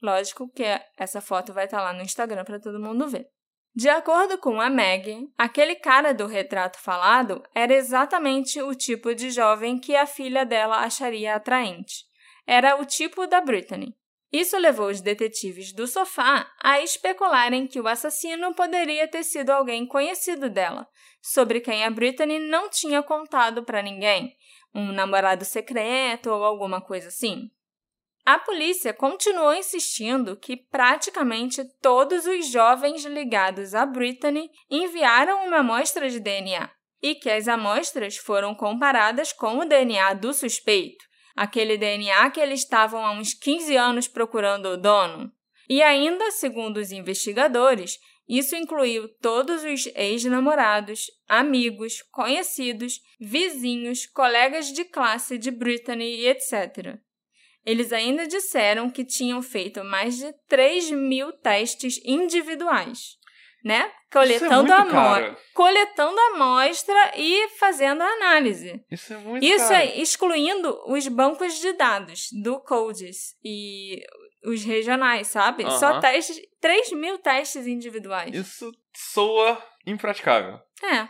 Lógico 0.00 0.48
que 0.48 0.62
essa 0.96 1.20
foto 1.20 1.52
vai 1.52 1.64
estar 1.64 1.82
lá 1.82 1.92
no 1.92 2.02
Instagram 2.02 2.44
para 2.44 2.60
todo 2.60 2.78
mundo 2.78 3.08
ver. 3.08 3.26
De 3.74 3.88
acordo 3.88 4.36
com 4.36 4.60
a 4.60 4.68
Meg, 4.68 5.30
aquele 5.38 5.74
cara 5.74 6.12
do 6.12 6.26
retrato 6.26 6.78
falado 6.78 7.42
era 7.54 7.72
exatamente 7.72 8.60
o 8.60 8.74
tipo 8.74 9.14
de 9.14 9.30
jovem 9.30 9.78
que 9.78 9.96
a 9.96 10.06
filha 10.06 10.44
dela 10.44 10.80
acharia 10.80 11.34
atraente. 11.34 12.04
Era 12.46 12.78
o 12.78 12.84
tipo 12.84 13.26
da 13.26 13.40
Brittany. 13.40 13.96
Isso 14.30 14.58
levou 14.58 14.88
os 14.88 15.00
detetives 15.00 15.72
do 15.72 15.86
sofá 15.86 16.50
a 16.62 16.80
especularem 16.82 17.66
que 17.66 17.80
o 17.80 17.88
assassino 17.88 18.54
poderia 18.54 19.08
ter 19.08 19.22
sido 19.22 19.50
alguém 19.50 19.86
conhecido 19.86 20.50
dela, 20.50 20.86
sobre 21.22 21.60
quem 21.60 21.84
a 21.84 21.90
Brittany 21.90 22.38
não 22.38 22.68
tinha 22.68 23.02
contado 23.02 23.62
para 23.62 23.82
ninguém, 23.82 24.34
um 24.74 24.92
namorado 24.92 25.44
secreto 25.44 26.30
ou 26.30 26.44
alguma 26.44 26.80
coisa 26.80 27.08
assim. 27.08 27.50
A 28.24 28.38
polícia 28.38 28.94
continuou 28.94 29.52
insistindo 29.52 30.36
que 30.36 30.56
praticamente 30.56 31.64
todos 31.80 32.24
os 32.24 32.48
jovens 32.48 33.04
ligados 33.04 33.74
a 33.74 33.84
Brittany 33.84 34.48
enviaram 34.70 35.44
uma 35.44 35.58
amostra 35.58 36.08
de 36.08 36.20
DNA 36.20 36.70
e 37.02 37.16
que 37.16 37.28
as 37.28 37.48
amostras 37.48 38.16
foram 38.16 38.54
comparadas 38.54 39.32
com 39.32 39.58
o 39.58 39.64
DNA 39.64 40.14
do 40.14 40.32
suspeito, 40.32 41.04
aquele 41.34 41.76
DNA 41.76 42.30
que 42.30 42.38
eles 42.38 42.60
estavam 42.60 43.04
há 43.04 43.10
uns 43.10 43.34
15 43.34 43.76
anos 43.76 44.06
procurando 44.06 44.66
o 44.66 44.76
dono. 44.76 45.32
E 45.68 45.82
ainda, 45.82 46.30
segundo 46.30 46.76
os 46.76 46.92
investigadores, 46.92 47.98
isso 48.28 48.54
incluiu 48.54 49.08
todos 49.20 49.64
os 49.64 49.86
ex-namorados, 49.96 51.10
amigos, 51.28 52.02
conhecidos, 52.12 53.00
vizinhos, 53.18 54.06
colegas 54.06 54.72
de 54.72 54.84
classe 54.84 55.36
de 55.36 55.50
Brittany 55.50 56.20
e 56.20 56.28
etc. 56.28 57.00
Eles 57.64 57.92
ainda 57.92 58.26
disseram 58.26 58.90
que 58.90 59.04
tinham 59.04 59.40
feito 59.40 59.84
mais 59.84 60.16
de 60.16 60.32
3 60.48 60.90
mil 60.90 61.32
testes 61.32 62.00
individuais, 62.04 63.16
né? 63.64 63.90
Coletando, 64.12 64.70
é 64.70 64.74
a 64.74 64.80
amostra, 64.80 65.38
coletando 65.54 66.20
amostra 66.34 67.12
e 67.16 67.48
fazendo 67.58 68.02
a 68.02 68.06
análise. 68.06 68.84
Isso 68.90 69.14
é 69.14 69.16
muito 69.18 69.44
Isso 69.44 69.68
caro. 69.68 69.74
é 69.74 70.00
excluindo 70.00 70.82
os 70.86 71.06
bancos 71.08 71.58
de 71.60 71.72
dados 71.72 72.28
do 72.42 72.60
CODES 72.60 73.36
e 73.44 74.02
os 74.44 74.64
regionais, 74.64 75.28
sabe? 75.28 75.64
Uhum. 75.64 75.70
Só 75.70 76.00
testes, 76.00 76.40
3 76.60 76.92
mil 76.92 77.18
testes 77.18 77.66
individuais. 77.66 78.34
Isso 78.34 78.72
soa 78.94 79.62
impraticável. 79.86 80.58
É. 80.82 81.08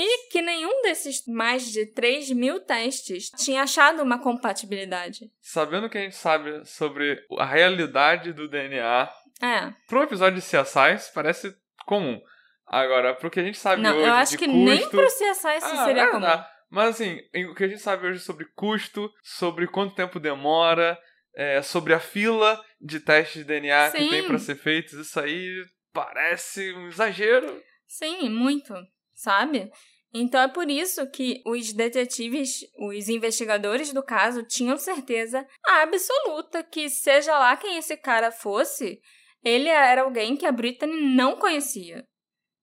E 0.00 0.27
que 0.38 0.42
nenhum 0.42 0.82
desses 0.82 1.26
mais 1.26 1.72
de 1.72 1.84
3 1.86 2.30
mil 2.30 2.60
testes 2.60 3.28
tinha 3.30 3.62
achado 3.64 4.02
uma 4.02 4.20
compatibilidade. 4.20 5.28
Sabendo 5.40 5.90
que 5.90 5.98
a 5.98 6.02
gente 6.02 6.14
sabe 6.14 6.64
sobre 6.64 7.20
a 7.36 7.44
realidade 7.44 8.32
do 8.32 8.48
DNA, 8.48 9.10
é. 9.42 9.72
para 9.88 9.98
um 9.98 10.02
episódio 10.04 10.40
de 10.40 10.46
CSI, 10.46 11.12
parece 11.12 11.52
comum. 11.84 12.20
Agora, 12.64 13.14
pro 13.16 13.30
que 13.30 13.40
a 13.40 13.42
gente 13.42 13.58
sabe 13.58 13.82
Não, 13.82 13.96
hoje 13.96 14.06
eu 14.06 14.14
acho 14.14 14.30
de 14.32 14.38
que 14.38 14.46
custo... 14.46 14.60
nem 14.60 14.88
pro 14.88 15.06
CSI 15.06 15.56
isso 15.56 15.66
Ah, 15.66 15.84
seria 15.84 16.02
é, 16.02 16.10
comum. 16.10 16.20
tá. 16.20 16.48
Mas 16.70 16.90
assim, 16.90 17.18
o 17.50 17.54
que 17.54 17.64
a 17.64 17.68
gente 17.68 17.80
sabe 17.80 18.06
hoje 18.06 18.20
sobre 18.20 18.44
custo, 18.54 19.10
sobre 19.22 19.66
quanto 19.66 19.96
tempo 19.96 20.20
demora, 20.20 20.96
é, 21.34 21.62
sobre 21.62 21.94
a 21.94 21.98
fila 21.98 22.62
de 22.80 23.00
testes 23.00 23.42
de 23.42 23.44
DNA 23.44 23.90
que 23.90 23.98
Sim. 24.02 24.10
tem 24.10 24.26
para 24.26 24.38
ser 24.38 24.54
feitos, 24.54 24.92
isso 24.92 25.18
aí 25.18 25.64
parece 25.92 26.72
um 26.74 26.86
exagero. 26.86 27.60
Sim, 27.88 28.28
muito, 28.28 28.74
sabe? 29.14 29.72
Então 30.12 30.40
é 30.40 30.48
por 30.48 30.70
isso 30.70 31.06
que 31.10 31.42
os 31.46 31.72
detetives, 31.72 32.60
os 32.78 33.08
investigadores 33.08 33.92
do 33.92 34.02
caso, 34.02 34.42
tinham 34.42 34.76
certeza 34.78 35.46
absoluta 35.66 36.62
que, 36.62 36.88
seja 36.88 37.38
lá 37.38 37.56
quem 37.56 37.76
esse 37.76 37.96
cara 37.96 38.30
fosse, 38.30 39.00
ele 39.44 39.68
era 39.68 40.02
alguém 40.02 40.36
que 40.36 40.46
a 40.46 40.52
Brittany 40.52 41.14
não 41.14 41.36
conhecia. 41.36 42.04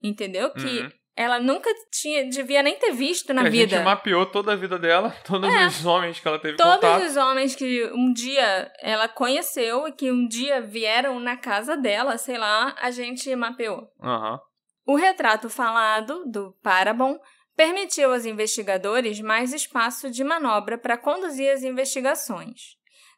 Entendeu? 0.03 0.51
Que 0.53 0.81
Uhum. 0.81 0.91
ela 1.15 1.39
nunca 1.39 1.69
tinha, 1.91 2.27
devia 2.29 2.61
nem 2.61 2.77
ter 2.77 2.91
visto 2.91 3.33
na 3.33 3.41
a 3.43 3.49
vida. 3.49 3.75
gente 3.77 3.85
mapeou 3.85 4.25
toda 4.25 4.53
a 4.53 4.55
vida 4.55 4.77
dela, 4.77 5.15
todos 5.25 5.53
É. 5.53 5.67
os 5.67 5.85
homens 5.85 6.19
que 6.19 6.27
ela 6.27 6.39
teve 6.39 6.57
Todos 6.57 6.75
contato. 6.75 7.03
os 7.05 7.15
homens 7.15 7.55
que 7.55 7.85
um 7.93 8.11
dia 8.11 8.71
ela 8.81 9.07
conheceu 9.07 9.87
e 9.87 9.91
que 9.91 10.11
um 10.11 10.27
dia 10.27 10.61
vieram 10.61 11.19
na 11.19 11.37
casa 11.37 11.77
dela, 11.77 12.17
sei 12.17 12.37
lá, 12.37 12.75
a 12.79 12.91
gente 12.91 13.33
mapeou. 13.35 13.87
Aham. 14.03 14.39
O 14.87 14.95
retrato 14.95 15.49
falado 15.49 16.25
do 16.27 16.51
Parabon 16.61 17.17
permitiu 17.55 18.13
aos 18.13 18.25
investigadores 18.25 19.19
mais 19.21 19.53
espaço 19.53 20.09
de 20.09 20.23
manobra 20.23 20.77
para 20.77 20.97
conduzir 20.97 21.51
as 21.51 21.63
investigações. 21.63 22.75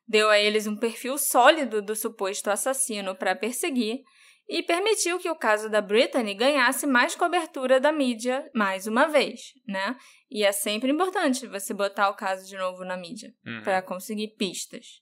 Deu 0.08 0.30
a 0.30 0.40
eles 0.40 0.68
um 0.68 0.78
perfil 0.78 1.18
sólido 1.18 1.82
do 1.82 1.96
suposto 1.96 2.50
assassino 2.50 3.16
para 3.16 3.36
perseguir 3.36 4.00
e 4.48 4.64
permitiu 4.64 5.20
que 5.20 5.30
o 5.30 5.36
caso 5.36 5.70
da 5.70 5.82
Brittany 5.82 6.34
ganhasse 6.34 6.88
mais 6.88 7.16
cobertura 7.16 7.80
da 7.82 7.92
mídia 7.92 8.50
mais 8.56 8.88
uma 8.88 9.08
vez, 9.08 9.52
né? 9.68 9.98
E 10.32 10.46
é 10.46 10.52
sempre 10.54 10.90
importante 10.90 11.46
você 11.48 11.74
botar 11.74 12.10
o 12.10 12.16
caso 12.16 12.48
de 12.48 12.56
novo 12.56 12.86
na 12.86 12.96
mídia 12.96 13.34
Uhum. 13.46 13.62
para 13.64 13.82
conseguir 13.82 14.30
pistas. 14.38 15.02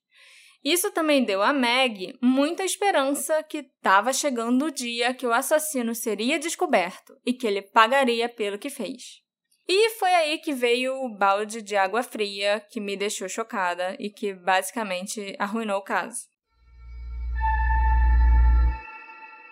Isso 0.64 0.90
também 0.92 1.24
deu 1.24 1.44
a 1.44 1.54
Meg 1.54 2.18
muita 2.20 2.64
esperança 2.64 3.44
que 3.44 3.60
estava 3.60 4.12
chegando 4.12 4.66
o 4.66 4.72
dia 4.72 5.14
que 5.14 5.28
o 5.28 5.32
assassino 5.32 5.94
seria 5.94 6.40
descoberto 6.40 7.16
e 7.24 7.32
que 7.34 7.46
ele 7.46 7.62
pagaria 7.62 8.28
pelo 8.28 8.58
que 8.58 8.72
fez. 8.72 9.22
E 9.68 9.90
foi 9.92 10.14
aí 10.14 10.38
que 10.38 10.54
veio 10.54 11.04
o 11.04 11.10
balde 11.10 11.62
de 11.62 11.76
água 11.76 12.04
fria 12.04 12.64
que 12.70 12.80
me 12.80 12.96
deixou 12.96 13.28
chocada 13.28 13.96
e 13.98 14.12
que 14.12 14.34
basicamente 14.34 15.36
arruinou 15.40 15.80
o 15.80 15.84
caso. 15.84 16.28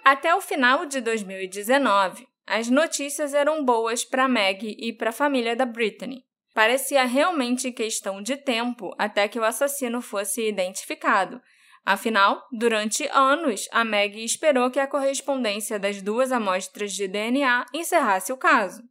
Até 0.04 0.36
o 0.36 0.42
final 0.42 0.86
de 0.86 1.02
2019, 1.02 2.28
as 2.46 2.70
notícias 2.70 3.34
eram 3.34 3.64
boas 3.66 4.04
para 4.06 4.28
Meg 4.28 4.76
e 4.78 4.94
para 4.94 5.10
a 5.10 5.14
família 5.14 5.56
da 5.56 5.66
Brittany. 5.66 6.24
Parecia 6.54 7.04
realmente 7.06 7.72
questão 7.72 8.22
de 8.22 8.38
tempo 8.38 8.94
até 9.00 9.28
que 9.28 9.40
o 9.40 9.44
assassino 9.44 10.02
fosse 10.02 10.48
identificado. 10.48 11.42
Afinal, 11.84 12.46
durante 12.52 13.08
anos, 13.08 13.68
a 13.72 13.84
Meg 13.84 14.24
esperou 14.24 14.70
que 14.70 14.80
a 14.80 14.88
correspondência 14.88 15.80
das 15.80 16.02
duas 16.02 16.32
amostras 16.32 16.94
de 16.94 17.08
DNA 17.08 17.66
encerrasse 17.74 18.32
o 18.32 18.38
caso. 18.38 18.84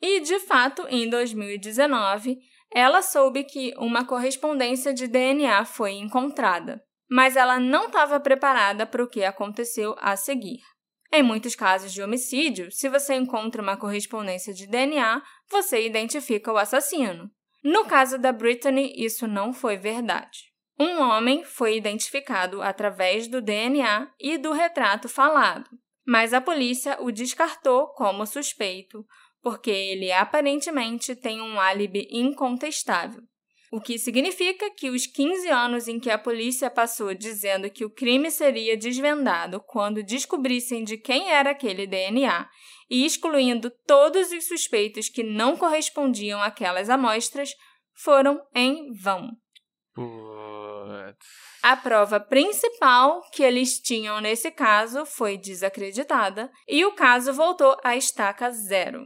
E, 0.00 0.20
de 0.20 0.38
fato, 0.40 0.86
em 0.88 1.08
2019, 1.08 2.38
ela 2.72 3.02
soube 3.02 3.44
que 3.44 3.74
uma 3.76 4.04
correspondência 4.04 4.94
de 4.94 5.06
DNA 5.06 5.64
foi 5.64 5.92
encontrada, 5.92 6.82
mas 7.10 7.36
ela 7.36 7.58
não 7.58 7.86
estava 7.86 8.20
preparada 8.20 8.86
para 8.86 9.02
o 9.02 9.08
que 9.08 9.24
aconteceu 9.24 9.94
a 9.98 10.16
seguir. 10.16 10.60
Em 11.12 11.22
muitos 11.22 11.56
casos 11.56 11.92
de 11.92 12.00
homicídio, 12.02 12.70
se 12.70 12.88
você 12.88 13.14
encontra 13.14 13.60
uma 13.60 13.76
correspondência 13.76 14.54
de 14.54 14.66
DNA, 14.66 15.20
você 15.50 15.84
identifica 15.84 16.52
o 16.52 16.56
assassino. 16.56 17.28
No 17.62 17.84
caso 17.84 18.16
da 18.16 18.32
Brittany, 18.32 18.94
isso 18.96 19.26
não 19.26 19.52
foi 19.52 19.76
verdade. 19.76 20.50
Um 20.78 21.00
homem 21.00 21.44
foi 21.44 21.76
identificado 21.76 22.62
através 22.62 23.26
do 23.26 23.42
DNA 23.42 24.08
e 24.18 24.38
do 24.38 24.52
retrato 24.52 25.08
falado, 25.08 25.68
mas 26.06 26.32
a 26.32 26.40
polícia 26.40 26.96
o 27.00 27.10
descartou 27.10 27.88
como 27.88 28.24
suspeito 28.24 29.04
porque 29.42 29.70
ele 29.70 30.12
aparentemente 30.12 31.14
tem 31.14 31.40
um 31.40 31.58
álibi 31.58 32.08
incontestável. 32.10 33.22
O 33.72 33.80
que 33.80 33.98
significa 33.98 34.68
que 34.70 34.90
os 34.90 35.06
15 35.06 35.48
anos 35.48 35.86
em 35.86 36.00
que 36.00 36.10
a 36.10 36.18
polícia 36.18 36.68
passou 36.68 37.14
dizendo 37.14 37.70
que 37.70 37.84
o 37.84 37.90
crime 37.90 38.28
seria 38.28 38.76
desvendado 38.76 39.60
quando 39.60 40.02
descobrissem 40.02 40.82
de 40.82 40.98
quem 40.98 41.30
era 41.30 41.50
aquele 41.50 41.86
DNA 41.86 42.48
e 42.90 43.06
excluindo 43.06 43.70
todos 43.86 44.32
os 44.32 44.48
suspeitos 44.48 45.08
que 45.08 45.22
não 45.22 45.56
correspondiam 45.56 46.42
àquelas 46.42 46.90
amostras 46.90 47.54
foram 47.94 48.42
em 48.52 48.92
vão. 48.92 49.30
A 51.62 51.76
prova 51.76 52.18
principal 52.18 53.20
que 53.32 53.42
eles 53.42 53.78
tinham 53.78 54.20
nesse 54.20 54.50
caso 54.50 55.06
foi 55.06 55.36
desacreditada 55.36 56.50
e 56.66 56.84
o 56.84 56.92
caso 56.92 57.32
voltou 57.32 57.76
à 57.84 57.96
estaca 57.96 58.50
zero. 58.50 59.04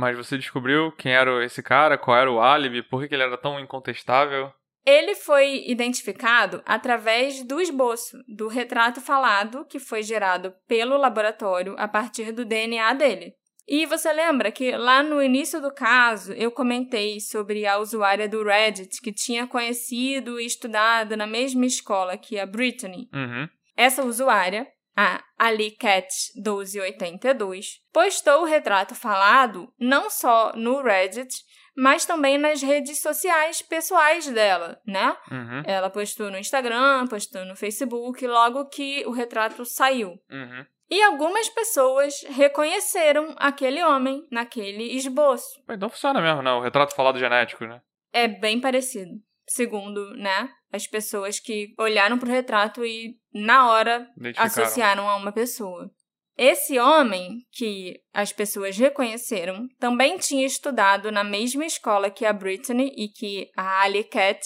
Mas 0.00 0.16
você 0.16 0.38
descobriu 0.38 0.90
quem 0.92 1.12
era 1.12 1.44
esse 1.44 1.62
cara, 1.62 1.98
qual 1.98 2.16
era 2.16 2.32
o 2.32 2.40
álibi, 2.40 2.82
por 2.82 3.06
que 3.06 3.14
ele 3.14 3.22
era 3.22 3.36
tão 3.36 3.60
incontestável? 3.60 4.50
Ele 4.86 5.14
foi 5.14 5.62
identificado 5.66 6.62
através 6.64 7.44
do 7.44 7.60
esboço, 7.60 8.16
do 8.26 8.48
retrato 8.48 8.98
falado 8.98 9.66
que 9.66 9.78
foi 9.78 10.02
gerado 10.02 10.54
pelo 10.66 10.96
laboratório 10.96 11.74
a 11.76 11.86
partir 11.86 12.32
do 12.32 12.46
DNA 12.46 12.94
dele. 12.94 13.34
E 13.68 13.84
você 13.84 14.10
lembra 14.10 14.50
que 14.50 14.72
lá 14.72 15.02
no 15.02 15.22
início 15.22 15.60
do 15.60 15.70
caso 15.70 16.32
eu 16.32 16.50
comentei 16.50 17.20
sobre 17.20 17.66
a 17.66 17.76
usuária 17.76 18.26
do 18.26 18.42
Reddit 18.42 19.02
que 19.02 19.12
tinha 19.12 19.46
conhecido 19.46 20.40
e 20.40 20.46
estudado 20.46 21.14
na 21.14 21.26
mesma 21.26 21.66
escola 21.66 22.16
que 22.16 22.38
a 22.38 22.46
Brittany? 22.46 23.06
Uhum. 23.12 23.46
Essa 23.76 24.02
usuária 24.02 24.66
a 24.96 25.22
AliCat1282, 25.40 27.78
postou 27.92 28.42
o 28.42 28.46
retrato 28.46 28.94
falado 28.94 29.72
não 29.78 30.08
só 30.10 30.52
no 30.54 30.82
Reddit, 30.82 31.34
mas 31.76 32.04
também 32.04 32.36
nas 32.36 32.60
redes 32.62 33.00
sociais 33.00 33.62
pessoais 33.62 34.28
dela, 34.28 34.80
né? 34.86 35.16
Uhum. 35.30 35.62
Ela 35.64 35.88
postou 35.88 36.30
no 36.30 36.38
Instagram, 36.38 37.06
postou 37.06 37.44
no 37.44 37.54
Facebook, 37.56 38.26
logo 38.26 38.66
que 38.66 39.04
o 39.06 39.12
retrato 39.12 39.64
saiu. 39.64 40.10
Uhum. 40.30 40.66
E 40.90 41.00
algumas 41.02 41.48
pessoas 41.48 42.22
reconheceram 42.28 43.34
aquele 43.38 43.82
homem 43.82 44.26
naquele 44.30 44.94
esboço. 44.96 45.62
Então 45.70 45.88
funciona 45.88 46.20
mesmo, 46.20 46.42
né? 46.42 46.52
O 46.52 46.60
retrato 46.60 46.94
falado 46.94 47.18
genético, 47.18 47.64
né? 47.64 47.80
É 48.12 48.26
bem 48.26 48.60
parecido 48.60 49.12
segundo, 49.50 50.16
né, 50.16 50.48
as 50.72 50.86
pessoas 50.86 51.40
que 51.40 51.74
olharam 51.78 52.18
para 52.18 52.28
o 52.28 52.32
retrato 52.32 52.84
e 52.84 53.16
na 53.32 53.70
hora 53.70 54.08
associaram 54.36 55.08
a 55.08 55.16
uma 55.16 55.32
pessoa. 55.32 55.90
Esse 56.36 56.78
homem, 56.78 57.44
que 57.52 58.00
as 58.14 58.32
pessoas 58.32 58.78
reconheceram, 58.78 59.68
também 59.78 60.16
tinha 60.16 60.46
estudado 60.46 61.12
na 61.12 61.22
mesma 61.22 61.66
escola 61.66 62.10
que 62.10 62.24
a 62.24 62.32
Brittany 62.32 62.92
e 62.96 63.08
que 63.08 63.50
a 63.56 63.82
Ali 63.82 64.04
Cat, 64.04 64.40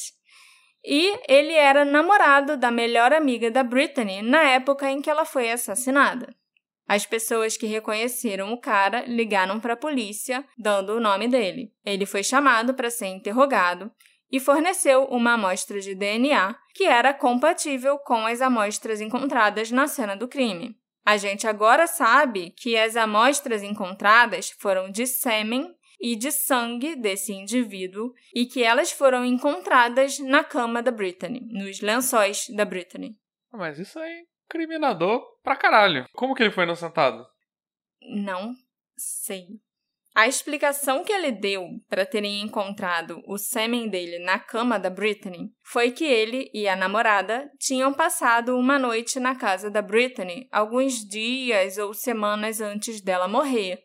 e 0.85 1.19
ele 1.29 1.53
era 1.53 1.85
namorado 1.85 2.57
da 2.57 2.71
melhor 2.71 3.13
amiga 3.13 3.51
da 3.51 3.63
Brittany 3.63 4.23
na 4.23 4.43
época 4.43 4.91
em 4.91 5.01
que 5.01 5.09
ela 5.09 5.25
foi 5.25 5.51
assassinada. 5.51 6.35
As 6.87 7.07
pessoas 7.07 7.57
que 7.57 7.67
reconheceram 7.67 8.53
o 8.53 8.61
cara 8.61 9.05
ligaram 9.07 9.59
para 9.59 9.73
a 9.73 9.77
polícia, 9.77 10.45
dando 10.59 10.95
o 10.95 11.01
nome 11.01 11.29
dele. 11.29 11.73
Ele 11.85 12.05
foi 12.05 12.23
chamado 12.23 12.75
para 12.75 12.91
ser 12.91 13.07
interrogado 13.07 13.91
e 14.31 14.41
forneceu 14.41 15.05
uma 15.05 15.35
amostra 15.35 15.81
de 15.81 15.95
DNA 15.95 16.57
que 16.75 16.85
era 16.85 17.15
compatível 17.15 17.99
com 17.99 18.27
as 18.27 18.41
amostras 18.41 19.01
encontradas 19.01 19.71
na 19.71 19.87
cena 19.87 20.17
do 20.17 20.29
crime. 20.29 20.77
A 21.05 21.17
gente 21.17 21.47
agora 21.47 21.87
sabe 21.87 22.51
que 22.51 22.77
as 22.77 22.97
amostras 22.97 23.63
encontradas 23.63 24.51
foram 24.59 24.91
de 24.91 25.07
sêmen 25.07 25.75
e 26.01 26.17
de 26.17 26.33
sangue 26.33 26.97
desse 26.97 27.33
indivíduo 27.33 28.13
e 28.35 28.47
que 28.47 28.63
elas 28.63 28.91
foram 28.91 29.25
encontradas 29.25 30.19
na 30.19 30.43
cama 30.43 30.83
da 30.83 30.91
Brittany, 30.91 31.41
nos 31.51 31.81
lençóis 31.81 32.47
da 32.55 32.65
Brittany. 32.65 33.17
Mas 33.53 33.79
isso 33.79 33.99
é 33.99 34.23
incriminador 34.47 35.23
pra 35.43 35.57
caralho. 35.57 36.07
Como 36.13 36.35
que 36.35 36.43
ele 36.43 36.51
foi 36.51 36.65
inocentado? 36.65 37.25
Não 38.03 38.55
sei. 38.97 39.47
A 40.15 40.29
explicação 40.29 41.03
que 41.03 41.13
ele 41.13 41.33
deu 41.33 41.69
para 41.89 42.07
terem 42.07 42.41
encontrado 42.41 43.21
o 43.27 43.37
sêmen 43.37 43.89
dele 43.89 44.21
na 44.21 44.39
cama 44.39 44.79
da 44.79 44.89
Brittany 44.89 45.51
foi 45.65 45.91
que 45.91 46.05
ele 46.05 46.49
e 46.55 46.69
a 46.69 46.77
namorada 46.77 47.51
tinham 47.59 47.93
passado 47.93 48.57
uma 48.57 48.79
noite 48.79 49.19
na 49.19 49.35
casa 49.35 49.69
da 49.69 49.83
Brittany 49.83 50.47
alguns 50.53 51.05
dias 51.05 51.79
ou 51.79 51.93
semanas 51.93 52.61
antes 52.61 53.01
dela 53.01 53.27
morrer. 53.27 53.81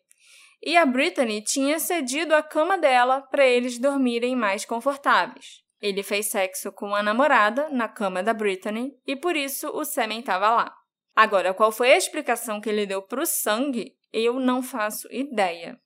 E 0.62 0.78
a 0.78 0.86
Brittany 0.86 1.42
tinha 1.42 1.80
cedido 1.80 2.36
a 2.36 2.44
cama 2.44 2.78
dela 2.78 3.22
para 3.22 3.48
eles 3.48 3.80
dormirem 3.80 4.36
mais 4.36 4.66
confortáveis. 4.66 5.64
Ele 5.82 6.04
fez 6.04 6.30
sexo 6.30 6.72
com 6.72 6.94
a 6.94 7.02
namorada 7.02 7.70
na 7.70 7.88
cama 7.88 8.22
da 8.22 8.36
Brittany 8.36 8.92
e 9.08 9.16
por 9.16 9.36
isso 9.36 9.68
o 9.70 9.84
sêmen 9.84 10.20
estava 10.20 10.52
lá. 10.52 10.76
Agora, 11.16 11.56
qual 11.56 11.72
foi 11.72 11.92
a 11.92 11.98
explicação 11.98 12.62
que 12.62 12.70
ele 12.70 12.86
deu 12.86 13.02
para 13.02 13.24
o 13.24 13.26
sangue? 13.26 13.96
Eu 14.14 14.40
não 14.40 14.62
faço 14.62 15.08
ideia. 15.12 15.80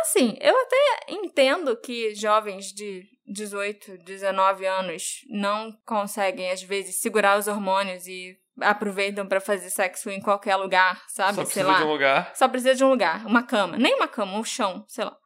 Assim, 0.00 0.36
eu 0.40 0.54
até 0.60 1.06
entendo 1.08 1.76
que 1.76 2.14
jovens 2.14 2.72
de 2.72 3.04
18, 3.26 3.98
19 3.98 4.66
anos 4.66 5.24
não 5.28 5.72
conseguem, 5.84 6.50
às 6.50 6.62
vezes, 6.62 7.00
segurar 7.00 7.38
os 7.38 7.48
hormônios 7.48 8.06
e 8.06 8.36
aproveitam 8.60 9.26
para 9.26 9.40
fazer 9.40 9.68
sexo 9.70 10.10
em 10.10 10.20
qualquer 10.20 10.56
lugar, 10.56 11.02
sabe? 11.08 11.34
Só 11.34 11.44
sei 11.44 11.44
precisa 11.44 11.66
lá. 11.66 11.78
de 11.78 11.84
um 11.84 11.92
lugar. 11.92 12.32
Só 12.34 12.48
precisa 12.48 12.74
de 12.74 12.84
um 12.84 12.88
lugar. 12.88 13.26
Uma 13.26 13.42
cama. 13.42 13.76
Nem 13.76 13.94
uma 13.94 14.08
cama, 14.08 14.38
um 14.38 14.44
chão, 14.44 14.84
sei 14.88 15.04
lá. 15.04 15.16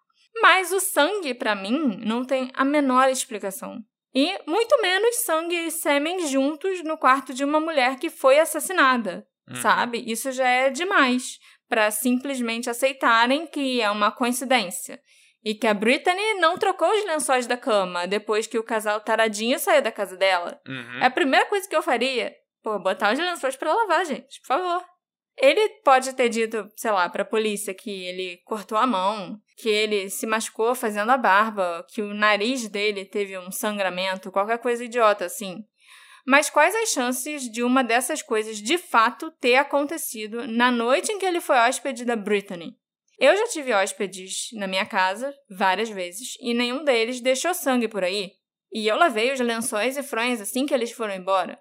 Mas 0.40 0.72
o 0.72 0.80
sangue, 0.80 1.34
para 1.34 1.54
mim, 1.54 2.00
não 2.04 2.24
tem 2.24 2.50
a 2.54 2.64
menor 2.64 3.08
explicação. 3.08 3.78
E 4.14 4.38
muito 4.46 4.80
menos 4.80 5.24
sangue 5.24 5.54
e 5.66 5.70
sêmen 5.70 6.26
juntos 6.26 6.82
no 6.82 6.98
quarto 6.98 7.32
de 7.32 7.44
uma 7.44 7.60
mulher 7.60 7.96
que 7.96 8.10
foi 8.10 8.40
assassinada, 8.40 9.26
uhum. 9.48 9.56
sabe? 9.56 10.02
Isso 10.04 10.32
já 10.32 10.48
é 10.48 10.70
demais 10.70 11.38
para 11.70 11.88
simplesmente 11.92 12.68
aceitarem 12.68 13.46
que 13.46 13.80
é 13.80 13.88
uma 13.88 14.10
coincidência. 14.10 15.00
E 15.42 15.54
que 15.54 15.68
a 15.68 15.72
Brittany 15.72 16.34
não 16.34 16.58
trocou 16.58 16.90
os 16.90 17.04
lençóis 17.06 17.46
da 17.46 17.56
cama 17.56 18.08
depois 18.08 18.46
que 18.46 18.58
o 18.58 18.64
casal 18.64 19.00
taradinho 19.00 19.58
saiu 19.58 19.80
da 19.80 19.92
casa 19.92 20.16
dela. 20.16 20.60
Uhum. 20.66 20.98
É 21.00 21.06
a 21.06 21.10
primeira 21.10 21.46
coisa 21.46 21.66
que 21.66 21.74
eu 21.74 21.80
faria. 21.80 22.34
Pô, 22.62 22.78
botar 22.80 23.12
os 23.12 23.18
lençóis 23.18 23.56
para 23.56 23.72
lavar, 23.72 24.04
gente, 24.04 24.40
por 24.40 24.48
favor. 24.48 24.84
Ele 25.38 25.66
pode 25.82 26.12
ter 26.12 26.28
dito, 26.28 26.68
sei 26.76 26.90
lá, 26.90 27.08
pra 27.08 27.24
polícia 27.24 27.72
que 27.72 28.04
ele 28.04 28.38
cortou 28.44 28.76
a 28.76 28.86
mão, 28.86 29.38
que 29.56 29.68
ele 29.68 30.10
se 30.10 30.26
machucou 30.26 30.74
fazendo 30.74 31.10
a 31.10 31.16
barba, 31.16 31.86
que 31.88 32.02
o 32.02 32.12
nariz 32.12 32.68
dele 32.68 33.06
teve 33.06 33.38
um 33.38 33.50
sangramento, 33.50 34.32
qualquer 34.32 34.58
coisa 34.58 34.84
idiota 34.84 35.24
assim. 35.24 35.64
Mas 36.26 36.50
quais 36.50 36.74
as 36.74 36.90
chances 36.90 37.50
de 37.50 37.62
uma 37.62 37.82
dessas 37.82 38.22
coisas 38.22 38.58
de 38.58 38.78
fato 38.78 39.30
ter 39.40 39.56
acontecido 39.56 40.46
na 40.46 40.70
noite 40.70 41.12
em 41.12 41.18
que 41.18 41.26
ele 41.26 41.40
foi 41.40 41.56
hóspede 41.56 42.04
da 42.04 42.16
Brittany? 42.16 42.76
Eu 43.18 43.36
já 43.36 43.48
tive 43.48 43.72
hóspedes 43.74 44.48
na 44.54 44.66
minha 44.66 44.86
casa 44.86 45.34
várias 45.50 45.90
vezes 45.90 46.36
e 46.40 46.54
nenhum 46.54 46.84
deles 46.84 47.20
deixou 47.20 47.52
sangue 47.52 47.88
por 47.88 48.02
aí. 48.02 48.32
E 48.72 48.86
eu 48.86 48.96
lavei 48.96 49.32
os 49.32 49.40
lençóis 49.40 49.96
e 49.96 50.02
fronhas 50.02 50.40
assim 50.40 50.64
que 50.64 50.72
eles 50.72 50.92
foram 50.92 51.14
embora. 51.14 51.58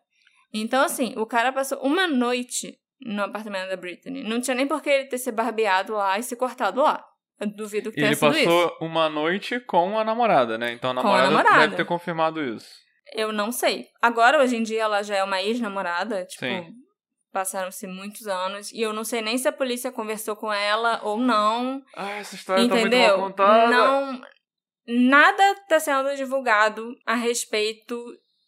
Então, 0.53 0.84
assim, 0.84 1.14
o 1.18 1.26
cara 1.26 1.51
passou 1.51 1.80
uma 1.80 2.07
noite 2.07 2.78
no 3.01 3.24
apartamento 3.24 3.70
da 3.70 3.76
Brittany. 3.76 4.24
Não 4.24 4.39
tinha 4.41 4.55
nem 4.55 4.68
por 4.68 4.82
que 4.82 4.89
ele 4.89 5.05
ter 5.05 5.18
se 5.18 5.32
barbeado 5.32 5.93
lá 5.93 6.18
e 6.18 6.24
se 6.24 6.36
cortado 6.36 6.82
lá. 6.82 7.05
Eu 7.39 7.47
duvido 7.47 7.91
que 7.91 7.99
tenha 7.99 8.14
sido 8.14 8.32
isso. 8.32 8.39
Ele 8.39 8.45
passou 8.45 8.78
uma 8.82 9.10
noite 9.10 9.60
com 9.62 9.97
a 9.97 10.03
namorada, 10.03 10.57
né? 10.57 10.74
Então 10.74 10.91
a 10.91 10.93
namorada, 10.93 11.28
a 11.28 11.30
namorada 11.30 11.60
deve 11.62 11.76
ter 11.76 11.86
confirmado 11.86 12.43
isso. 12.43 12.70
Eu 13.14 13.32
não 13.32 13.51
sei. 13.51 13.88
Agora, 14.01 14.41
hoje 14.41 14.55
em 14.55 14.64
dia, 14.64 14.84
ela 14.84 15.01
já 15.01 15.16
é 15.16 15.24
uma 15.24 15.41
ex-namorada, 15.41 16.26
tipo, 16.26 16.45
passaram-se 17.32 17.88
muitos 17.88 18.28
anos, 18.28 18.72
e 18.72 18.82
eu 18.82 18.93
não 18.93 19.03
sei 19.03 19.22
nem 19.22 19.38
se 19.38 19.47
a 19.47 19.53
polícia 19.53 19.91
conversou 19.91 20.36
com 20.36 20.51
ela 20.51 20.99
ou 21.03 21.18
não. 21.18 21.82
Ah, 21.95 22.12
essa 22.12 22.36
história 22.36 22.62
entendeu? 22.62 22.82
tá 22.82 22.88
muito 22.89 22.97
mal 22.97 23.30
contada. 23.30 23.70
Não, 23.70 24.22
nada 24.88 25.51
está 25.51 25.80
sendo 25.80 26.16
divulgado 26.16 26.95
a 27.05 27.16
respeito 27.16 27.95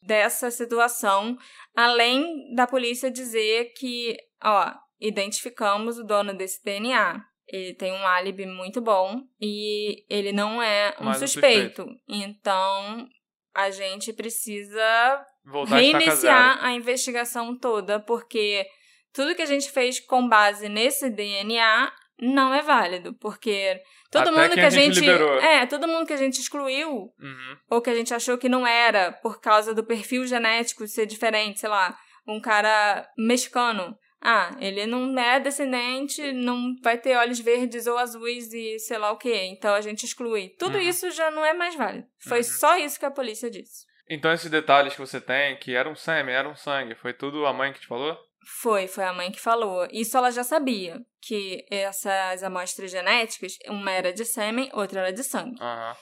dessa 0.01 0.49
situação, 0.49 1.38
além 1.76 2.53
da 2.55 2.66
polícia 2.66 3.12
dizer 3.12 3.72
que, 3.78 4.18
ó, 4.43 4.74
identificamos 4.99 5.97
o 5.97 6.03
dono 6.03 6.34
desse 6.34 6.64
DNA. 6.64 7.22
Ele 7.47 7.74
tem 7.74 7.91
um 7.91 8.07
álibi 8.07 8.45
muito 8.45 8.80
bom 8.82 9.22
e 9.39 10.05
ele 10.09 10.32
não 10.32 10.62
é 10.62 10.95
um 11.01 11.14
suspeito. 11.14 11.84
suspeito. 11.84 12.01
Então, 12.07 13.07
a 13.54 13.70
gente 13.70 14.14
precisa 14.14 15.26
Voltar 15.45 15.76
reiniciar 15.76 16.64
a 16.64 16.74
investigação 16.74 17.58
toda, 17.58 17.99
porque 17.99 18.66
tudo 19.14 19.36
que 19.36 19.41
a 19.41 19.47
gente 19.47 19.70
fez 19.70 19.99
com 19.99 20.28
base 20.28 20.70
nesse 20.70 21.10
DNA 21.10 21.91
não 22.20 22.54
é 22.54 22.62
válido, 22.62 23.14
porque 23.16 23.82
todo 24.12 24.30
Até 24.30 24.32
mundo 24.32 24.54
que 24.54 24.60
a 24.60 24.70
gente, 24.70 24.99
gente 24.99 25.10
é, 25.43 25.66
todo 25.66 25.88
mundo 25.88 26.06
que 26.06 26.14
a 26.14 26.18
gente 26.18 26.39
excluiu 26.39 26.89
uhum. 26.89 27.58
ou 27.70 27.82
que 27.82 27.89
a 27.89 27.95
gente 27.95 28.14
achou 28.14 28.38
que 28.38 28.47
não 28.47 28.66
era 28.66 29.12
por 29.12 29.41
causa 29.41 29.74
do 29.74 29.84
perfil 29.84 30.26
genético 30.28 30.88
ser 30.88 31.08
diferente, 31.08 31.60
sei 31.60 31.70
lá, 31.70 31.97
um 32.28 32.39
cara 32.39 33.10
mexicano 33.18 33.97
ah, 34.22 34.55
ele 34.59 34.86
não 34.86 35.17
é 35.17 35.39
descendente, 35.39 36.32
não 36.32 36.76
vai 36.84 36.97
ter 36.97 37.17
olhos 37.17 37.39
verdes 37.39 37.88
ou 37.88 37.97
azuis 37.97 38.53
e 38.53 38.78
sei 38.78 38.99
lá 38.99 39.11
o 39.11 39.17
que, 39.17 39.34
então 39.34 39.74
a 39.74 39.82
gente 39.82 40.05
exclui. 40.05 40.49
Tudo 40.59 40.76
uhum. 40.76 40.82
isso 40.82 41.09
já 41.09 41.32
não 41.32 41.43
é 41.43 41.53
mais 41.53 41.76
válido. 41.76 42.07
Foi 42.19 42.38
uhum. 42.38 42.43
só 42.43 42.78
isso 42.78 42.99
que 42.99 43.05
a 43.05 43.11
polícia 43.11 43.49
disse. 43.49 43.86
Então 44.07 44.32
esses 44.32 44.51
detalhes 44.51 44.93
que 44.93 44.99
você 44.99 45.19
tem, 45.19 45.57
que 45.57 45.74
era 45.74 45.89
um 45.89 45.95
sêmen, 45.95 46.36
era 46.36 46.47
um 46.47 46.55
sangue, 46.55 46.93
foi 46.93 47.13
tudo 47.13 47.47
a 47.47 47.53
mãe 47.53 47.74
que 47.74 47.80
te 47.80 47.88
falou? 47.88 48.15
Foi, 48.61 48.88
foi 48.88 49.05
a 49.05 49.13
mãe 49.13 49.32
que 49.32 49.39
falou. 49.39 49.88
Isso 49.91 50.15
ela 50.17 50.32
já 50.32 50.43
sabia, 50.43 50.99
que 51.19 51.65
essas 51.72 52.43
amostras 52.43 52.91
genéticas, 52.91 53.57
uma 53.67 53.91
era 53.91 54.13
de 54.13 54.26
sêmen, 54.26 54.69
outra 54.74 55.01
era 55.01 55.13
de 55.13 55.24
sangue. 55.24 55.59
Uhum. 55.59 55.93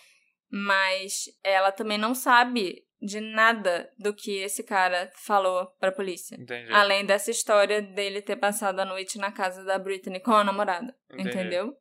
Mas 0.51 1.25
ela 1.43 1.71
também 1.71 1.97
não 1.97 2.13
sabe 2.13 2.83
de 3.01 3.21
nada 3.21 3.89
do 3.97 4.13
que 4.13 4.39
esse 4.39 4.63
cara 4.63 5.09
falou 5.15 5.67
pra 5.79 5.91
polícia. 5.91 6.35
Entendi. 6.35 6.71
Além 6.71 7.05
dessa 7.05 7.31
história 7.31 7.81
dele 7.81 8.21
ter 8.21 8.35
passado 8.35 8.79
a 8.79 8.85
noite 8.85 9.17
na 9.17 9.31
casa 9.31 9.63
da 9.63 9.79
Britney 9.79 10.19
com 10.19 10.33
a 10.33 10.43
namorada. 10.43 10.93
Entendi. 11.11 11.29
Entendeu? 11.29 11.73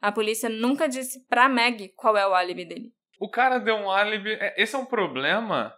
A 0.00 0.12
polícia 0.12 0.48
nunca 0.48 0.88
disse 0.88 1.24
pra 1.26 1.48
Meg 1.48 1.90
qual 1.96 2.16
é 2.16 2.26
o 2.26 2.34
álibi 2.34 2.64
dele. 2.64 2.92
O 3.20 3.30
cara 3.30 3.58
deu 3.58 3.76
um 3.76 3.90
álibi. 3.90 4.32
É, 4.32 4.60
esse 4.60 4.74
é 4.74 4.78
um 4.78 4.84
problema? 4.84 5.72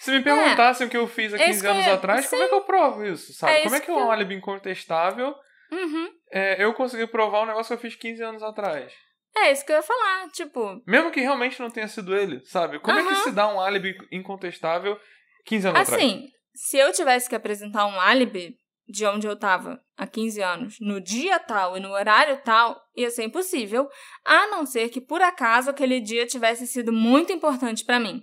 Se 0.00 0.10
me 0.10 0.22
perguntassem 0.22 0.84
é, 0.84 0.86
o 0.86 0.90
que 0.90 0.96
eu 0.98 1.08
fiz 1.08 1.32
há 1.32 1.38
15 1.38 1.66
anos 1.66 1.88
atrás, 1.88 2.26
sim. 2.26 2.30
como 2.30 2.42
é 2.42 2.48
que 2.48 2.54
eu 2.54 2.60
provo 2.60 3.06
isso, 3.06 3.32
sabe? 3.32 3.54
É 3.54 3.62
como 3.62 3.74
é 3.74 3.80
que 3.80 3.90
é 3.90 3.94
um 3.94 4.10
álibi 4.10 4.34
incontestável? 4.34 5.34
Uhum. 5.72 6.10
É, 6.30 6.62
eu 6.62 6.74
consegui 6.74 7.06
provar 7.06 7.42
um 7.42 7.46
negócio 7.46 7.68
que 7.68 7.86
eu 7.86 7.90
fiz 7.90 7.98
15 7.98 8.22
anos 8.22 8.42
atrás. 8.42 8.92
É 9.36 9.50
isso 9.50 9.64
que 9.66 9.72
eu 9.72 9.76
ia 9.76 9.82
falar, 9.82 10.28
tipo. 10.30 10.80
Mesmo 10.86 11.10
que 11.10 11.20
realmente 11.20 11.58
não 11.60 11.70
tenha 11.70 11.88
sido 11.88 12.14
ele, 12.14 12.40
sabe? 12.44 12.78
Como 12.78 12.98
uhum. 12.98 13.10
é 13.10 13.14
que 13.14 13.20
se 13.22 13.32
dá 13.32 13.52
um 13.52 13.60
álibi 13.60 13.96
incontestável 14.12 14.98
15 15.44 15.68
anos 15.68 15.80
assim, 15.80 15.94
atrás? 15.94 16.12
Assim, 16.12 16.28
se 16.54 16.78
eu 16.78 16.92
tivesse 16.92 17.28
que 17.28 17.34
apresentar 17.34 17.86
um 17.86 18.00
álibi 18.00 18.56
de 18.86 19.06
onde 19.06 19.26
eu 19.26 19.36
tava 19.36 19.80
há 19.96 20.06
15 20.06 20.42
anos, 20.42 20.76
no 20.80 21.00
dia 21.00 21.38
tal 21.40 21.76
e 21.76 21.80
no 21.80 21.90
horário 21.90 22.40
tal, 22.44 22.80
ia 22.94 23.10
ser 23.10 23.24
impossível, 23.24 23.88
a 24.24 24.46
não 24.48 24.66
ser 24.66 24.88
que 24.88 25.00
por 25.00 25.22
acaso 25.22 25.70
aquele 25.70 26.00
dia 26.00 26.26
tivesse 26.26 26.66
sido 26.66 26.92
muito 26.92 27.32
importante 27.32 27.84
para 27.84 27.98
mim. 27.98 28.22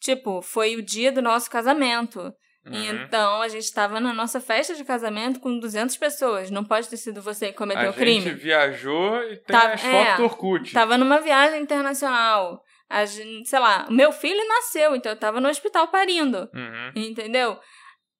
Tipo, 0.00 0.42
foi 0.42 0.76
o 0.76 0.82
dia 0.82 1.10
do 1.10 1.22
nosso 1.22 1.50
casamento. 1.50 2.32
Uhum. 2.64 2.74
Então, 2.74 3.42
a 3.42 3.48
gente 3.48 3.64
estava 3.64 3.98
na 3.98 4.12
nossa 4.12 4.40
festa 4.40 4.74
de 4.74 4.84
casamento 4.84 5.40
com 5.40 5.58
200 5.58 5.96
pessoas. 5.96 6.50
Não 6.50 6.64
pode 6.64 6.88
ter 6.88 6.96
sido 6.96 7.20
você 7.20 7.48
que 7.48 7.58
cometeu 7.58 7.90
o 7.90 7.94
crime. 7.94 8.18
A 8.18 8.30
gente 8.30 8.40
viajou 8.40 9.22
e 9.24 9.36
tem 9.36 9.58
tava, 9.58 9.74
as 9.74 9.80
fotos 9.80 10.06
é, 10.06 10.16
do 10.16 10.24
Orkut. 10.24 10.72
Tava 10.72 10.96
numa 10.96 11.20
viagem 11.20 11.60
internacional. 11.60 12.62
A 12.88 13.04
gente, 13.04 13.48
sei 13.48 13.58
lá, 13.58 13.86
meu 13.90 14.12
filho 14.12 14.46
nasceu, 14.46 14.94
então 14.94 15.10
eu 15.10 15.18
tava 15.18 15.40
no 15.40 15.48
hospital 15.48 15.88
parindo. 15.88 16.48
Uhum. 16.54 16.92
Entendeu? 16.94 17.58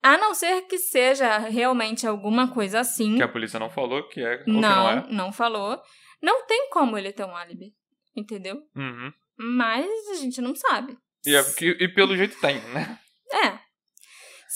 A 0.03 0.19
não 0.19 0.35
ser 0.35 0.63
que 0.63 0.79
seja 0.79 1.39
realmente 1.39 2.07
alguma 2.07 2.53
coisa 2.53 2.81
assim. 2.81 3.17
Que 3.17 3.23
a 3.23 3.29
polícia 3.29 3.61
não 3.61 3.71
falou 3.71 4.09
que 4.09 4.21
é 4.21 4.43
não, 4.47 4.61
não 4.61 4.89
é. 4.89 5.07
Não 5.09 5.33
falou. 5.33 5.81
Não 6.21 6.45
tem 6.47 6.69
como 6.71 6.99
ele 6.99 7.13
ter 7.13 7.25
um 7.25 7.37
álibi. 7.37 7.73
Entendeu? 8.17 8.57
Uhum. 8.75 9.13
Mas 9.39 9.87
a 10.11 10.15
gente 10.17 10.41
não 10.41 10.55
sabe. 10.55 10.99
E, 11.25 11.37
é, 11.37 11.41
e 11.81 11.89
pelo 11.89 12.17
jeito 12.17 12.41
tem, 12.41 12.57
né? 12.71 12.99
É. 13.33 13.72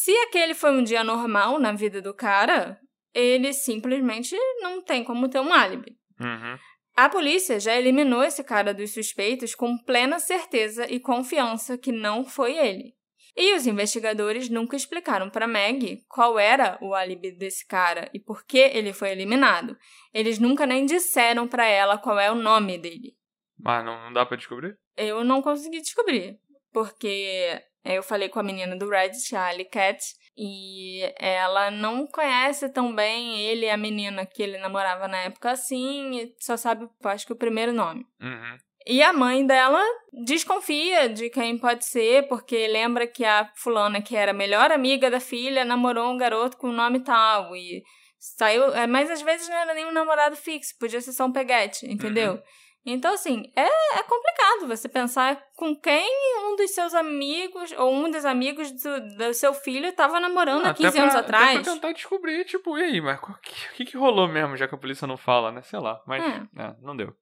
Se 0.06 0.16
aquele 0.18 0.54
foi 0.54 0.70
um 0.70 0.84
dia 0.84 1.02
normal 1.02 1.58
na 1.58 1.72
vida 1.72 2.00
do 2.00 2.14
cara, 2.14 2.78
ele 3.12 3.52
simplesmente 3.52 4.36
não 4.60 4.80
tem 4.80 5.02
como 5.02 5.28
ter 5.28 5.40
um 5.40 5.52
álibi. 5.52 5.98
Uhum. 6.20 6.56
A 6.94 7.08
polícia 7.08 7.58
já 7.58 7.74
eliminou 7.74 8.22
esse 8.22 8.44
cara 8.44 8.72
dos 8.72 8.92
suspeitos 8.92 9.52
com 9.52 9.76
plena 9.76 10.20
certeza 10.20 10.86
e 10.88 11.00
confiança 11.00 11.76
que 11.76 11.90
não 11.90 12.24
foi 12.24 12.56
ele. 12.56 12.94
E 13.36 13.56
os 13.56 13.66
investigadores 13.66 14.48
nunca 14.48 14.76
explicaram 14.76 15.28
para 15.28 15.48
Meg 15.48 16.04
qual 16.08 16.38
era 16.38 16.78
o 16.80 16.94
álibi 16.94 17.32
desse 17.32 17.66
cara 17.66 18.08
e 18.14 18.20
por 18.20 18.46
que 18.46 18.58
ele 18.58 18.92
foi 18.92 19.10
eliminado. 19.10 19.76
Eles 20.14 20.38
nunca 20.38 20.66
nem 20.66 20.86
disseram 20.86 21.48
para 21.48 21.66
ela 21.66 21.98
qual 21.98 22.20
é 22.20 22.30
o 22.30 22.36
nome 22.36 22.78
dele. 22.78 23.16
Mas 23.58 23.84
não, 23.84 24.04
não 24.04 24.12
dá 24.12 24.24
para 24.24 24.36
descobrir? 24.36 24.78
Eu 24.96 25.24
não 25.24 25.42
consegui 25.42 25.80
descobrir, 25.80 26.38
porque 26.72 27.60
eu 27.86 28.02
falei 28.02 28.28
com 28.28 28.38
a 28.38 28.42
menina 28.42 28.76
do 28.76 28.88
Reddit, 28.88 29.34
a 29.34 29.46
Ali 29.46 29.64
Cat, 29.64 30.02
e 30.36 31.00
ela 31.18 31.70
não 31.70 32.06
conhece 32.06 32.68
tão 32.68 32.94
bem 32.94 33.40
ele 33.40 33.66
e 33.66 33.70
a 33.70 33.76
menina 33.76 34.26
que 34.26 34.42
ele 34.42 34.58
namorava 34.58 35.08
na 35.08 35.18
época 35.18 35.50
assim, 35.50 36.32
só 36.38 36.56
sabe, 36.56 36.88
acho 37.04 37.26
que 37.26 37.32
o 37.32 37.36
primeiro 37.36 37.72
nome. 37.72 38.06
Uhum. 38.20 38.58
E 38.88 39.02
a 39.02 39.12
mãe 39.12 39.44
dela 39.44 39.82
desconfia 40.24 41.08
de 41.08 41.28
quem 41.28 41.58
pode 41.58 41.84
ser, 41.84 42.28
porque 42.28 42.68
lembra 42.68 43.04
que 43.04 43.24
a 43.24 43.50
fulana, 43.56 44.00
que 44.00 44.14
era 44.14 44.30
a 44.30 44.34
melhor 44.34 44.70
amiga 44.70 45.10
da 45.10 45.18
filha, 45.18 45.64
namorou 45.64 46.12
um 46.12 46.16
garoto 46.16 46.56
com 46.56 46.68
o 46.68 46.72
nome 46.72 47.00
tal. 47.00 47.56
E 47.56 47.82
saiu. 48.18 48.72
É, 48.74 48.86
mas 48.86 49.10
às 49.10 49.22
vezes 49.22 49.48
não 49.48 49.56
era 49.56 49.74
nem 49.74 49.86
um 49.86 49.92
namorado 49.92 50.36
fixo, 50.36 50.76
podia 50.78 51.00
ser 51.00 51.12
só 51.12 51.26
um 51.26 51.32
peguete, 51.32 51.84
entendeu? 51.90 52.34
Uhum. 52.34 52.42
Então, 52.88 53.12
assim, 53.12 53.50
é, 53.56 53.98
é 53.98 54.02
complicado 54.04 54.68
você 54.68 54.88
pensar 54.88 55.42
com 55.56 55.74
quem 55.74 56.08
um 56.44 56.54
dos 56.54 56.70
seus 56.70 56.94
amigos 56.94 57.72
ou 57.72 57.92
um 57.92 58.08
dos 58.08 58.24
amigos 58.24 58.70
do, 58.70 59.16
do 59.16 59.34
seu 59.34 59.52
filho 59.52 59.88
estava 59.88 60.20
namorando 60.20 60.66
ah, 60.66 60.70
há 60.70 60.74
15 60.74 60.92
pra, 60.92 61.02
anos 61.02 61.14
atrás. 61.16 61.56
Até 61.56 61.64
pra 61.64 61.72
tentar 61.72 61.92
descobrir, 61.92 62.44
tipo, 62.44 62.78
e 62.78 62.84
aí, 62.84 63.00
mas 63.00 63.18
o 63.20 63.34
que, 63.42 63.54
que, 63.74 63.84
que, 63.86 63.96
rolou 63.96 64.28
mesmo, 64.28 64.56
já 64.56 64.68
que 64.68 64.74
a 64.76 64.78
polícia 64.78 65.04
não 65.04 65.16
fala, 65.16 65.50
né? 65.50 65.62
Sei 65.62 65.80
lá, 65.80 66.00
mas 66.06 66.22
é. 66.22 66.62
É, 66.62 66.76
não 66.80 66.96
deu. 66.96 67.12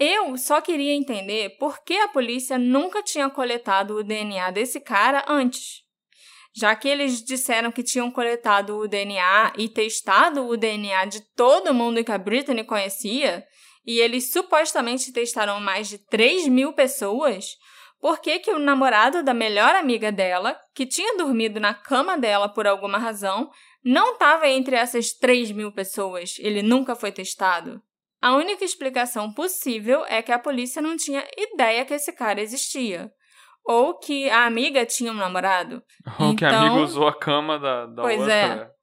Eu 0.00 0.36
só 0.38 0.62
queria 0.62 0.94
entender 0.94 1.50
por 1.58 1.84
que 1.84 1.98
a 1.98 2.08
polícia 2.08 2.58
nunca 2.58 3.02
tinha 3.02 3.28
coletado 3.28 3.96
o 3.96 4.02
DNA 4.02 4.50
desse 4.52 4.80
cara 4.80 5.22
antes. 5.28 5.84
Já 6.56 6.74
que 6.74 6.88
eles 6.88 7.22
disseram 7.22 7.70
que 7.70 7.82
tinham 7.82 8.10
coletado 8.10 8.78
o 8.78 8.88
DNA 8.88 9.52
e 9.58 9.68
testado 9.68 10.46
o 10.46 10.56
DNA 10.56 11.04
de 11.04 11.20
todo 11.34 11.74
mundo 11.74 12.02
que 12.02 12.12
a 12.12 12.18
Britney 12.18 12.64
conhecia, 12.64 13.44
e 13.86 14.00
eles 14.00 14.32
supostamente 14.32 15.12
testaram 15.12 15.60
mais 15.60 15.88
de 15.88 15.98
3 15.98 16.48
mil 16.48 16.72
pessoas, 16.72 17.56
por 18.00 18.20
que, 18.20 18.38
que 18.38 18.50
o 18.50 18.58
namorado 18.58 19.22
da 19.22 19.32
melhor 19.32 19.74
amiga 19.74 20.12
dela, 20.12 20.58
que 20.74 20.86
tinha 20.86 21.16
dormido 21.16 21.58
na 21.58 21.72
cama 21.72 22.18
dela 22.18 22.48
por 22.48 22.66
alguma 22.66 22.98
razão, 22.98 23.50
não 23.82 24.12
estava 24.12 24.48
entre 24.48 24.76
essas 24.76 25.12
3 25.12 25.52
mil 25.52 25.72
pessoas? 25.72 26.36
Ele 26.38 26.62
nunca 26.62 26.94
foi 26.94 27.10
testado. 27.10 27.80
A 28.20 28.34
única 28.36 28.64
explicação 28.64 29.32
possível 29.32 30.04
é 30.06 30.22
que 30.22 30.32
a 30.32 30.38
polícia 30.38 30.80
não 30.80 30.96
tinha 30.96 31.26
ideia 31.36 31.84
que 31.84 31.94
esse 31.94 32.12
cara 32.12 32.40
existia. 32.40 33.10
Ou 33.64 33.98
que 33.98 34.28
a 34.28 34.44
amiga 34.44 34.84
tinha 34.84 35.10
um 35.10 35.16
namorado. 35.16 35.82
Ou 36.20 36.32
então, 36.32 36.36
que 36.36 36.44
a 36.44 36.48
amiga 36.48 36.74
então 36.74 36.84
usou 36.84 37.08
a 37.08 37.18
cama 37.18 37.58
da, 37.58 37.86
da 37.86 38.02
pois 38.02 38.20
outra. 38.20 38.34
É 38.34 38.73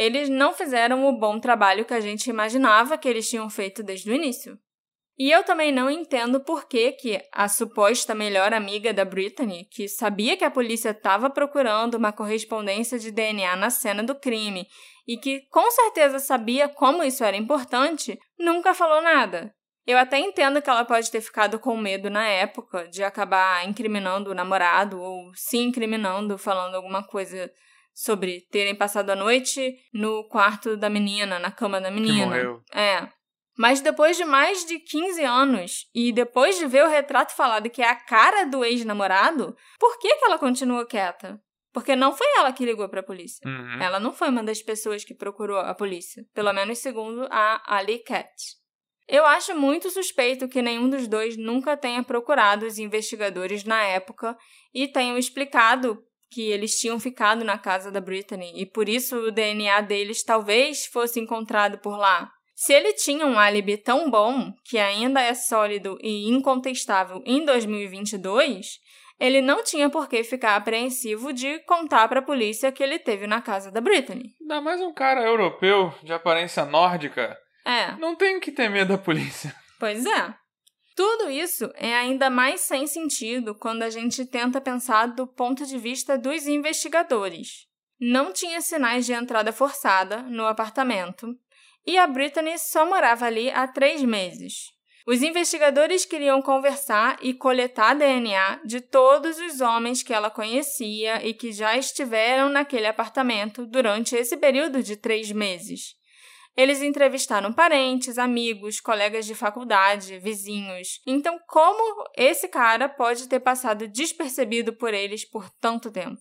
eles 0.00 0.30
não 0.30 0.54
fizeram 0.54 1.06
o 1.06 1.12
bom 1.12 1.38
trabalho 1.38 1.84
que 1.84 1.92
a 1.92 2.00
gente 2.00 2.30
imaginava 2.30 2.96
que 2.96 3.06
eles 3.06 3.28
tinham 3.28 3.50
feito 3.50 3.82
desde 3.82 4.10
o 4.10 4.14
início. 4.14 4.58
E 5.18 5.30
eu 5.30 5.44
também 5.44 5.70
não 5.70 5.90
entendo 5.90 6.40
por 6.40 6.66
que, 6.66 6.92
que 6.92 7.20
a 7.30 7.46
suposta 7.50 8.14
melhor 8.14 8.54
amiga 8.54 8.94
da 8.94 9.04
Brittany, 9.04 9.68
que 9.70 9.86
sabia 9.86 10.38
que 10.38 10.44
a 10.44 10.50
polícia 10.50 10.92
estava 10.92 11.28
procurando 11.28 11.96
uma 11.96 12.14
correspondência 12.14 12.98
de 12.98 13.10
DNA 13.10 13.54
na 13.56 13.68
cena 13.68 14.02
do 14.02 14.14
crime 14.14 14.66
e 15.06 15.18
que 15.18 15.42
com 15.50 15.70
certeza 15.70 16.18
sabia 16.18 16.66
como 16.66 17.04
isso 17.04 17.22
era 17.22 17.36
importante, 17.36 18.18
nunca 18.38 18.72
falou 18.72 19.02
nada. 19.02 19.54
Eu 19.86 19.98
até 19.98 20.18
entendo 20.18 20.62
que 20.62 20.70
ela 20.70 20.86
pode 20.86 21.10
ter 21.10 21.20
ficado 21.20 21.58
com 21.58 21.76
medo 21.76 22.08
na 22.08 22.26
época 22.26 22.88
de 22.88 23.04
acabar 23.04 23.68
incriminando 23.68 24.30
o 24.30 24.34
namorado 24.34 24.98
ou 24.98 25.30
se 25.34 25.58
incriminando 25.58 26.38
falando 26.38 26.74
alguma 26.74 27.02
coisa 27.02 27.52
sobre 27.94 28.46
terem 28.50 28.74
passado 28.74 29.10
a 29.10 29.16
noite 29.16 29.76
no 29.92 30.28
quarto 30.28 30.76
da 30.76 30.88
menina, 30.88 31.38
na 31.38 31.50
cama 31.50 31.80
da 31.80 31.90
menina. 31.90 32.18
Que 32.18 32.24
morreu. 32.26 32.62
É. 32.72 33.08
Mas 33.58 33.80
depois 33.80 34.16
de 34.16 34.24
mais 34.24 34.64
de 34.64 34.78
15 34.78 35.22
anos 35.22 35.90
e 35.94 36.12
depois 36.12 36.58
de 36.58 36.66
ver 36.66 36.84
o 36.84 36.88
retrato 36.88 37.34
falado 37.34 37.68
que 37.68 37.82
é 37.82 37.88
a 37.88 37.94
cara 37.94 38.44
do 38.44 38.64
ex-namorado, 38.64 39.54
por 39.78 39.98
que, 39.98 40.16
que 40.16 40.24
ela 40.24 40.38
continua 40.38 40.86
quieta? 40.86 41.38
Porque 41.72 41.94
não 41.94 42.16
foi 42.16 42.26
ela 42.38 42.52
que 42.52 42.64
ligou 42.64 42.88
para 42.88 43.00
a 43.00 43.04
polícia. 43.04 43.46
Uhum. 43.46 43.82
Ela 43.82 44.00
não 44.00 44.12
foi 44.12 44.28
uma 44.28 44.42
das 44.42 44.62
pessoas 44.62 45.04
que 45.04 45.14
procurou 45.14 45.58
a 45.58 45.74
polícia. 45.74 46.24
Pelo 46.34 46.52
menos 46.52 46.78
segundo 46.78 47.28
a 47.30 47.62
Ali 47.76 47.98
Cat. 47.98 48.32
Eu 49.06 49.26
acho 49.26 49.56
muito 49.56 49.90
suspeito 49.90 50.48
que 50.48 50.62
nenhum 50.62 50.88
dos 50.88 51.08
dois 51.08 51.36
nunca 51.36 51.76
tenha 51.76 52.02
procurado 52.02 52.64
os 52.64 52.78
investigadores 52.78 53.64
na 53.64 53.82
época 53.82 54.36
e 54.72 54.86
tenham 54.86 55.18
explicado 55.18 56.00
que 56.30 56.50
eles 56.50 56.78
tinham 56.78 57.00
ficado 57.00 57.44
na 57.44 57.58
casa 57.58 57.90
da 57.90 58.00
Brittany 58.00 58.52
e 58.54 58.64
por 58.64 58.88
isso 58.88 59.16
o 59.16 59.32
DNA 59.32 59.80
deles 59.80 60.22
talvez 60.22 60.86
fosse 60.86 61.18
encontrado 61.18 61.78
por 61.78 61.96
lá. 61.96 62.30
Se 62.54 62.74
ele 62.74 62.92
tinha 62.92 63.26
um 63.26 63.38
álibi 63.38 63.78
tão 63.78 64.10
bom, 64.10 64.52
que 64.64 64.78
ainda 64.78 65.20
é 65.20 65.32
sólido 65.34 65.98
e 66.02 66.28
incontestável 66.28 67.22
em 67.24 67.44
2022, 67.44 68.78
ele 69.18 69.40
não 69.40 69.64
tinha 69.64 69.90
por 69.90 70.08
que 70.08 70.22
ficar 70.22 70.56
apreensivo 70.56 71.32
de 71.32 71.58
contar 71.60 72.06
para 72.08 72.20
a 72.20 72.24
polícia 72.24 72.70
que 72.70 72.82
ele 72.82 72.98
teve 72.98 73.26
na 73.26 73.40
casa 73.40 73.70
da 73.70 73.80
Britney. 73.80 74.34
Ainda 74.40 74.60
mais 74.60 74.80
um 74.80 74.92
cara 74.92 75.22
europeu 75.22 75.92
de 76.02 76.12
aparência 76.12 76.64
nórdica. 76.64 77.36
É. 77.64 77.92
Não 77.96 78.14
tem 78.14 78.38
que 78.40 78.52
ter 78.52 78.68
medo 78.70 78.88
da 78.88 78.98
polícia. 78.98 79.54
Pois 79.78 80.04
é. 80.04 80.34
Tudo 81.02 81.30
isso 81.30 81.72
é 81.76 81.94
ainda 81.94 82.28
mais 82.28 82.60
sem 82.60 82.86
sentido 82.86 83.54
quando 83.54 83.82
a 83.82 83.88
gente 83.88 84.26
tenta 84.26 84.60
pensar 84.60 85.06
do 85.06 85.26
ponto 85.26 85.64
de 85.64 85.78
vista 85.78 86.18
dos 86.18 86.46
investigadores. 86.46 87.66
Não 87.98 88.34
tinha 88.34 88.60
sinais 88.60 89.06
de 89.06 89.14
entrada 89.14 89.50
forçada 89.50 90.18
no 90.18 90.44
apartamento 90.44 91.34
e 91.86 91.96
a 91.96 92.06
Brittany 92.06 92.58
só 92.58 92.84
morava 92.84 93.24
ali 93.24 93.50
há 93.50 93.66
três 93.66 94.02
meses. 94.02 94.74
Os 95.06 95.22
investigadores 95.22 96.04
queriam 96.04 96.42
conversar 96.42 97.16
e 97.22 97.32
coletar 97.32 97.94
DNA 97.94 98.60
de 98.66 98.82
todos 98.82 99.38
os 99.38 99.62
homens 99.62 100.02
que 100.02 100.12
ela 100.12 100.28
conhecia 100.28 101.26
e 101.26 101.32
que 101.32 101.50
já 101.50 101.78
estiveram 101.78 102.50
naquele 102.50 102.86
apartamento 102.86 103.64
durante 103.64 104.14
esse 104.14 104.36
período 104.36 104.82
de 104.82 104.96
três 104.96 105.32
meses. 105.32 105.98
Eles 106.60 106.82
entrevistaram 106.82 107.54
parentes, 107.54 108.18
amigos, 108.18 108.80
colegas 108.80 109.24
de 109.24 109.34
faculdade, 109.34 110.18
vizinhos. 110.18 111.00
Então, 111.06 111.40
como 111.48 112.04
esse 112.14 112.48
cara 112.48 112.86
pode 112.86 113.26
ter 113.30 113.40
passado 113.40 113.88
despercebido 113.88 114.76
por 114.76 114.92
eles 114.92 115.26
por 115.26 115.48
tanto 115.58 115.90
tempo? 115.90 116.20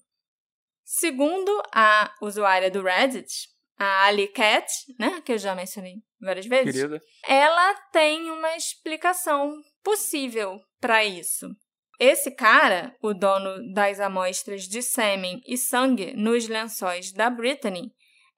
Segundo 0.85 1.51
a 1.73 2.15
usuária 2.21 2.71
do 2.71 2.81
Reddit, 2.81 3.49
a 3.77 4.05
Ali 4.05 4.29
Cat, 4.29 4.65
né, 4.97 5.19
que 5.25 5.33
eu 5.33 5.37
já 5.37 5.53
mencionei 5.53 5.95
várias 6.21 6.45
vezes, 6.45 6.73
Querida. 6.73 7.01
ela 7.27 7.73
tem 7.91 8.31
uma 8.31 8.55
explicação 8.55 9.53
possível 9.83 10.57
para 10.79 11.03
isso. 11.03 11.49
Esse 11.99 12.31
cara, 12.31 12.95
o 13.03 13.13
dono 13.13 13.73
das 13.73 13.99
amostras 13.99 14.63
de 14.63 14.81
sêmen 14.81 15.41
e 15.45 15.57
sangue 15.57 16.13
nos 16.13 16.47
lençóis 16.47 17.11
da 17.11 17.29
Brittany, 17.29 17.91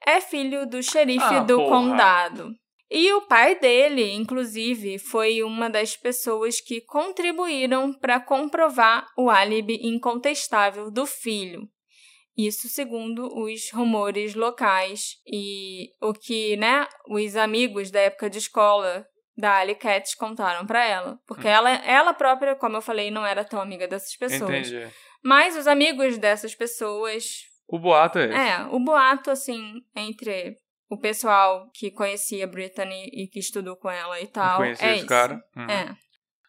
é 0.06 0.22
filho 0.22 0.66
do 0.66 0.82
xerife 0.82 1.24
ah, 1.24 1.40
do 1.40 1.58
porra. 1.58 1.70
condado. 1.70 2.52
E 2.90 3.14
o 3.14 3.22
pai 3.22 3.58
dele, 3.58 4.12
inclusive, 4.12 5.00
foi 5.00 5.42
uma 5.44 5.70
das 5.70 5.96
pessoas 5.96 6.60
que 6.60 6.82
contribuíram 6.82 7.94
para 7.94 8.20
comprovar 8.20 9.08
o 9.18 9.30
álibi 9.30 9.80
incontestável 9.82 10.92
do 10.92 11.06
filho. 11.06 11.62
Isso 12.38 12.68
segundo 12.68 13.28
os 13.34 13.72
rumores 13.72 14.36
locais 14.36 15.16
e 15.26 15.90
o 16.02 16.14
que, 16.14 16.58
né, 16.58 16.86
os 17.08 17.36
amigos 17.36 17.92
da 17.92 18.02
época 18.02 18.30
de 18.30 18.40
escola 18.40 19.06
da 19.38 19.58
Ali 19.58 19.76
Cat 19.76 20.16
contaram 20.18 20.66
para 20.66 20.86
ela. 20.86 21.20
Porque 21.26 21.48
hum. 21.48 21.52
ela, 21.52 21.70
ela 21.86 22.14
própria, 22.14 22.56
como 22.56 22.78
eu 22.78 22.82
falei, 22.82 23.10
não 23.10 23.26
era 23.26 23.46
tão 23.46 23.62
amiga 23.62 23.88
dessas 23.88 24.16
pessoas. 24.18 24.68
Entendi. 24.68 24.92
Mas 25.24 25.56
os 25.56 25.68
amigos 25.68 26.18
dessas 26.18 26.56
pessoas. 26.56 27.50
O 27.72 27.80
boato 27.80 28.20
é 28.20 28.26
esse. 28.26 28.36
É, 28.36 28.64
o 28.70 28.80
boato, 28.80 29.32
assim, 29.32 29.82
entre 29.96 30.58
o 30.90 30.98
pessoal 30.98 31.70
que 31.74 31.90
conhecia 31.90 32.46
Brittany 32.46 33.10
e 33.14 33.28
que 33.28 33.40
estudou 33.40 33.78
com 33.78 33.90
ela 33.90 34.20
e 34.20 34.28
tal. 34.28 34.58
Conhecia 34.58 34.90
é 34.90 34.98
esse 34.98 35.06
cara. 35.06 35.42
Uhum. 35.56 35.70
É. 35.70 35.96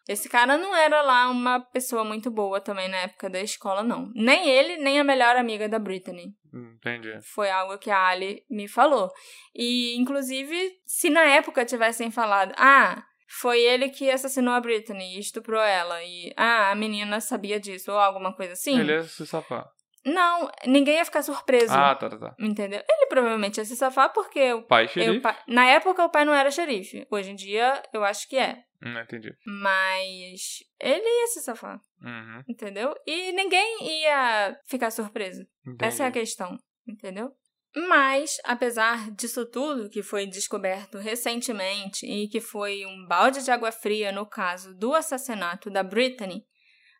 Esse 0.05 0.27
cara 0.27 0.57
não 0.57 0.75
era 0.75 1.01
lá 1.01 1.29
uma 1.29 1.61
pessoa 1.61 2.03
muito 2.03 2.29
boa 2.29 2.59
também 2.59 2.89
na 2.89 2.97
época 2.97 3.29
da 3.29 3.39
escola, 3.39 3.81
não. 3.81 4.11
Nem 4.13 4.49
ele, 4.49 4.75
nem 4.75 4.99
a 4.99 5.03
melhor 5.03 5.37
amiga 5.37 5.69
da 5.69 5.79
Brittany. 5.79 6.33
Entendi. 6.53 7.17
Foi 7.33 7.49
algo 7.49 7.77
que 7.77 7.89
a 7.89 8.07
Ali 8.07 8.43
me 8.49 8.67
falou. 8.67 9.09
E, 9.55 9.95
inclusive, 9.95 10.71
se 10.85 11.09
na 11.09 11.23
época 11.23 11.63
tivessem 11.63 12.11
falado, 12.11 12.53
ah, 12.57 13.01
foi 13.39 13.61
ele 13.61 13.87
que 13.87 14.11
assassinou 14.11 14.53
a 14.53 14.59
Brittany 14.59 15.15
e 15.15 15.19
estuprou 15.19 15.61
ela, 15.61 16.03
e, 16.03 16.33
ah, 16.35 16.71
a 16.71 16.75
menina 16.75 17.21
sabia 17.21 17.57
disso, 17.57 17.93
ou 17.93 17.97
alguma 17.97 18.35
coisa 18.35 18.51
assim. 18.51 18.77
Ele 18.77 18.91
ia 18.91 19.03
se 19.03 19.25
safar. 19.25 19.65
Não, 20.05 20.51
ninguém 20.65 20.95
ia 20.95 21.05
ficar 21.05 21.21
surpreso. 21.21 21.73
Ah, 21.73 21.95
tá, 21.95 22.09
tá, 22.09 22.17
tá. 22.17 22.35
Entendeu? 22.39 22.83
Ele 22.89 23.05
provavelmente 23.07 23.57
ia 23.57 23.65
se 23.65 23.75
safar 23.75 24.11
porque... 24.11 24.53
O 24.53 24.63
pai 24.63 24.87
xerife. 24.87 25.21
pai, 25.21 25.37
na 25.47 25.65
época, 25.65 26.03
o 26.03 26.09
pai 26.09 26.25
não 26.25 26.33
era 26.33 26.51
xerife. 26.51 27.07
Hoje 27.09 27.31
em 27.31 27.35
dia, 27.35 27.81
eu 27.93 28.03
acho 28.03 28.27
que 28.27 28.37
é. 28.37 28.63
Hum, 28.85 28.97
entendi. 28.99 29.33
Mas 29.45 30.59
ele 30.79 31.07
ia 31.07 31.27
se 31.27 31.41
safar. 31.41 31.79
Uhum. 32.01 32.43
Entendeu? 32.47 32.93
E 33.07 33.31
ninguém 33.31 34.01
ia 34.01 34.57
ficar 34.67 34.91
surpreso. 34.91 35.41
Entendi. 35.65 35.85
Essa 35.85 36.03
é 36.03 36.07
a 36.07 36.11
questão. 36.11 36.57
Entendeu? 36.85 37.31
Mas, 37.75 38.37
apesar 38.43 39.09
disso 39.11 39.49
tudo 39.49 39.89
que 39.89 40.03
foi 40.03 40.27
descoberto 40.27 40.99
recentemente 40.99 42.05
e 42.05 42.27
que 42.27 42.39
foi 42.39 42.85
um 42.85 43.07
balde 43.07 43.43
de 43.43 43.49
água 43.49 43.71
fria 43.71 44.11
no 44.11 44.27
caso 44.27 44.75
do 44.75 44.93
assassinato 44.93 45.71
da 45.71 45.81
Brittany, 45.81 46.43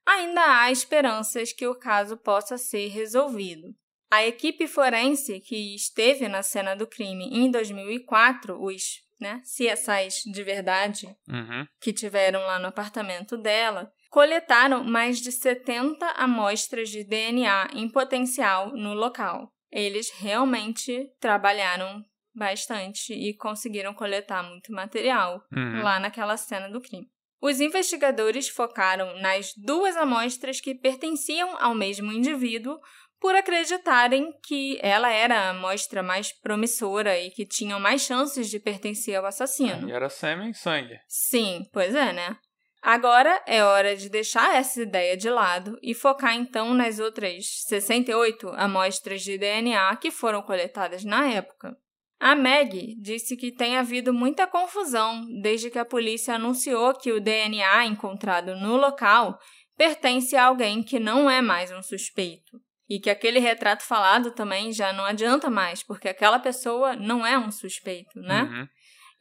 ainda 0.05 0.41
há 0.61 0.71
esperanças 0.71 1.53
que 1.53 1.67
o 1.67 1.75
caso 1.75 2.17
possa 2.17 2.57
ser 2.57 2.87
resolvido. 2.87 3.73
A 4.11 4.25
equipe 4.25 4.67
forense 4.67 5.39
que 5.39 5.75
esteve 5.75 6.27
na 6.27 6.43
cena 6.43 6.75
do 6.75 6.85
crime 6.85 7.25
em 7.31 7.49
2004, 7.49 8.63
os 8.63 9.01
né, 9.19 9.41
CSIs 9.43 10.21
de 10.25 10.43
verdade, 10.43 11.07
uhum. 11.27 11.65
que 11.81 11.91
tiveram 11.91 12.41
lá 12.41 12.59
no 12.59 12.67
apartamento 12.67 13.37
dela, 13.37 13.91
coletaram 14.11 14.83
mais 14.83 15.19
de 15.19 15.31
70 15.31 16.05
amostras 16.11 16.89
de 16.89 17.03
DNA 17.03 17.69
em 17.73 17.89
potencial 17.89 18.69
no 18.75 18.93
local. 18.93 19.51
Eles 19.71 20.11
realmente 20.11 21.09
trabalharam 21.19 22.03
bastante 22.35 23.13
e 23.13 23.33
conseguiram 23.35 23.93
coletar 23.93 24.43
muito 24.43 24.71
material 24.71 25.43
uhum. 25.51 25.81
lá 25.81 25.99
naquela 25.99 26.37
cena 26.37 26.69
do 26.69 26.81
crime. 26.81 27.07
Os 27.43 27.59
investigadores 27.59 28.47
focaram 28.47 29.19
nas 29.19 29.51
duas 29.57 29.97
amostras 29.97 30.61
que 30.61 30.73
pertenciam 30.73 31.57
ao 31.59 31.75
mesmo 31.75 32.09
indivíduo 32.09 32.79
por 33.19 33.35
acreditarem 33.35 34.31
que 34.41 34.79
ela 34.81 35.11
era 35.11 35.37
a 35.37 35.49
amostra 35.49 36.01
mais 36.01 36.31
promissora 36.31 37.19
e 37.19 37.31
que 37.31 37.45
tinham 37.45 37.81
mais 37.81 38.01
chances 38.01 38.49
de 38.49 38.61
pertencer 38.61 39.15
ao 39.15 39.25
assassino. 39.25 39.89
E 39.89 39.91
era 39.91 40.07
sêmen 40.07 40.51
e 40.51 40.53
sangue. 40.53 40.97
Sim, 41.05 41.67
pois 41.73 41.93
é, 41.93 42.13
né? 42.13 42.37
Agora 42.81 43.43
é 43.45 43.61
hora 43.61 43.93
de 43.93 44.07
deixar 44.07 44.55
essa 44.55 44.81
ideia 44.81 45.17
de 45.17 45.29
lado 45.29 45.77
e 45.81 45.93
focar 45.93 46.33
então 46.33 46.73
nas 46.73 46.97
outras 46.97 47.65
68 47.67 48.53
amostras 48.55 49.21
de 49.21 49.37
DNA 49.37 49.93
que 49.97 50.11
foram 50.11 50.41
coletadas 50.41 51.03
na 51.03 51.29
época. 51.29 51.75
A 52.23 52.35
Meg 52.35 52.95
disse 53.01 53.35
que 53.35 53.51
tem 53.51 53.75
havido 53.75 54.13
muita 54.13 54.47
confusão 54.47 55.27
desde 55.41 55.69
que 55.69 55.77
a 55.77 55.83
polícia 55.83 56.35
anunciou 56.35 56.93
que 56.93 57.11
o 57.11 57.19
DNA 57.19 57.85
encontrado 57.85 58.55
no 58.55 58.77
local 58.77 59.37
pertence 59.75 60.33
a 60.33 60.45
alguém 60.45 60.81
que 60.81 61.01
não 61.01 61.29
é 61.29 61.41
mais 61.41 61.69
um 61.69 61.81
suspeito. 61.83 62.61
E 62.89 62.97
que 62.97 63.09
aquele 63.09 63.39
retrato 63.39 63.83
falado 63.83 64.31
também 64.31 64.71
já 64.71 64.93
não 64.93 65.03
adianta 65.03 65.49
mais, 65.49 65.83
porque 65.83 66.07
aquela 66.07 66.39
pessoa 66.39 66.95
não 66.95 67.27
é 67.27 67.37
um 67.37 67.51
suspeito, 67.51 68.21
né? 68.21 68.43
Uhum. 68.43 68.67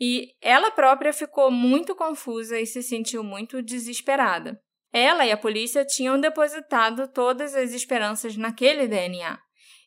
E 0.00 0.28
ela 0.40 0.70
própria 0.70 1.12
ficou 1.12 1.50
muito 1.50 1.96
confusa 1.96 2.60
e 2.60 2.66
se 2.66 2.84
sentiu 2.84 3.24
muito 3.24 3.60
desesperada. 3.60 4.60
Ela 4.92 5.26
e 5.26 5.32
a 5.32 5.36
polícia 5.36 5.84
tinham 5.84 6.20
depositado 6.20 7.08
todas 7.08 7.56
as 7.56 7.72
esperanças 7.72 8.36
naquele 8.36 8.86
DNA. 8.86 9.40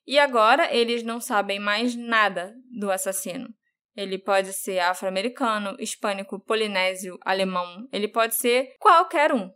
E 0.07 0.19
agora 0.19 0.73
eles 0.73 1.03
não 1.03 1.19
sabem 1.19 1.59
mais 1.59 1.95
nada 1.95 2.53
do 2.71 2.91
assassino. 2.91 3.49
Ele 3.95 4.19
pode 4.19 4.51
ser 4.51 4.79
afro-americano, 4.79 5.75
hispânico, 5.79 6.39
polinésio, 6.39 7.17
alemão, 7.21 7.87
ele 7.91 8.07
pode 8.07 8.35
ser 8.35 8.73
qualquer 8.79 9.33
um. 9.33 9.49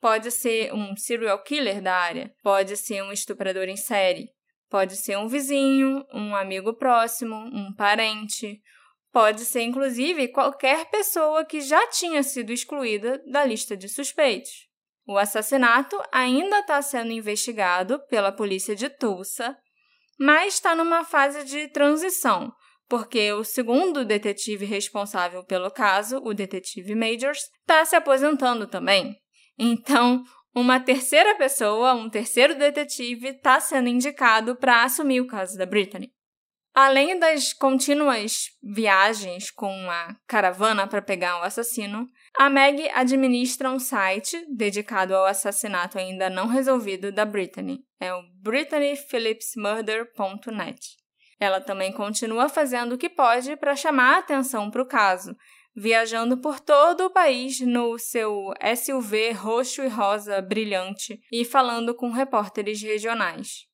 Pode 0.00 0.30
ser 0.30 0.74
um 0.74 0.96
serial 0.96 1.42
killer 1.42 1.80
da 1.80 1.94
área, 1.94 2.34
pode 2.42 2.76
ser 2.76 3.02
um 3.02 3.12
estuprador 3.12 3.68
em 3.68 3.76
série, 3.76 4.28
pode 4.68 4.96
ser 4.96 5.16
um 5.16 5.28
vizinho, 5.28 6.04
um 6.12 6.34
amigo 6.34 6.74
próximo, 6.74 7.36
um 7.36 7.72
parente, 7.74 8.60
pode 9.12 9.44
ser 9.44 9.62
inclusive 9.62 10.28
qualquer 10.28 10.90
pessoa 10.90 11.44
que 11.44 11.60
já 11.60 11.86
tinha 11.86 12.22
sido 12.22 12.52
excluída 12.52 13.22
da 13.30 13.44
lista 13.44 13.76
de 13.76 13.88
suspeitos. 13.88 14.68
O 15.06 15.16
assassinato 15.16 15.96
ainda 16.10 16.58
está 16.58 16.82
sendo 16.82 17.12
investigado 17.12 18.00
pela 18.08 18.32
polícia 18.32 18.74
de 18.74 18.88
Tulsa, 18.90 19.56
mas 20.18 20.54
está 20.54 20.74
numa 20.74 21.04
fase 21.04 21.44
de 21.44 21.68
transição, 21.68 22.52
porque 22.88 23.32
o 23.32 23.44
segundo 23.44 24.04
detetive 24.04 24.64
responsável 24.64 25.44
pelo 25.44 25.70
caso, 25.70 26.20
o 26.24 26.34
detetive 26.34 26.94
Majors, 26.94 27.40
está 27.60 27.84
se 27.84 27.96
aposentando 27.96 28.66
também. 28.66 29.16
Então, 29.58 30.22
uma 30.54 30.78
terceira 30.78 31.34
pessoa, 31.36 31.94
um 31.94 32.08
terceiro 32.08 32.54
detetive, 32.56 33.28
está 33.28 33.58
sendo 33.58 33.88
indicado 33.88 34.54
para 34.56 34.84
assumir 34.84 35.20
o 35.20 35.26
caso 35.26 35.56
da 35.58 35.66
Brittany. 35.66 36.12
Além 36.72 37.18
das 37.18 37.52
contínuas 37.52 38.46
viagens 38.62 39.50
com 39.50 39.72
a 39.90 40.16
caravana 40.26 40.86
para 40.86 41.00
pegar 41.00 41.40
o 41.40 41.44
assassino, 41.44 42.06
a 42.36 42.50
Meg 42.50 42.90
administra 42.92 43.70
um 43.70 43.78
site 43.78 44.44
dedicado 44.48 45.14
ao 45.14 45.24
assassinato 45.24 45.96
ainda 45.98 46.28
não 46.28 46.48
resolvido 46.48 47.12
da 47.12 47.24
Brittany. 47.24 47.78
É 48.00 48.12
o 48.12 48.24
BrittanyPhillipsMurder.net. 48.42 50.96
Ela 51.38 51.60
também 51.60 51.92
continua 51.92 52.48
fazendo 52.48 52.94
o 52.94 52.98
que 52.98 53.08
pode 53.08 53.54
para 53.56 53.76
chamar 53.76 54.16
a 54.16 54.18
atenção 54.18 54.68
para 54.68 54.82
o 54.82 54.86
caso, 54.86 55.36
viajando 55.76 56.36
por 56.38 56.58
todo 56.58 57.06
o 57.06 57.10
país 57.10 57.60
no 57.60 57.96
seu 57.98 58.52
SUV 58.76 59.30
roxo 59.32 59.82
e 59.82 59.88
rosa 59.88 60.42
brilhante 60.42 61.20
e 61.30 61.44
falando 61.44 61.94
com 61.94 62.10
repórteres 62.10 62.82
regionais. 62.82 63.68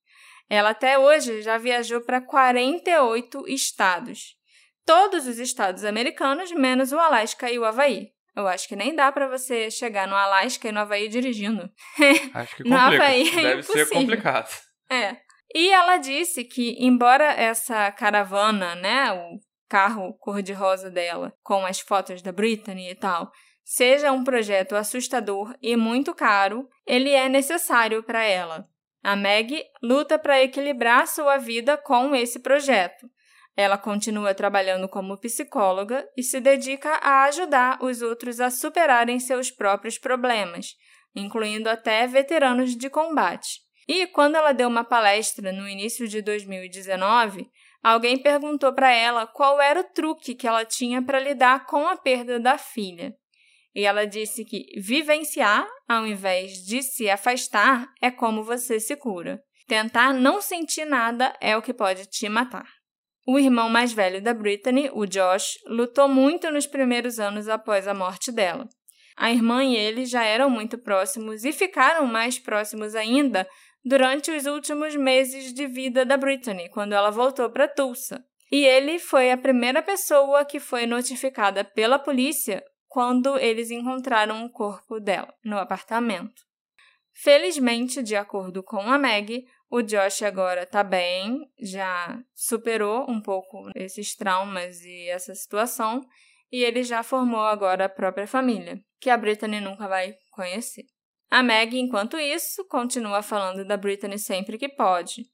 Ela 0.51 0.69
até 0.71 0.99
hoje 0.99 1.41
já 1.41 1.57
viajou 1.57 2.03
para 2.03 2.21
48 2.21 3.49
estados. 3.49 4.37
Todos 4.85 5.27
os 5.27 5.39
estados 5.39 5.83
americanos, 5.85 6.53
menos 6.53 6.93
o 6.93 6.99
Alasca 6.99 7.51
e 7.51 7.59
o 7.59 7.65
Havaí. 7.65 8.13
Eu 8.37 8.47
acho 8.47 8.69
que 8.69 8.77
nem 8.77 8.95
dá 8.95 9.11
para 9.11 9.29
você 9.29 9.71
chegar 9.71 10.07
no 10.07 10.15
Alasca 10.15 10.69
e 10.69 10.73
no 10.73 10.81
Havaí 10.81 11.09
dirigindo. 11.09 11.69
Acho 12.33 12.57
que 12.57 12.63
complica. 12.63 12.69
no 12.69 12.77
Havaí 12.77 13.29
é 13.29 13.43
Deve 13.43 13.63
ser 13.65 13.89
complicado. 13.89 14.49
É. 14.91 15.17
E 15.55 15.71
ela 15.71 15.97
disse 15.97 16.45
que, 16.45 16.77
embora 16.79 17.25
essa 17.25 17.91
caravana, 17.91 18.77
né, 18.77 19.13
o 19.13 19.41
carro 19.69 20.15
cor-de-rosa 20.15 20.91
dela, 20.91 21.33
com 21.43 21.67
as 21.67 21.81
fotos 21.81 22.23
da 22.23 22.31
Britney 22.31 22.91
e 22.91 22.95
tal, 22.95 23.31
seja 23.65 24.13
um 24.13 24.25
projeto 24.25 24.77
assustador 24.77 25.55
e 25.61 25.77
muito 25.77 26.15
caro, 26.15 26.69
ele 26.87 27.11
é 27.11 27.29
necessário 27.29 28.03
para 28.03 28.23
ela. 28.23 28.69
A 29.03 29.17
Meg 29.17 29.65
luta 29.83 30.19
para 30.19 30.43
equilibrar 30.43 31.07
sua 31.07 31.39
vida 31.39 31.77
com 31.77 32.15
esse 32.15 32.41
projeto. 32.41 33.09
Ela 33.57 33.77
continua 33.77 34.35
trabalhando 34.35 34.89
como 34.89 35.19
psicóloga 35.19 36.09
e 36.17 36.23
se 36.23 36.41
dedica 36.41 36.91
a 37.03 37.25
ajudar 37.25 37.83
os 37.83 38.03
outros 38.03 38.41
a 38.41 38.51
superarem 38.51 39.19
seus 39.19 39.51
próprios 39.51 39.99
problemas, 39.99 40.77
incluindo 41.15 41.69
até 41.69 42.07
veteranos 42.07 42.77
de 42.77 42.89
combate. 42.89 43.61
E 43.89 44.07
quando 44.07 44.37
ela 44.37 44.53
deu 44.53 44.69
uma 44.69 44.85
palestra 44.85 45.53
no 45.53 45.69
início 45.69 46.07
de 46.07 46.23
2019, 46.23 47.51
Alguém 47.83 48.19
perguntou 48.19 48.73
para 48.75 48.93
ela 48.93 49.27
qual 49.27 49.61
era 49.61 49.81
o 49.81 49.85
truque 49.85 50.35
que 50.35 50.47
ela 50.47 50.65
tinha 50.65 51.03
para 51.03 51.19
lidar 51.19 51.65
com 51.65 51.87
a 51.87 51.97
perda 51.97 52.39
da 52.39 52.59
filha. 52.59 53.15
E 53.75 53.85
ela 53.85 54.07
disse 54.07 54.45
que 54.45 54.67
vivenciar, 54.79 55.67
ao 55.89 56.07
invés 56.07 56.65
de 56.65 56.83
se 56.83 57.09
afastar, 57.09 57.89
é 58.03 58.11
como 58.11 58.45
você 58.45 58.79
se 58.79 58.97
cura. 58.97 59.43
Tentar 59.67 60.13
não 60.13 60.43
sentir 60.43 60.85
nada 60.85 61.35
é 61.41 61.57
o 61.57 61.63
que 61.63 61.73
pode 61.73 62.07
te 62.07 62.29
matar. 62.29 62.69
O 63.27 63.39
irmão 63.39 63.69
mais 63.69 63.93
velho 63.93 64.23
da 64.23 64.33
Brittany, 64.33 64.91
o 64.93 65.07
Josh, 65.07 65.59
lutou 65.67 66.09
muito 66.09 66.51
nos 66.51 66.67
primeiros 66.67 67.19
anos 67.21 67.49
após 67.49 67.87
a 67.87 67.95
morte 67.95 68.33
dela. 68.33 68.69
A 69.17 69.31
irmã 69.31 69.63
e 69.63 69.77
ele 69.77 70.07
já 70.07 70.25
eram 70.25 70.49
muito 70.49 70.79
próximos 70.79 71.45
e 71.45 71.53
ficaram 71.53 72.07
mais 72.07 72.39
próximos 72.39 72.95
ainda 72.95 73.47
durante 73.85 74.31
os 74.31 74.47
últimos 74.47 74.97
meses 74.97 75.53
de 75.53 75.67
vida 75.67 76.05
da 76.05 76.17
Brittany, 76.17 76.69
quando 76.71 76.95
ela 76.95 77.11
voltou 77.11 77.51
para 77.51 77.69
Tulsa. 77.69 78.25
E 78.51 78.65
ele 78.65 78.99
foi 78.99 79.31
a 79.31 79.37
primeira 79.37 79.83
pessoa 79.83 80.45
que 80.45 80.59
foi 80.59 80.87
notificada 80.87 81.63
pela 81.63 81.99
polícia 81.99 82.65
quando 82.89 83.39
eles 83.39 83.71
encontraram 83.71 84.45
o 84.45 84.51
corpo 84.51 84.99
dela 84.99 85.33
no 85.45 85.57
apartamento. 85.59 86.43
Felizmente, 87.13 88.03
de 88.03 88.17
acordo 88.17 88.63
com 88.63 88.81
a 88.81 88.99
Meg, 88.99 89.45
o 89.71 89.83
Josh 89.83 90.23
agora 90.23 90.67
tá 90.67 90.83
bem, 90.83 91.49
já 91.61 92.19
superou 92.35 93.09
um 93.09 93.21
pouco 93.21 93.71
esses 93.77 94.17
traumas 94.17 94.81
e 94.83 95.09
essa 95.09 95.35
situação, 95.35 96.05
e 96.51 96.65
ele 96.65 96.83
já 96.83 97.03
formou 97.03 97.41
agora 97.41 97.85
a 97.85 97.89
própria 97.89 98.27
família, 98.27 98.81
que 98.99 99.09
a 99.09 99.17
Brittany 99.17 99.61
nunca 99.61 99.87
vai 99.87 100.17
conhecer. 100.33 100.85
A 101.31 101.45
Meg, 101.45 101.79
enquanto 101.79 102.19
isso, 102.19 102.67
continua 102.67 103.23
falando 103.23 103.65
da 103.65 103.77
Britney 103.77 104.19
sempre 104.19 104.59
que 104.59 104.69
pode. 104.69 105.25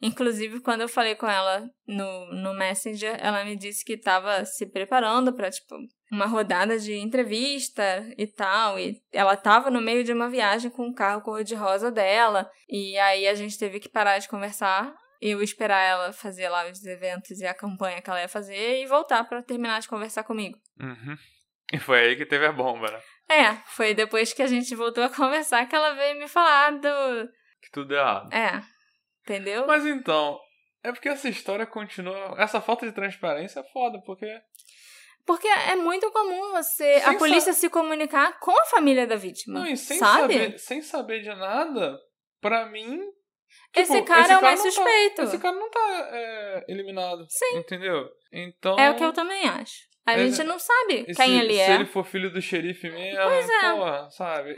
Inclusive, 0.00 0.60
quando 0.60 0.82
eu 0.82 0.88
falei 0.88 1.14
com 1.14 1.26
ela 1.26 1.68
no, 1.86 2.26
no 2.34 2.54
Messenger, 2.54 3.16
ela 3.18 3.44
me 3.44 3.56
disse 3.56 3.84
que 3.84 3.94
estava 3.94 4.44
se 4.44 4.66
preparando 4.66 5.32
para, 5.32 5.50
tipo, 5.50 5.74
uma 6.12 6.26
rodada 6.26 6.78
de 6.78 6.94
entrevista 6.94 8.06
e 8.18 8.26
tal. 8.26 8.78
E 8.78 9.00
ela 9.12 9.34
estava 9.34 9.70
no 9.70 9.80
meio 9.80 10.04
de 10.04 10.12
uma 10.12 10.28
viagem 10.28 10.70
com 10.70 10.88
o 10.88 10.94
carro 10.94 11.22
cor-de-rosa 11.22 11.90
dela. 11.90 12.50
E 12.68 12.98
aí 12.98 13.26
a 13.26 13.34
gente 13.34 13.58
teve 13.58 13.80
que 13.80 13.88
parar 13.88 14.18
de 14.18 14.28
conversar. 14.28 14.94
Eu 15.20 15.42
esperar 15.42 15.80
ela 15.80 16.12
fazer 16.12 16.48
lá 16.50 16.68
os 16.70 16.84
eventos 16.84 17.40
e 17.40 17.46
a 17.46 17.54
campanha 17.54 18.02
que 18.02 18.10
ela 18.10 18.20
ia 18.20 18.28
fazer 18.28 18.82
e 18.82 18.86
voltar 18.86 19.24
para 19.24 19.42
terminar 19.42 19.80
de 19.80 19.88
conversar 19.88 20.24
comigo. 20.24 20.58
Uhum. 20.78 21.16
E 21.72 21.78
foi 21.78 22.00
aí 22.00 22.16
que 22.16 22.26
teve 22.26 22.46
a 22.46 22.52
bomba, 22.52 22.90
né? 22.90 23.00
É, 23.28 23.54
foi 23.66 23.94
depois 23.94 24.32
que 24.32 24.42
a 24.42 24.46
gente 24.46 24.74
voltou 24.74 25.02
a 25.02 25.08
conversar 25.08 25.66
que 25.66 25.74
ela 25.74 25.94
veio 25.94 26.18
me 26.18 26.28
falar 26.28 26.72
do. 26.72 27.28
Que 27.62 27.70
tudo 27.72 27.94
é 27.94 27.98
errado. 27.98 28.32
É. 28.32 28.75
Entendeu? 29.26 29.66
Mas 29.66 29.84
então, 29.84 30.38
é 30.84 30.92
porque 30.92 31.08
essa 31.08 31.28
história 31.28 31.66
continua. 31.66 32.36
Essa 32.38 32.60
falta 32.60 32.86
de 32.86 32.92
transparência 32.92 33.58
é 33.58 33.64
foda, 33.64 34.00
porque. 34.06 34.26
Porque 35.26 35.48
é 35.48 35.74
muito 35.74 36.08
comum 36.12 36.52
você. 36.52 37.00
Sem 37.00 37.04
a 37.04 37.18
polícia 37.18 37.52
sa... 37.52 37.58
se 37.58 37.68
comunicar 37.68 38.38
com 38.38 38.52
a 38.52 38.66
família 38.66 39.04
da 39.04 39.16
vítima. 39.16 39.58
Não, 39.58 39.66
e 39.66 39.76
sem 39.76 39.98
sabe? 39.98 40.34
saber, 40.34 40.58
sem 40.58 40.82
saber 40.82 41.22
de 41.22 41.34
nada, 41.34 41.98
pra 42.40 42.66
mim. 42.66 43.00
Tipo, 43.74 43.80
esse 43.80 44.02
cara 44.02 44.22
esse 44.22 44.32
é 44.32 44.38
o 44.38 44.42
mais 44.42 44.62
tá- 44.62 44.70
suspeito. 44.70 45.16
Tá, 45.16 45.22
esse 45.24 45.38
cara 45.38 45.56
não 45.56 45.68
tá 45.68 46.08
é, 46.12 46.64
eliminado. 46.68 47.26
Sim. 47.28 47.58
Entendeu? 47.58 48.08
Então. 48.32 48.78
É 48.78 48.90
o 48.92 48.94
que 48.94 49.02
eu 49.02 49.12
também 49.12 49.44
acho. 49.48 49.86
A 50.06 50.12
é, 50.12 50.18
gente 50.24 50.44
não 50.44 50.56
sabe 50.56 51.04
quem 51.04 51.14
se, 51.14 51.32
ele 51.32 51.58
é. 51.58 51.66
Se 51.66 51.72
ele 51.72 51.86
for 51.86 52.04
filho 52.04 52.32
do 52.32 52.40
xerife 52.40 52.88
mesmo, 52.88 53.24
pois 53.24 53.50
é. 53.50 53.72
porra, 53.72 54.10
sabe? 54.10 54.56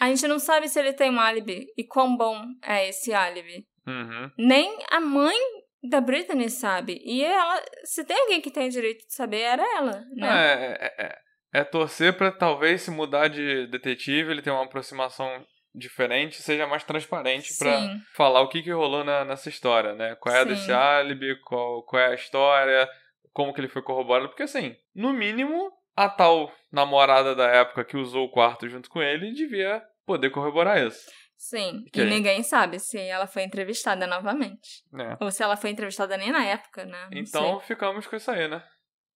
A 0.00 0.08
gente 0.08 0.26
não 0.26 0.40
sabe 0.40 0.68
se 0.68 0.80
ele 0.80 0.92
tem 0.92 1.10
um 1.10 1.20
álibi 1.20 1.66
e 1.76 1.84
quão 1.84 2.16
bom 2.16 2.42
é 2.64 2.88
esse 2.88 3.12
álibi. 3.12 3.69
Uhum. 3.86 4.30
Nem 4.38 4.78
a 4.90 5.00
mãe 5.00 5.36
da 5.82 6.00
Britney 6.00 6.50
sabe. 6.50 7.00
E 7.04 7.24
ela, 7.24 7.62
se 7.84 8.04
tem 8.04 8.18
alguém 8.18 8.40
que 8.40 8.50
tem 8.50 8.68
direito 8.68 9.06
de 9.06 9.14
saber, 9.14 9.40
era 9.40 9.62
ela, 9.76 10.04
né? 10.14 10.28
É, 10.28 10.78
é, 10.80 11.04
é, 11.06 11.18
é 11.60 11.64
torcer 11.64 12.16
pra 12.16 12.30
talvez 12.30 12.82
se 12.82 12.90
mudar 12.90 13.28
de 13.28 13.66
detetive, 13.68 14.30
ele 14.30 14.42
ter 14.42 14.50
uma 14.50 14.64
aproximação 14.64 15.44
diferente, 15.74 16.42
seja 16.42 16.66
mais 16.66 16.82
transparente 16.82 17.56
para 17.56 17.96
falar 18.14 18.40
o 18.40 18.48
que, 18.48 18.62
que 18.62 18.72
rolou 18.72 19.04
na, 19.04 19.24
nessa 19.24 19.48
história, 19.48 19.94
né? 19.94 20.16
Qual 20.16 20.34
é 20.34 20.42
Sim. 20.42 20.48
desse 20.48 20.72
álibi, 20.72 21.40
qual, 21.42 21.82
qual 21.84 22.02
é 22.02 22.08
a 22.08 22.14
história, 22.14 22.88
como 23.32 23.54
que 23.54 23.60
ele 23.60 23.68
foi 23.68 23.82
corroborado, 23.82 24.28
porque 24.28 24.42
assim, 24.42 24.74
no 24.94 25.12
mínimo, 25.12 25.70
a 25.96 26.08
tal 26.08 26.52
namorada 26.72 27.34
da 27.34 27.46
época 27.46 27.84
que 27.84 27.96
usou 27.96 28.26
o 28.26 28.30
quarto 28.30 28.68
junto 28.68 28.90
com 28.90 29.00
ele 29.00 29.32
devia 29.32 29.82
poder 30.04 30.30
corroborar 30.30 30.84
isso. 30.84 31.08
Sim, 31.40 31.84
que 31.90 32.02
e 32.02 32.04
ninguém 32.04 32.42
sabe 32.42 32.78
se 32.78 32.98
ela 32.98 33.26
foi 33.26 33.44
entrevistada 33.44 34.06
novamente. 34.06 34.84
É. 34.94 35.16
Ou 35.24 35.30
se 35.30 35.42
ela 35.42 35.56
foi 35.56 35.70
entrevistada 35.70 36.14
nem 36.18 36.30
na 36.30 36.44
época, 36.44 36.84
né? 36.84 37.08
Não 37.10 37.18
então 37.18 37.58
sei. 37.58 37.68
ficamos 37.68 38.06
com 38.06 38.14
isso 38.14 38.30
aí, 38.30 38.46
né? 38.46 38.62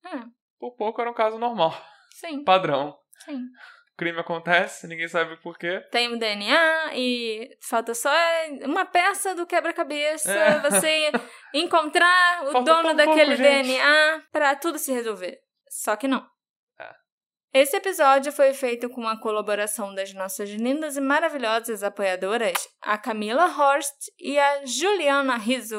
É. 0.07 0.20
Por 0.59 0.75
pouco 0.75 1.03
era 1.03 1.11
um 1.11 1.14
caso 1.14 1.39
normal. 1.39 1.79
Sim. 2.14 2.43
Padrão. 2.43 2.97
Sim. 3.27 3.43
O 3.93 3.97
crime 3.99 4.18
acontece, 4.18 4.87
ninguém 4.87 5.07
sabe 5.07 5.37
por 5.43 5.59
quê. 5.59 5.83
Tem 5.91 6.11
o 6.14 6.18
DNA 6.18 6.95
e 6.95 7.59
falta 7.61 7.95
só 7.95 8.11
uma 8.62 8.87
peça 8.87 9.35
do 9.35 9.47
quebra-cabeça. 9.47 10.33
É. 10.33 10.61
Você 10.61 11.12
encontrar 11.53 12.45
o 12.45 12.53
falta 12.53 12.75
dono 12.75 12.95
daquele 12.95 13.37
pouco, 13.37 13.43
DNA 13.43 14.22
para 14.33 14.57
tudo 14.57 14.79
se 14.79 14.91
resolver. 14.93 15.41
Só 15.68 15.95
que 15.95 16.09
não. 16.09 16.27
Esse 17.57 17.76
episódio 17.76 18.32
foi 18.32 18.52
feito 18.52 18.90
com 18.90 19.07
a 19.07 19.16
colaboração 19.16 19.94
das 19.94 20.12
nossas 20.12 20.50
lindas 20.50 20.96
e 20.96 21.00
maravilhosas 21.00 21.84
apoiadoras, 21.84 22.68
a 22.82 22.98
Camila 22.98 23.46
Horst 23.46 24.09
e 24.18 24.36
a 24.36 24.66
Juliana 24.66 25.36
Rizzo. 25.36 25.78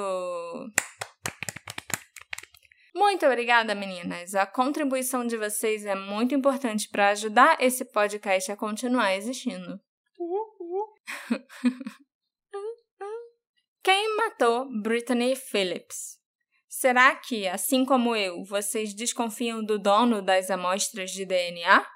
Muito 2.95 3.26
obrigada, 3.26 3.76
meninas. 3.76 4.36
A 4.36 4.45
contribuição 4.45 5.28
de 5.28 5.36
vocês 5.36 5.86
é 5.86 5.95
muito 5.95 6.34
importante 6.34 6.88
para 6.88 7.09
ajudar 7.09 7.57
esse 7.59 7.84
podcast 7.84 8.53
a 8.53 8.55
continuar 8.55 9.13
existindo. 9.17 9.78
Quem 13.84 14.15
matou 14.15 14.65
Brittany 14.82 15.36
Phillips? 15.36 16.23
Será 16.78 17.15
que, 17.15 17.47
assim 17.47 17.86
como 17.86 18.17
eu, 18.17 18.43
vocês 18.43 18.93
desconfiam 18.93 19.63
do 19.63 19.80
dono 19.80 20.21
das 20.21 20.51
amostras 20.51 21.11
de 21.11 21.26
DNA? 21.26 21.88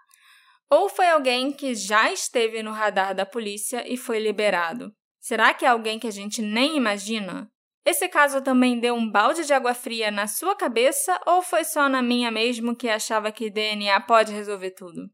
Ou 0.69 0.87
foi 0.87 1.09
alguém 1.09 1.51
que 1.51 1.75
já 1.75 2.09
esteve 2.13 2.63
no 2.63 2.71
radar 2.71 3.13
da 3.13 3.25
polícia 3.25 3.83
e 3.85 3.97
foi 3.97 4.19
liberado? 4.19 4.95
Será 5.19 5.53
que 5.53 5.65
é 5.65 5.67
alguém 5.67 5.99
que 5.99 6.07
a 6.07 6.11
gente 6.11 6.41
nem 6.41 6.77
imagina? 6.77 7.51
Esse 7.85 8.07
caso 8.07 8.41
também 8.41 8.79
deu 8.79 8.95
um 8.95 9.11
balde 9.11 9.45
de 9.45 9.53
água 9.53 9.73
fria 9.73 10.09
na 10.09 10.27
sua 10.27 10.55
cabeça 10.55 11.19
ou 11.25 11.41
foi 11.41 11.65
só 11.65 11.89
na 11.89 12.01
minha 12.01 12.31
mesmo 12.31 12.73
que 12.73 12.87
achava 12.87 13.33
que 13.33 13.49
DNA 13.49 13.99
pode 13.99 14.31
resolver 14.31 14.71
tudo? 14.71 15.09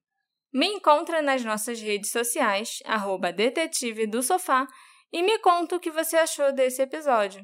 Me 0.53 0.67
encontra 0.67 1.23
nas 1.23 1.43
nossas 1.43 1.81
redes 1.81 2.11
sociais, 2.11 2.83
arroba 2.85 3.33
detetive 3.33 4.05
do 4.05 4.21
sofá, 4.21 4.67
e 5.11 5.23
me 5.23 5.39
conta 5.39 5.75
o 5.75 5.79
que 5.79 5.89
você 5.89 6.17
achou 6.17 6.53
desse 6.53 6.83
episódio. 6.83 7.43